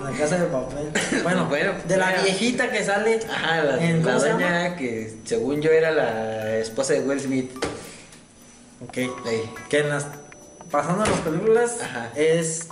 [0.04, 0.88] La casa de papel.
[1.22, 2.22] Bueno, Bueno, de la bueno.
[2.24, 3.18] viejita que sale.
[3.30, 7.50] Ajá, la, en, la que según yo era la esposa de Will Smith.
[8.86, 8.96] Ok.
[9.26, 9.42] Ahí.
[9.68, 10.06] Que en las.
[10.76, 12.10] Pasando en las películas Ajá.
[12.14, 12.68] es.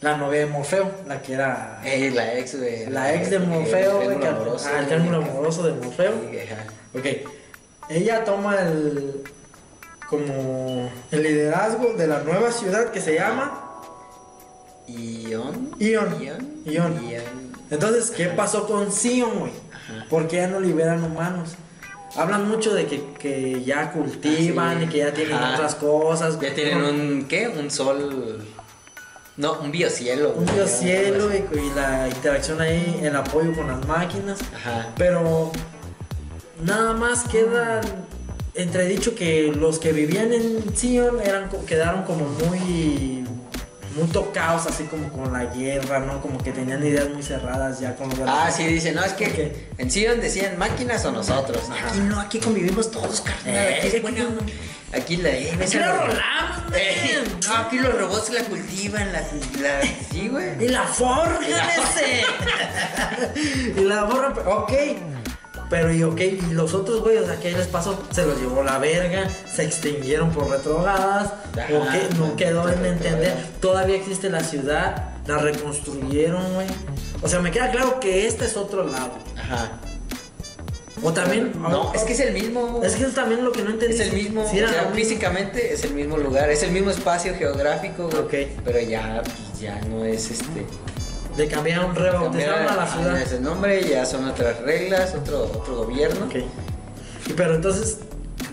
[0.00, 1.80] La novia de Morfeo, la que era.
[1.84, 2.90] La ex de.
[2.90, 4.86] la ex de Morfeo, el triángulo amoroso, ah, el güey.
[4.88, 6.12] triángulo amoroso de Morfeo.
[6.32, 6.64] Sí, ajá.
[6.92, 7.30] Ok.
[7.90, 9.22] Ella toma el.
[10.08, 10.90] Como.
[11.12, 13.70] El liderazgo de la nueva ciudad que se llama.
[14.88, 15.76] Ion.
[15.78, 16.20] Ion.
[16.20, 16.50] Ion.
[16.66, 17.54] Ion.
[17.70, 19.52] Entonces, ¿qué pasó con Sion, güey?
[19.72, 20.06] Ajá.
[20.10, 21.54] ¿Por qué ya no liberan humanos?
[22.16, 25.54] Hablan mucho de que, que ya cultivan Ah, y que ya tienen Ajá.
[25.54, 26.38] otras cosas.
[26.40, 27.26] Ya tienen No, un.
[27.28, 27.48] ¿Qué?
[27.48, 28.44] Un sol.
[29.36, 30.30] No, un biocielo.
[30.32, 34.38] un biocielo y, y la interacción ahí, el apoyo con las máquinas.
[34.54, 34.90] Ajá.
[34.96, 35.50] Pero
[36.62, 37.80] nada más queda
[38.54, 43.23] entredicho que los que vivían en Sion eran, quedaron como muy,
[43.94, 46.20] muy tocados, así como con la guerra, ¿no?
[46.20, 49.26] Como que tenían ideas muy cerradas ya con los Ah, sí, dice, no, es que
[49.26, 49.78] Ok.
[49.78, 51.62] en Sion decían máquinas o nosotros.
[51.70, 51.88] Ajá.
[51.88, 53.54] Aquí no, aquí convivimos todos, carnal.
[53.54, 54.28] Eh, aquí es buena no.
[54.30, 54.42] onda.
[54.94, 55.30] Aquí la.
[55.30, 59.20] Eh, Aquí la los- rolamos, Eh, no, aquí los robots la cultivan, la.
[59.60, 60.64] la sí, güey.
[60.64, 62.22] Y la forjan Y la- ese.
[63.80, 64.34] y la forjan.
[64.46, 64.72] Ok.
[65.70, 67.98] Pero y ok, y los otros güey, o sea, ¿qué les pasó?
[68.10, 71.32] Se los llevó la verga, se extinguieron por retrogadas,
[71.72, 73.34] o no quedó en entender.
[73.60, 76.66] Todavía existe la ciudad, la reconstruyeron, güey.
[77.22, 79.12] O sea, me queda claro que este es otro lado.
[79.36, 79.80] Ajá.
[81.02, 81.52] O también.
[81.60, 82.80] No, es que es el mismo.
[82.82, 83.94] Es que es también lo que no entendí.
[83.94, 88.06] Es el mismo, o sea, físicamente es el mismo lugar, es el mismo espacio geográfico.
[88.06, 88.34] Ok.
[88.64, 89.22] Pero ya,
[89.60, 90.64] ya no es este.
[91.36, 93.22] Le cambiaron, rebautizaron a la cambiar ciudad.
[93.22, 96.26] ese nombre, ya son otras reglas, otro, otro gobierno.
[96.26, 96.36] Ok.
[97.28, 97.98] Y pero entonces,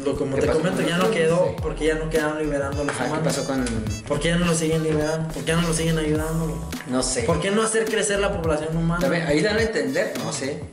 [0.03, 1.45] lo como ¿Qué te comento, ya no quedó?
[1.49, 1.55] Sí.
[1.61, 3.27] porque ya no quedaron liberando a los Ajá, ¿qué humanos.
[3.35, 3.65] pasó con.?
[4.07, 5.27] ¿Por qué ya no lo siguen liberando?
[5.31, 6.69] ¿Por qué ya no lo siguen ayudando?
[6.89, 7.21] No sé.
[7.23, 8.99] ¿Por qué no hacer crecer la población humana?
[8.99, 10.63] También, ahí dan a entender, no sé.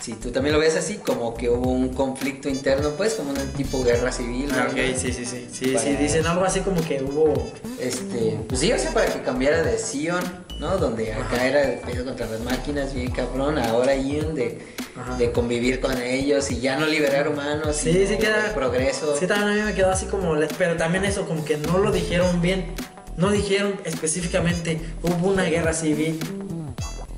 [0.00, 3.36] Si tú también lo ves así, como que hubo un conflicto interno, pues, como un
[3.56, 4.50] tipo guerra civil.
[4.52, 4.70] Ah, ¿no?
[4.70, 5.48] ok, sí, sí, sí.
[5.52, 7.50] Sí, Para- sí, dicen algo así como que hubo.
[7.78, 10.22] Este, pues sí, o sea, para que cambiara de Sion,
[10.58, 10.76] ¿no?
[10.78, 11.46] Donde acá Ajá.
[11.46, 14.58] era el pedo contra las máquinas, bien cabrón, ahora Ion de,
[14.96, 15.16] Ajá.
[15.16, 19.16] de convivir con ellos y ya no liberar humanos, Sí, sino sí queda- progreso.
[19.16, 20.34] Sí, también a mí me quedó así como.
[20.58, 22.72] Pero también eso, como que no lo dijeron bien.
[23.16, 26.18] No dijeron específicamente hubo una guerra civil.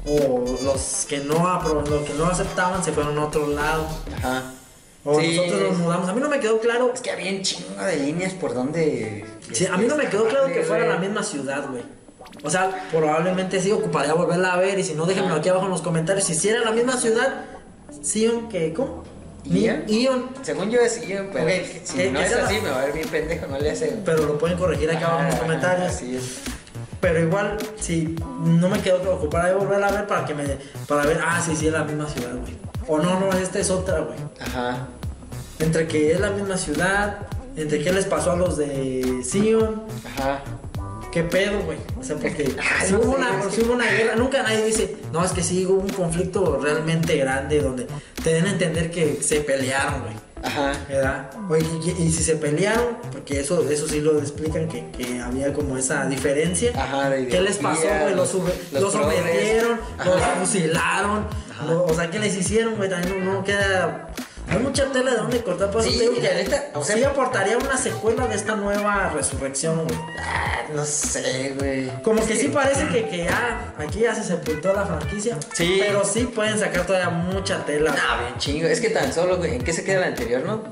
[0.09, 3.87] O los que no, apro- los que no aceptaban se fueron a otro lado.
[4.16, 4.53] Ajá.
[5.05, 5.37] O Sí.
[5.37, 6.09] nosotros nos mudamos.
[6.09, 6.93] A mí no me quedó claro.
[6.95, 9.24] Es que había un chingo de líneas por donde.
[9.53, 11.82] Sí, a mí no me quedó claro que fuera la misma ciudad, güey.
[12.43, 14.78] O sea, probablemente sí ocuparía volverla a ver.
[14.78, 15.41] Y si no, déjenmelo Ajá.
[15.41, 16.24] aquí abajo en los comentarios.
[16.24, 17.45] Si sí era la misma ciudad,
[18.03, 19.03] Sion, que ¿cómo?
[19.45, 19.84] ¿Ion?
[19.89, 20.28] Ion.
[20.43, 21.49] Según yo es Ion, pero
[21.84, 23.97] si que- no es así, me va a ver bien pendejo, no le hace.
[24.05, 25.89] Pero lo pueden corregir acá abajo en los Ajá, comentarios.
[25.89, 26.39] Así es.
[27.01, 30.45] Pero igual, si no me quedó claro, ocuparía volverla a ver para que me.
[30.89, 32.57] Para ver, ah, sí, sí es la misma ciudad, güey.
[32.89, 34.18] O no, no, esta es otra, güey.
[34.41, 34.89] Ajá.
[35.61, 37.18] Entre que es la misma ciudad,
[37.57, 39.82] entre qué les pasó a los de Sion.
[40.16, 40.43] Ajá.
[41.16, 41.78] ¿Qué pedo, güey?
[41.98, 45.24] O sea, porque Ah, si hubo, una, si hubo una guerra, nunca nadie dice, no,
[45.24, 47.86] es que sí hubo un conflicto realmente grande donde
[48.22, 50.12] te den a entender que se pelearon, güey.
[50.42, 50.72] Ajá.
[50.86, 51.30] ¿Verdad?
[51.48, 55.54] Oye, y, y si se pelearon, porque eso, eso sí lo explican, que, que había
[55.54, 56.72] como esa diferencia.
[56.76, 58.14] Ajá, de ¿Qué les pasó, güey?
[58.14, 58.44] Los, los
[58.82, 61.24] los sometieron, los fusilaron.
[61.50, 61.64] Ajá.
[61.66, 62.90] lo- o sea, ¿qué les hicieron, güey?
[62.90, 64.12] También no, no queda.
[64.49, 65.70] Hay mucha tela de dónde cortar.
[65.70, 69.99] Por eso Sí, que o sea- sí aportaría una secuela de esta nueva resurrección, güey.
[70.18, 71.90] Ah, no sé, güey.
[72.03, 75.36] Como Es que sí parece que, que ya aquí ya se sepultó la franquicia.
[75.53, 75.78] Sí.
[75.80, 77.90] Pero sí pueden sacar todavía mucha tela.
[77.90, 78.68] No, bien chingo.
[78.68, 80.62] Es que tan solo, güey, ¿en qué se queda la anterior, no?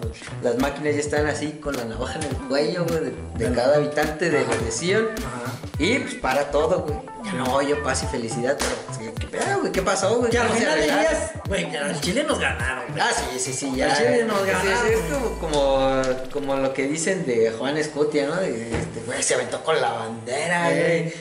[0.43, 4.31] Las máquinas ya están así con la navaja en el cuello, güey, de, cada habitante
[4.31, 5.09] de, de Sion.
[5.19, 5.53] Ajá.
[5.79, 7.14] Y pues para todo, güey.
[7.33, 9.73] No, yo paz y felicidad, pero pues, ¿qué, pedo, güey?
[9.73, 10.31] ¿Qué pasó, güey?
[10.31, 11.05] Que al ¿Cómo se final arreglaron?
[11.05, 13.01] dirías, güey, que al Chile nos ganaron, güey.
[13.01, 13.91] Ah, sí, sí, sí, ya.
[13.91, 14.87] Al Chile nos ganaron.
[14.87, 15.01] es
[15.41, 16.03] como,
[16.33, 18.37] como, lo que dicen de Juan Escutia, ¿no?
[18.37, 21.13] De, este, güey, se aventó con la bandera, güey.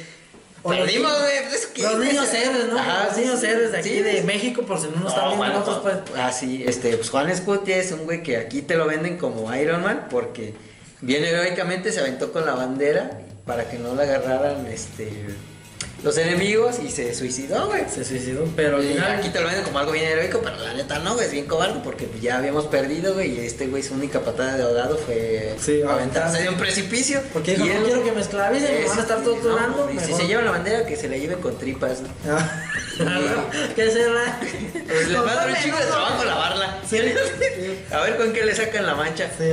[0.63, 1.33] Perdimos, güey.
[1.49, 1.77] Pues.
[1.77, 2.79] Los niños héroes, ¿no?
[2.79, 4.21] Ajá, los niños héroes de aquí Sí, de.
[4.23, 6.19] México, por si no nos No, están viendo nosotros, pues.
[6.19, 9.53] Ah, sí, este, pues Juan Escutia es un güey que aquí te lo venden como
[9.55, 10.53] Iron Man porque
[11.01, 15.11] bien heroicamente se aventó con la bandera para que no la agarraran, este,
[16.03, 17.83] los enemigos y se suicidó, güey.
[17.93, 19.11] Se suicidó, pero al Y final.
[19.13, 21.45] aquí te lo venden como algo bien heroico, pero la neta no, güey, es bien
[21.45, 25.55] cobarde porque ya habíamos perdido, güey, y este güey su única patada de ahogado fue
[25.59, 27.21] Sí, aventarse de un precipicio.
[27.31, 29.85] Porque y dijo, él- no quiero que me esclavicen, me van a estar torturando.
[29.85, 30.21] no, y si mejor".
[30.21, 32.01] se lleva la bandera, que se la lleve con tripas.
[32.01, 32.09] ¿no?
[32.29, 32.63] Ah,
[33.75, 34.39] ¿Qué será?
[34.87, 36.79] Pues le va a dar un chingo de trabajo lavarla.
[36.87, 36.97] Sí.
[37.91, 39.29] A ver con qué le sacan la mancha.
[39.37, 39.45] Sí,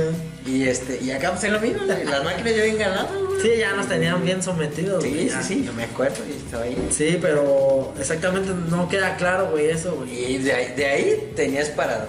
[0.51, 3.41] Y este, y acá pues es lo mismo, güey, las máquinas ya bien ganadas, güey.
[3.41, 4.99] Sí, ya nos tenían bien sometidos.
[5.03, 5.41] güey, Sí, ya.
[5.41, 6.40] sí, sí, yo me acuerdo y
[6.89, 10.33] Sí, pero exactamente no queda claro, güey, eso, güey.
[10.33, 12.07] Y de ahí, de ahí tenías para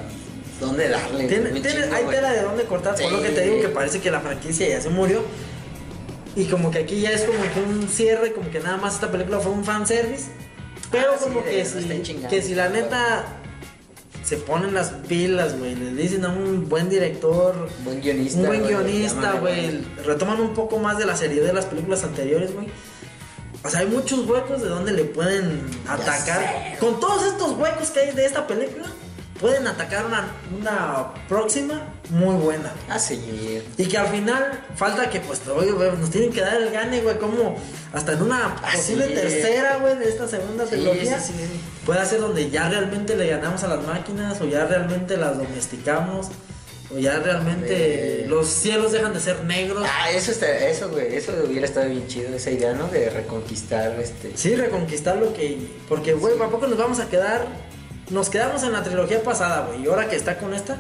[0.60, 1.28] dónde darle.
[1.28, 2.16] Chingo, hay güey.
[2.16, 3.34] tela de dónde cortar, por lo que Sí.
[3.34, 5.22] te digo que parece que la franquicia ya se murió.
[6.34, 9.10] Y como que aquí ya es como que un cierre, como que nada más esta
[9.10, 10.26] película fue un fanservice.
[10.90, 12.28] Pero Ah, sí, como que, no si, chingando.
[12.28, 13.24] que si la neta
[14.24, 18.38] se ponen las pilas, güey, le dicen a un buen director, Buen guionista.
[18.40, 22.54] un buen guionista, güey, retoman un poco más de la seriedad de las películas anteriores,
[22.54, 22.66] güey.
[23.64, 26.76] O sea, hay muchos huecos de donde le pueden atacar.
[26.80, 28.86] Con todos estos huecos que hay de esta película,
[29.40, 30.28] pueden atacar una,
[30.58, 32.72] una próxima muy buena.
[32.88, 33.64] A seguir.
[33.76, 37.00] Y que al final falta que pues oye, güey, nos tienen que dar el gane,
[37.02, 37.56] güey, como
[37.92, 39.20] hasta en una Así posible es.
[39.20, 41.20] tercera, güey, de esta segunda Sí, trilogía.
[41.20, 41.60] sí, sí, sí.
[41.86, 46.28] Puede ser donde ya realmente le ganamos a las máquinas o ya realmente las domesticamos
[46.94, 49.86] o ya realmente los cielos dejan de ser negros.
[49.88, 52.88] Ah, eso está, eso, güey, eso hubiera estado bien chido, esa idea, ¿no?
[52.88, 54.32] De reconquistar este.
[54.36, 55.58] Sí, reconquistar lo que
[55.88, 57.46] porque güey, ¿a poco nos vamos a quedar
[58.10, 60.76] nos quedamos en la trilogía pasada, güey, y ahora que está con esta,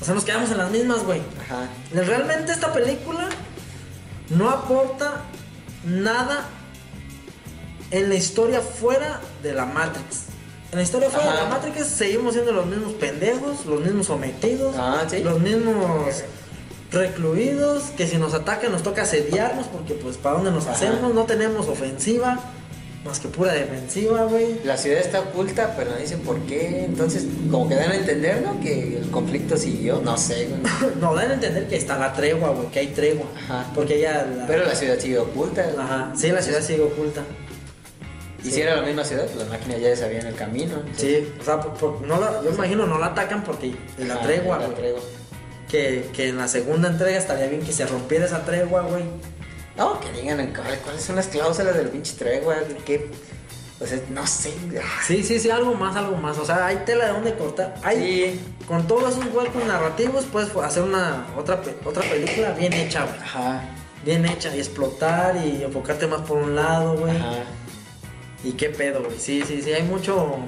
[0.00, 1.20] o sea, nos quedamos en las mismas, güey.
[1.40, 1.68] Ajá.
[1.92, 3.28] Realmente esta película
[4.30, 5.22] no aporta
[5.84, 6.48] nada
[7.90, 10.31] en la historia fuera de la Matrix.
[10.72, 14.74] En la historia fuera de la Matrix seguimos siendo los mismos pendejos, los mismos sometidos,
[14.78, 15.18] Ah, sí.
[15.22, 16.22] los mismos
[16.90, 20.72] recluidos, que si nos atacan nos toca asediarnos porque pues para dónde nos Ajá.
[20.76, 22.40] hacemos, no tenemos ofensiva,
[23.04, 24.60] más que pura defensiva, güey.
[24.64, 26.84] La ciudad está oculta, pero no dicen por qué.
[26.84, 28.58] Entonces, como que dan a entender, ¿no?
[28.60, 30.00] Que el conflicto siguió.
[30.02, 30.92] No sé, güey.
[31.00, 33.26] No, dan a entender que está la tregua, güey, que hay tregua.
[33.44, 33.66] Ajá.
[33.74, 34.46] Porque ya la...
[34.46, 35.66] Pero la ciudad sigue oculta.
[35.78, 37.22] Ajá, sí, la ciudad sigue oculta.
[38.44, 40.74] Y si era la misma ciudad, pues las máquinas ya sabían el camino.
[40.76, 44.04] entonces- Sí, o sea, por- por- no la- yo imagino no la atacan porque de
[44.04, 45.00] la tregua, la tregua.
[45.68, 49.04] Que, que en la segunda entrega estaría bien que se rompiera esa tregua, güey.
[49.76, 52.56] No, que digan en cuál- cuáles son las cláusulas del pinche tregua.
[52.84, 53.08] ¿Qué?
[53.80, 54.52] O sea, no sé.
[55.06, 56.36] Sí, sí, sí, algo más, algo más.
[56.38, 57.74] O sea, hay tela de dónde cortar.
[57.82, 58.40] Hay, Sí.
[58.68, 63.18] Con todos esos huecos narrativos puedes hacer una otra, otra película bien hecha, güey.
[63.18, 63.62] Ajá.
[64.04, 67.16] Bien hecha y explotar y enfocarte más por un lado, güey.
[67.16, 67.44] Ajá.
[68.44, 69.18] Y qué pedo, güey.
[69.18, 70.38] Sí, sí, sí, hay mucho...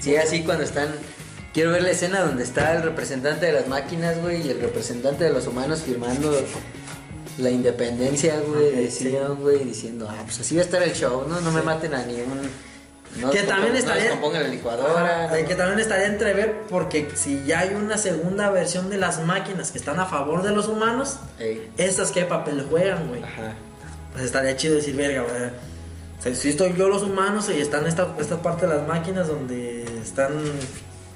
[0.00, 0.88] Sí, así cuando están.
[1.52, 5.24] Quiero ver la escena donde está el representante de las máquinas, güey, y el representante
[5.24, 6.38] de los humanos firmando
[7.38, 9.10] la independencia, güey, Ok, de sí.
[9.10, 11.40] Sion, güey, diciendo, ah, pues así va a estar el show, ¿no?
[11.40, 12.42] No me maten a ningún.
[13.20, 14.02] No que también no estaría...
[14.04, 15.24] descompongan la licuadora.
[15.24, 15.48] Ajá, ¿no?
[15.48, 19.78] Que también estaría entrever porque si ya hay una segunda versión de las máquinas que
[19.78, 23.22] están a favor de los humanos, Ey, estas qué papel juegan, güey.
[23.22, 23.54] Ajá.
[24.12, 25.50] Pues estaría chido decir, verga, güey.
[26.18, 29.28] O sea, si estoy yo los humanos y están esta, esta parte de las máquinas
[29.28, 30.32] donde están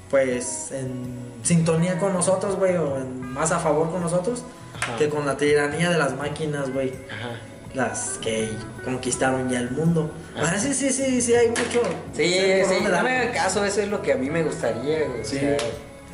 [0.09, 4.43] pues en sintonía con nosotros, güey, o en- más a favor con nosotros
[4.81, 4.97] Ajá.
[4.97, 6.93] que con la tiranía de las máquinas, güey.
[7.09, 7.39] Ajá.
[7.73, 8.49] Las que
[8.83, 10.11] conquistaron ya el mundo.
[10.35, 10.51] Ajá.
[10.55, 11.81] Ah, sí, sí, sí, sí, hay mucho.
[12.13, 13.09] Sí, sí, dónde no darle.
[13.09, 15.21] me hagan caso, eso es lo que a mí me gustaría, güey.
[15.21, 15.39] o Sí.
[15.39, 15.57] sea,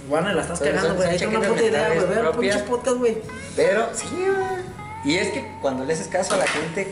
[0.07, 1.17] Bueno, la estás cagando, güey.
[1.17, 1.99] tengo una puta idea, güey.
[1.99, 2.55] mentales Ve el propias.
[2.57, 3.17] pinche podcast, güey.
[3.55, 4.57] Pero sí, güey.
[5.03, 6.87] Y es que cuando le haces caso a la gente,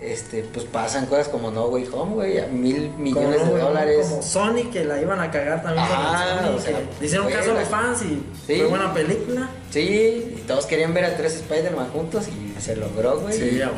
[0.00, 4.06] este, pues pasan cosas como No Way Home, güey, a mil millones Como, de dólares.
[4.08, 7.30] Como Sonic, que la iban a cagar también el Sonic, o sea, que le hicieron
[7.30, 8.56] caso a los fans y Sí.
[8.58, 9.48] fue buena película.
[9.70, 13.36] Sí, y todos querían ver a tres Spider-Man juntos y se logró, güey.
[13.38, 13.72] Sí, y, ya, no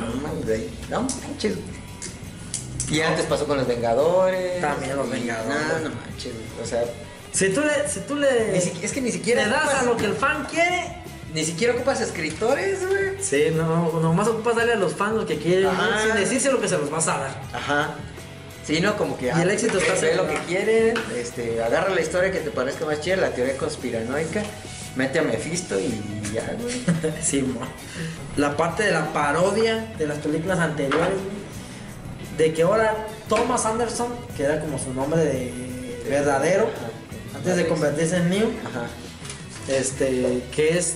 [0.44, 0.68] güey.
[0.90, 1.54] no manches.
[2.90, 4.60] Y antes pasó con los Vengadores.
[4.60, 5.48] También los Vengadores.
[5.82, 6.84] No, no manches, güey, o sea,
[7.32, 9.84] Si tú le, si tú le, ni es que ni siquiera le das ocupas- a
[9.84, 11.02] lo que el fan quiere,
[11.36, 13.10] ni siquiera ocupas escritores, güey.
[13.20, 16.02] sí, no, nomás ocupas darle a los fans lo que quieren, Ajá.
[16.02, 17.42] sin decirse lo que se los vas a dar.
[17.52, 17.90] Ajá.
[18.66, 19.26] Sí, no, como que.
[19.26, 20.28] Y el éxito está Ve lo asegurado.
[20.46, 24.42] que quieren, este, agarra la historia que te parezca más chida, la teoría conspiranoica,
[24.96, 26.00] mete a Mephisto y
[26.32, 26.82] ya, güey.
[27.22, 27.60] sí, mo.
[28.38, 31.36] La parte de la parodia de las películas anteriores, güey,
[32.38, 32.96] de que ahora
[33.28, 34.08] Thomas Anderson,
[34.38, 37.36] que era como su nombre de verdadero, Ajá.
[37.36, 38.86] antes de convertirse en Neo, Ajá.
[39.68, 40.94] este, que es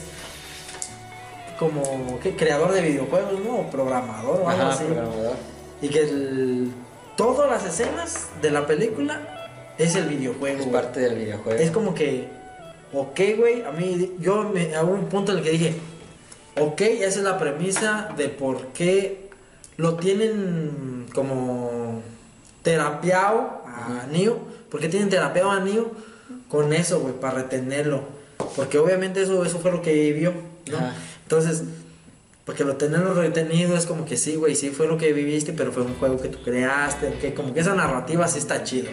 [1.61, 3.71] como que creador de videojuegos, ¿no?
[3.71, 4.85] Programador o algo Ajá, así.
[4.85, 5.37] programador.
[5.83, 6.73] Y que el-
[7.17, 9.21] todas las escenas de la película
[9.79, 10.59] es el videojuego.
[10.61, 11.61] Es parte del videojuego.
[11.61, 12.29] Es como que,
[12.95, 15.75] ok, güey, a mí, yo me hago un punto en el que dije,
[16.59, 19.29] ok, esa es la premisa de por qué
[19.77, 22.01] lo tienen como
[22.63, 24.39] terapiado a Neo.
[24.71, 25.91] ¿Por qué tienen terapiado a Neo?
[26.49, 28.01] Con eso, güey, para retenerlo.
[28.57, 30.33] Porque obviamente eso, eso fue lo que vivió,
[30.71, 30.79] ¿no?
[30.79, 30.95] Ajá.
[31.31, 31.63] Entonces,
[32.45, 35.71] porque lo tenerlo retenido es como que sí, güey, sí fue lo que viviste, pero
[35.71, 38.89] fue un juego que tú creaste, que como que esa narrativa sí está chido.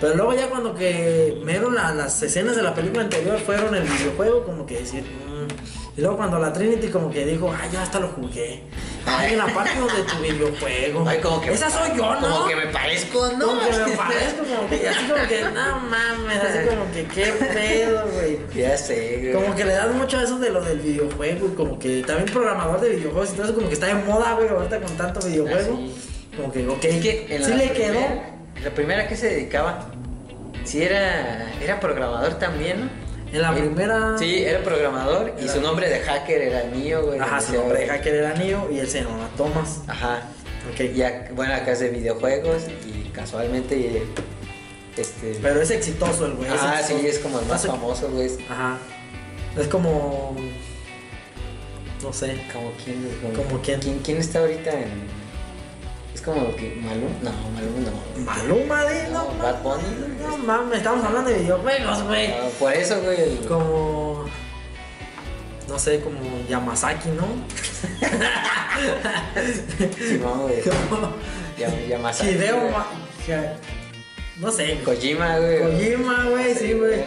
[0.00, 3.82] Pero luego ya cuando que vieron la- las escenas de la película anterior fueron el
[3.82, 5.02] videojuego, como que decir...
[5.02, 5.98] mm.
[5.98, 8.62] Y luego cuando la Trinity como que dijo, ay, yo hasta lo jugué.
[9.06, 11.04] Ay, en la parte donde tu videojuego.
[11.08, 11.52] Ay, como que.
[11.52, 12.20] Esa soy yo, ¿no?
[12.28, 13.46] Como que me parezco, ¿no?
[13.46, 17.32] Como que me parezco, como que así como que, no mames, así como que qué
[17.32, 18.38] pedo, güey.
[18.54, 19.32] Ya sé, güey.
[19.32, 22.80] Como que le dan mucho a eso de lo del videojuego, como que también programador
[22.80, 25.74] de videojuegos y todo eso, como que está de moda, güey, ahorita con tanto videojuego.
[25.80, 26.36] Ah, sí.
[26.36, 28.36] Como que, ok, Es que en sí la le primera- quedó.
[28.64, 29.86] La primera que se dedicaba,
[30.64, 33.05] sí era, era programador también, ¿no?
[33.32, 34.16] En la Eh, primera.
[34.18, 37.18] Sí, era programador y su nombre de hacker era Neo, güey.
[37.20, 39.80] Ajá, su nombre de hacker era Neo y él se llamaba Thomas.
[39.88, 40.22] Ajá.
[40.72, 40.80] Ok.
[40.80, 44.02] Y bueno, acá de videojuegos y casualmente,
[44.96, 45.38] este...
[45.42, 46.48] Pero es exitoso el güey.
[46.50, 48.30] ah, sí, es como el más Hace- famoso, güey.
[48.48, 48.78] Ajá.
[49.58, 50.36] Es como.
[52.02, 52.40] No sé.
[52.52, 53.80] Como quién, ¿Como quién?
[53.80, 53.98] quién.
[54.00, 55.25] ¿Quién está ahorita en...?
[56.26, 57.92] Como que Malum, no, Malum no.
[58.24, 60.18] Maluma, di, no, No, Bad Bunny.
[60.20, 62.32] No mames, estamos hablando de videojuegos, güey.
[62.32, 63.36] Ah, por eso, güey.
[63.46, 64.24] Como.
[65.68, 67.26] No sé, como Yamazaki, ¿no?
[70.08, 70.60] Simón, güey.
[70.62, 71.12] Como.
[71.56, 72.70] Ya- Yamazaki, Hideo.
[72.70, 72.86] Ma-
[74.40, 74.80] No sé.
[74.84, 75.58] Kojima, güey.
[75.60, 77.04] Kojima, güey, sí, güey.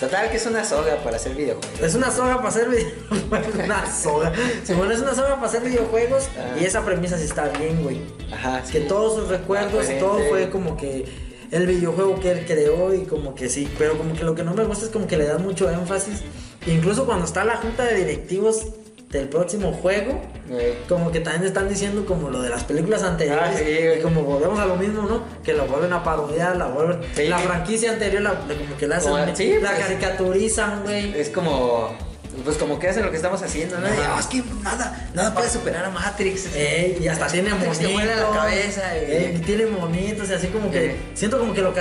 [0.00, 1.80] Total que es una soga para hacer videojuegos.
[1.80, 3.54] Es una soga para hacer videojuegos.
[3.64, 4.32] Una soga.
[4.62, 6.28] Simón, es una soga para hacer videojuegos.
[6.38, 6.56] Ah.
[6.60, 8.00] Y esa premisa sí está bien, güey.
[8.32, 8.62] Ajá.
[8.62, 8.86] Que sí.
[8.86, 11.04] todos sus recuerdos, todo fue como que
[11.50, 13.68] el videojuego que él creó y como que sí.
[13.76, 16.22] Pero como que lo que no me gusta es como que le dan mucho énfasis.
[16.66, 18.66] Incluso cuando está la junta de directivos
[19.10, 20.74] del próximo juego, Güey.
[20.86, 23.42] como que también están diciendo como lo de las películas anteriores.
[23.54, 25.22] Ah, sí, y como volvemos a lo mismo, ¿no?
[25.42, 27.00] Que lo vuelven a parodiar, la vuelven.
[27.14, 27.26] Sí.
[27.26, 29.10] La franquicia anterior, la, como que la hacen.
[29.12, 29.80] Como- sí, la pues.
[29.86, 31.18] caricaturizan, güey.
[31.18, 31.96] Es como.
[32.44, 33.88] Pues como que hacen lo que estamos haciendo, ¿no?
[33.88, 36.54] "Ah, es que nada, nada puede superar a Matrix.
[36.54, 37.80] Ey, y hasta tiene monitos.
[37.82, 40.90] la cabeza, Ey, y tiene monitos y así como que.
[40.92, 40.96] Eh.
[41.14, 41.72] Siento como que lo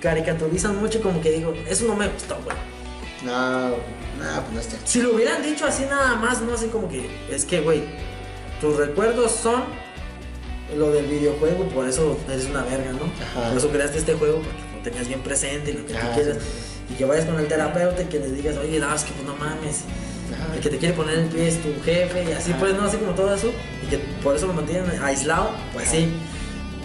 [0.00, 2.56] caricaturizan mucho como que digo, eso no me gustó, güey.
[3.24, 3.74] No, no,
[4.42, 4.76] pues no está.
[4.84, 7.08] Si lo hubieran dicho así nada más, no así como que.
[7.30, 7.82] Es que, güey,
[8.60, 9.62] tus recuerdos son
[10.76, 13.10] lo del videojuego, por eso eres una verga, ¿no?
[13.40, 13.48] Ajá.
[13.50, 16.20] Por eso creaste este juego, porque lo tenías bien presente y lo que Ah, tú
[16.20, 16.38] quieras.
[16.42, 16.92] sí.
[16.94, 19.26] Y que vayas con el terapeuta y que le digas, oye, no, es que pues
[19.26, 19.82] no mames.
[20.34, 20.54] Ajá.
[20.54, 22.60] El que te quiere poner el pie es tu jefe y así Ajá.
[22.60, 23.52] pues, no, así como todo eso.
[23.82, 26.08] Y que por eso lo mantienen aislado, pues sí.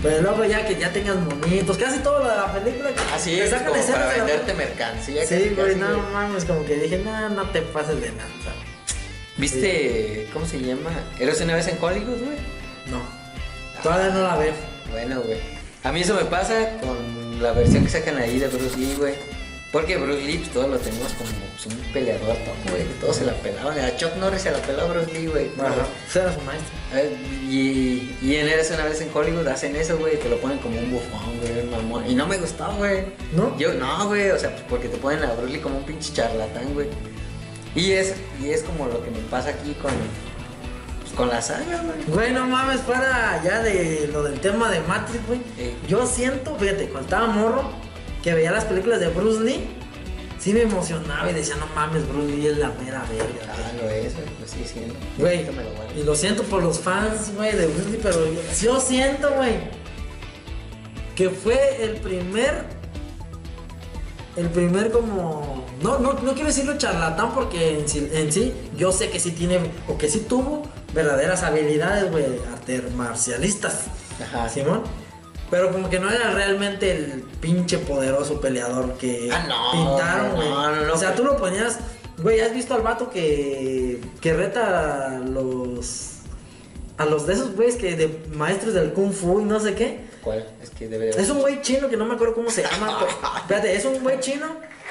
[0.02, 2.90] Pero luego ya que ya tengas monitos, casi todo lo de la película.
[2.94, 5.26] que Así te es sacan como escenas para de la- venderte mercancía.
[5.26, 5.99] Sí, güey, no güey.
[6.14, 8.30] mames, como que dije, no, no te pases de nada.
[9.38, 10.90] ¿Viste cómo se llama?
[11.19, 12.38] ¿Eres una vez en Hollywood, güey?
[12.88, 13.02] No,
[13.84, 14.53] todavía no la veo.
[14.91, 15.40] Bueno, güey.
[15.84, 19.14] A mí eso me pasa con la versión que sacan ahí de Bruce Lee, güey.
[19.78, 22.84] Porque Bruce Lee, pues, todos lo tenemos como pues, un peleador, todo, güey.
[22.99, 23.78] Todos se la pelaban.
[23.78, 25.52] A Chuck Norris se la peló a Bruce Lee, güey.
[25.60, 25.86] Ajá,
[26.16, 26.76] era su maestro.
[26.95, 30.58] Eh, Y, y en Eres una vez en Hollywood hacen eso, güey, te lo ponen
[30.58, 32.10] como un bufón, güey, un mamón.
[32.10, 33.04] Y no me gustó, güey.
[33.34, 33.56] ¿No?
[33.60, 36.12] Yo, no, güey, o sea, pues porque te ponen a Bruce Lee como un pinche
[36.12, 36.88] charlatán, güey.
[37.76, 39.91] Y es, y es como lo que me pasa aquí con,
[41.02, 42.04] pues, con la saga, güey.
[42.08, 45.40] Güey, no mames, para ya de lo del tema de Matrix, güey.
[45.60, 45.76] Eh.
[45.88, 47.86] Yo siento, fíjate, cuando estaba morro,
[48.28, 49.70] que veía las películas de Bruce Lee,
[50.38, 53.54] sí me emocionaba y decía, no mames, Bruce Lee es la mera verga.
[53.54, 54.16] Ah, lo es,
[55.18, 55.98] güey, me lo guardo.
[55.98, 59.60] y lo siento por los fans, güey, de Bruce Lee, pero yo, yo siento, güey,
[61.16, 62.66] que fue el primer,
[64.36, 68.91] el primer como, no, no, no quiero decirlo charlatán porque en sí, en sí, yo
[68.91, 70.64] sé que sí tiene, o que sí tuvo
[70.94, 73.86] verdaderas habilidades, güey, arte marcialistas.
[74.22, 74.49] Ajá.
[74.49, 74.84] Simón.
[75.49, 80.49] Pero como que no era realmente el pinche poderoso peleador que Ah, no, pintaron, güey.
[80.49, 81.80] no, no, no, o sea, tú lo ponías,
[82.18, 86.11] güey, ¿has visto al vato que que reta a los
[86.98, 90.02] a los de esos güeyes que de maestros del kung fu y no sé qué?
[90.24, 90.45] ¿Cuál?
[90.61, 92.98] Es que debe de Es un güey chino que no me acuerdo cómo se llama.
[92.99, 94.48] pero- espérate, es un güey chino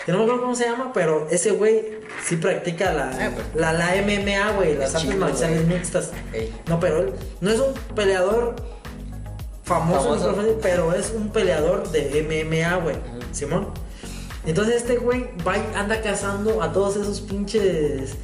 [0.06, 3.46] que no me acuerdo cómo se llama, pero ese güey sí practica la, Ah, pues.
[3.56, 6.12] la, la MMA, güey, las Es artes marciales mixtas.
[6.68, 8.54] No, pero él no es un peleador
[9.66, 10.58] famoso, Famoso.
[10.62, 12.96] pero es un peleador de MMA, güey.
[13.32, 13.68] Simón.
[14.46, 18.14] Entonces este güey va y anda cazando a todos esos pinches.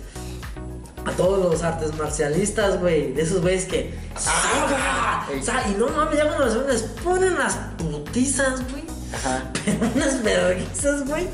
[1.05, 3.13] A todos los artes marcialistas, güey.
[3.13, 3.93] De esos güeyes que.
[4.17, 5.27] ¡Salga!
[5.33, 5.43] Ey.
[5.43, 8.85] Sa- Y no mames, ya cuando los ponen las putizas, güey.
[9.13, 9.45] Ajá.
[9.65, 11.29] Pero unas vergüenzas, güey.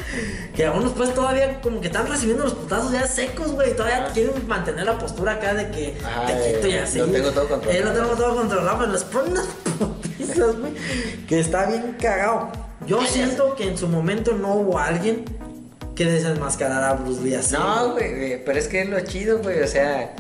[0.54, 3.74] Que a unos pues todavía como que están recibiendo los putazos ya secos, güey.
[3.74, 4.12] Todavía Ajá.
[4.12, 6.98] quieren mantener la postura acá de que Ajá, te quito y eh, así.
[6.98, 7.80] lo tengo todo controlado.
[7.80, 10.72] Eh, lo tengo todo controlado, pero les ponen unas putizas, güey.
[11.26, 12.50] Que está bien cagado.
[12.86, 15.24] Yo siento que en su momento no hubo alguien
[15.94, 17.54] que desenmascarara a Bruce Lee así.
[17.54, 20.14] No, güey, pero es que es lo chido, güey, o sea,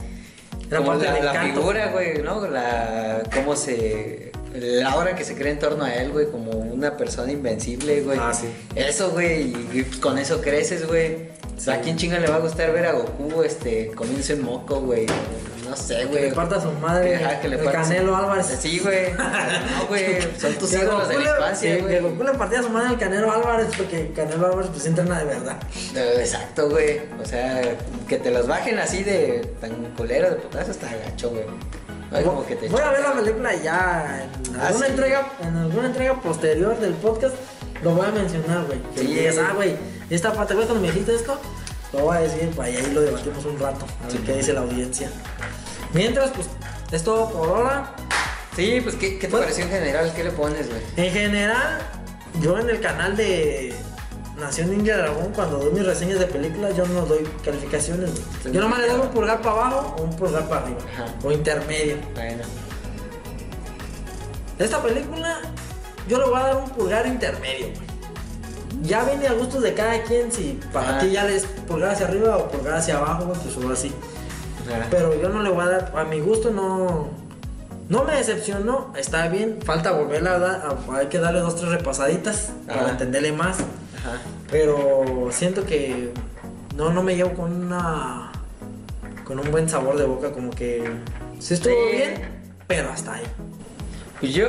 [0.68, 1.60] la, la encanto.
[1.60, 2.46] figura, güey, ¿no?
[2.48, 6.96] La, cómo se, la aura que se crea en torno a él, güey, como una
[6.96, 8.18] persona invencible, güey.
[8.20, 8.48] Ah, sí.
[8.74, 11.28] Eso, güey, y, con eso creces, güey.
[11.56, 14.80] O sea, ¿a quién chinga le va a gustar ver a Goku, este, un moco,
[14.80, 15.06] güey?
[15.68, 16.22] No sé, Que güey.
[16.22, 17.16] le parta a su madre.
[17.16, 18.46] ajá, que le parta Canelo Álvarez.
[18.60, 19.12] Sí, güey.
[19.12, 21.94] No, güey, son tus Que ídolos de la infancia, sí, güey.
[21.94, 25.18] Que Goku le partía a su madre al Canelo Álvarez porque Canelo Álvarez pues entrena
[25.18, 25.58] de verdad.
[25.94, 27.00] Eh, Exacto, güey.
[27.20, 27.60] O sea,
[28.08, 31.44] que te los bajen así de tan culero de putazo está gacho, güey.
[32.10, 34.92] No es como que te Voy a ver la película ya en Ah, alguna sí.
[34.92, 37.34] entrega, en alguna entrega posterior del podcast
[37.82, 38.80] lo voy a mencionar, güey.
[38.94, 39.06] Que Sí.
[39.06, 39.76] digas, ah, güey,
[40.10, 41.38] esta parte, güey, cuando me dijiste esto,
[41.92, 44.18] lo voy a decir, pues y ahí lo debatimos un rato, a ver Sí.
[44.24, 45.10] qué dice la audiencia.
[45.92, 46.46] Mientras, pues,
[46.90, 47.94] es todo por ahora.
[48.56, 49.44] Sí, pues ¿qué, qué te Bueno.
[49.46, 50.12] pareció en general?
[50.16, 50.80] ¿Qué le pones, güey?
[50.96, 51.78] En general,
[52.40, 53.72] yo en el canal de
[54.38, 58.10] Nación Ninja Dragón, cuando doy mis reseñas de películas, yo no doy calificaciones.
[58.52, 60.78] Yo nomás le doy un pulgar para abajo o un pulgar para arriba.
[60.94, 61.06] Ajá.
[61.24, 61.96] O intermedio.
[62.14, 62.44] Bueno.
[64.58, 65.40] Esta película,
[66.08, 67.88] yo le voy a dar un pulgar intermedio, güey.
[68.82, 70.98] Ya viene a gustos de cada quien, si para Ajá.
[71.00, 73.92] ti ya le es pulgar hacia arriba o pulgar hacia abajo, güey, pues o así.
[74.68, 74.86] Ajá.
[74.88, 77.08] Pero yo no le voy a dar, a mi gusto no.
[77.88, 79.58] No me decepcionó, está bien.
[79.64, 83.56] Falta volverla a dar, hay que darle dos, tres repasaditas para entenderle más.
[83.98, 84.20] Ajá.
[84.50, 86.10] Pero siento que
[86.76, 88.32] no, no me llevo con una.
[89.24, 90.82] con un buen sabor de boca, como que.
[91.38, 91.96] Sí estuvo Sí.
[91.96, 92.14] bien,
[92.66, 93.24] pero hasta ahí.
[94.20, 94.48] Pues yo,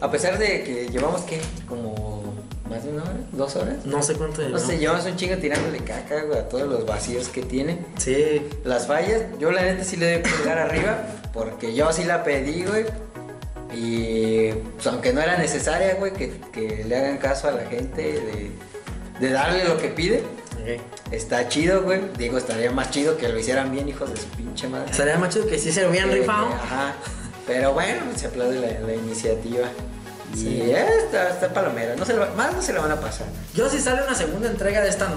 [0.00, 1.40] a pesar de que llevamos, ¿qué?
[1.66, 2.34] Como
[2.68, 3.86] más de una hora, dos horas.
[3.86, 7.28] No sé cuánto No sé, llevamos un chingo tirándole caca, güey, a todos los vacíos
[7.28, 7.78] que tiene.
[7.96, 10.98] Sí, Las fallas, yo la neta sí le doy pulgar arriba,
[11.32, 12.84] porque yo sí la pedí, güey.
[13.74, 18.02] Y pues, aunque no era necesaria, güey, que, que le hagan caso a la gente
[18.02, 18.50] de,
[19.20, 20.22] de darle lo que pide,
[20.54, 21.12] ok.
[21.12, 22.00] está chido, güey.
[22.16, 24.92] Digo, estaría más chido que lo hicieran bien, hijos de su pinche madre.
[24.92, 26.46] Sería más chido que sí se lo hubieran rifado.
[26.48, 26.94] Ajá.
[27.46, 29.66] Pero bueno, se aplaude la, la iniciativa.
[30.34, 30.60] Y Sí.
[30.62, 31.96] eh, está, está palomera.
[31.96, 33.26] No se va- más no se le van a pasar.
[33.54, 35.08] Yo si sale una segunda entrega de esta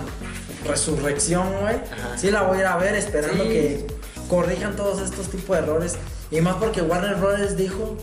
[0.66, 2.18] resurrección, güey, Ajá.
[2.18, 3.50] sí la voy a ir a ver esperando Sí.
[3.50, 3.88] que
[4.30, 5.96] corrijan todos estos tipos de errores.
[6.30, 7.98] Y más porque Warner Brothers dijo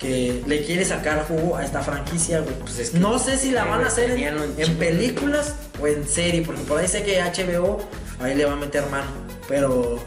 [0.00, 2.54] que le quiere sacar jugo a esta franquicia, güey.
[2.60, 6.08] Pues es que- no sé si la sí, van a hacer en, películas o en
[6.08, 7.78] serie, porque por ahí sé que HBO
[8.18, 9.10] ahí le va a meter mano.
[9.46, 9.98] Pero,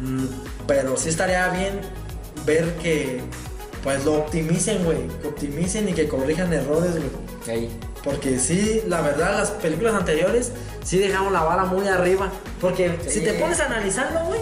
[0.00, 0.24] mm,
[0.68, 1.80] pero sí estaría bien
[2.46, 3.20] ver que
[3.82, 5.06] pues lo optimicen, güey.
[5.20, 7.10] Que optimicen y que corrijan errores, güey.
[7.48, 7.80] Ahí.
[8.04, 10.52] Porque sí, la verdad, las películas anteriores
[10.84, 12.30] sí dejaron la vara muy arriba.
[12.60, 13.10] Porque Sí.
[13.18, 14.40] si te pones a analizarlo, güey,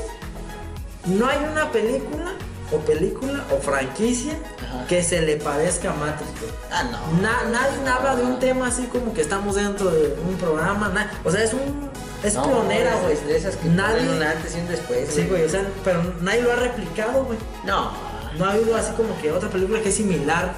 [1.06, 2.32] no hay una película
[2.72, 4.32] o película o franquicia
[4.66, 4.86] Ajá.
[4.86, 6.30] que se le parezca a Matrix.
[6.70, 7.20] Ah, no.
[7.22, 10.88] Na- nadie habla de un tema así como que estamos dentro de un programa.
[10.88, 11.90] na- o sea, es un.
[12.22, 13.12] Es No, pionera, güey.
[13.12, 14.08] es de esas que Nadie.
[14.08, 15.10] un antes y un después.
[15.12, 17.38] Sí, güey, o sea, pero nadie lo ha replicado, güey.
[17.64, 17.90] No.
[18.38, 20.54] No ha habido así como que otra película que es similar.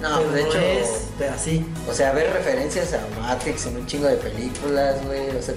[0.00, 1.64] No, de hecho- es, pero así.
[1.88, 5.30] O sea, ver referencias a Matrix en un chingo de películas, güey.
[5.36, 5.54] O sea,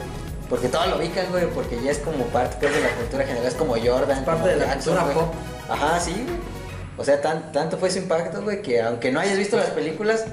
[0.48, 3.48] porque todo lo ubican, güey, porque ya es como parte de la cultura general.
[3.48, 4.20] Es como Jordan.
[4.20, 5.16] Es parte de la Jackson, cultura güey.
[5.16, 5.34] pop.
[5.70, 6.38] Ajá, sí, güey.
[6.98, 10.26] O sea, tan- tanto fue su impacto, güey, que aunque no hayas visto las películas,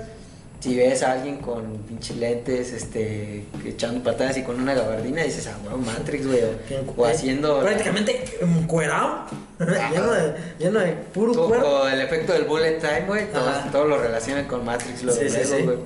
[0.61, 5.47] si ves a alguien con pinches lentes, este, echando patadas y con una gabardina, dices,
[5.49, 6.41] ah, güey, Matrix, güey.
[6.43, 7.61] o- O haciendo.
[7.61, 9.25] Prácticamente encuerado.
[9.59, 11.47] lleno, de, lleno de puro O,
[11.83, 13.31] o el efecto del bullet time, güey.
[13.31, 13.71] Todos, Ajá.
[13.71, 15.77] todos lo relacionan con Matrix, luego, Sí, sí, güey.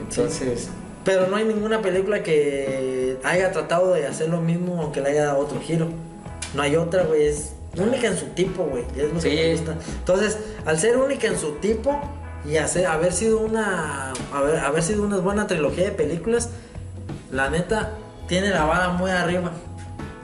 [0.00, 0.68] Entonces.
[1.04, 5.24] Pero no hay ninguna película que haya tratado de hacer lo mismo aunque le haya
[5.26, 5.88] dado otro giro.
[6.54, 7.26] No hay otra, güey.
[7.26, 8.84] Es única en su tipo, güey.
[8.96, 9.28] Es lo que Sí.
[9.36, 9.74] me gusta.
[9.98, 12.00] Entonces, al ser única en su tipo
[12.44, 14.12] y hacer, haber sido una.
[14.32, 16.50] Haber, haber sido una buena trilogía de películas,
[17.30, 17.90] la neta
[18.26, 19.52] tiene la vara muy arriba.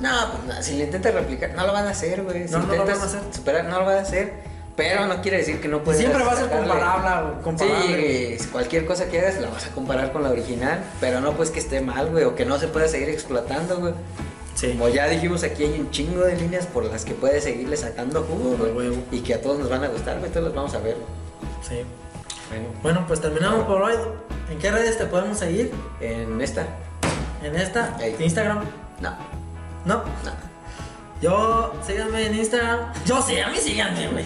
[0.01, 2.47] No, pues no, si le intentas replicar, no lo van a hacer, güey.
[2.48, 3.35] Si No, no lo intentas van a hacer.
[3.35, 4.55] superar, no lo van a hacer.
[4.76, 6.01] Pero no quiere decir que no puedes.
[6.01, 8.39] Siempre va a ser comparable, comparable.
[8.40, 10.81] Sí, cualquier cosa que hagas la vas a comparar con la original.
[11.01, 13.94] Pero no pues que esté mal, güey, o que no se pueda seguir explotando, güey.
[14.65, 14.73] Sí.
[14.73, 18.23] Como ya dijimos aquí, hay un chingo de líneas por las que puedes seguirle sacando
[18.23, 18.93] jugo, güey.
[19.11, 20.31] Y que a todos nos van a gustar, güey.
[20.31, 20.97] Todos los vamos a ver.
[21.69, 21.81] Sí.
[22.51, 23.95] Bueno, Bueno, pues terminamos por hoy.
[24.51, 25.73] ¿En qué redes te podemos seguir?
[26.01, 26.66] en esta,
[27.43, 28.16] En esta, Ey.
[28.19, 28.61] Instagram.
[29.01, 29.11] no,
[29.85, 29.97] No.
[29.97, 30.55] no.
[31.23, 32.93] Yo, síganme en Instagram.
[33.07, 34.24] Yo, sí, a mí síganme, güey.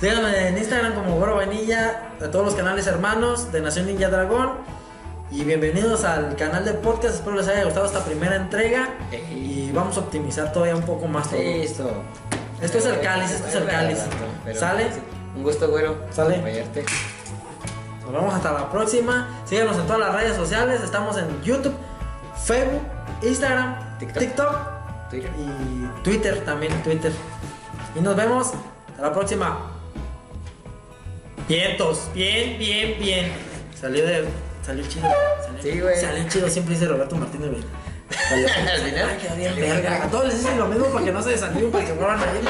[0.00, 4.50] Síganme en Instagram como Güero Vainilla, de todos los canales hermanos de Nación Ninja Dragón.
[5.30, 7.16] Y bienvenidos al canal de podcast.
[7.16, 8.90] Espero les haya gustado esta primera entrega.
[9.34, 11.40] Y vamos a optimizar todavía un poco más todo.
[11.40, 11.90] Listo.
[12.62, 13.98] Esto es el cáliz, esto es el cáliz.
[14.54, 14.86] ¿Sale?
[15.34, 15.96] Un gusto, güero.
[16.10, 16.64] Sale.
[18.02, 19.42] Nos vemos hasta la próxima.
[19.46, 20.80] Síganos en todas las redes sociales.
[20.82, 21.74] Estamos en YouTube,
[22.44, 22.82] Facebook,
[23.22, 24.18] Instagram, TikTok.
[24.18, 24.76] TikTok
[25.10, 25.30] Twitter.
[25.38, 27.12] y Twitter también, Twitter.
[27.96, 28.52] Y nos vemos
[28.90, 29.72] hasta la próxima.
[31.48, 33.32] Vientos, bien, bien, bien.
[33.74, 34.45] Salió de.
[34.66, 35.08] Salió chido.
[35.44, 35.96] Salió, Sí, güey.
[35.96, 37.62] Salió chido, siempre dice Roberto Martínez, güey.
[38.28, 38.48] Salió,
[39.36, 40.02] bien verga.
[40.04, 42.22] A todos les dicen lo mismo para que no se desanimen, para que vuelvan a
[42.22, 42.40] ir.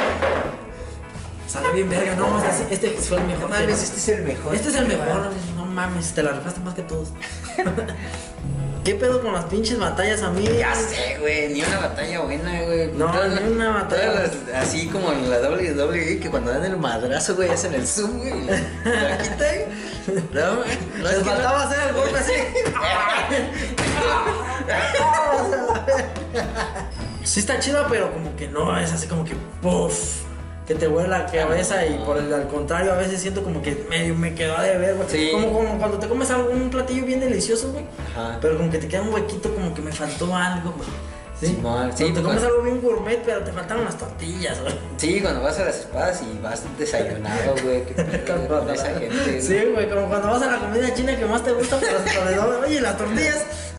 [1.47, 3.51] Salió bien verga, no mames, este, este fue el mejor.
[3.51, 4.55] Mames, este es el mejor.
[4.55, 7.13] Este es el mejor, no mames, te la rifaste más que todos.
[8.87, 10.45] ¿Qué pedo con las pinches batallas, a mí?
[10.59, 12.87] Ya sé, güey, ni una batalla buena, güey.
[12.93, 14.13] No, Todas ni una batalla.
[14.13, 18.17] las- así como en la WWE, que cuando dan el madrazo, güey, hacen el zoom,
[18.19, 18.47] güey.
[18.85, 20.29] La quitan.
[20.33, 20.55] No.
[20.57, 20.79] No, es
[21.19, 22.33] Les faltaba no- hacer el golpe así.
[27.25, 30.23] Sí está chido, pero como que no, es así como que puff,
[30.67, 33.87] que te vuela la cabeza y por el al contrario a veces siento como que
[33.89, 35.09] medio me quedó de ver, güey.
[35.09, 35.29] Sí.
[35.33, 37.85] Como, como cuando te comes algo, un platillo bien delicioso, güey.
[38.13, 38.39] Ajá.
[38.41, 40.89] Pero como que te queda un huequito, como que me faltó algo, güey.
[41.39, 44.75] Sí, sí, Cuando te comes pues- algo bien gourmet, pero te faltaron las tortillas, güey.
[44.97, 47.85] Sí, cuando vas a las espadas y vas desayunado, güey.
[47.85, 49.43] Pedo con esa gente, güey.
[49.43, 52.19] Sí, güey, como cuando vas a la comida china que más te gusta, pero te
[52.19, 53.45] olvidó, oye, las tortillas.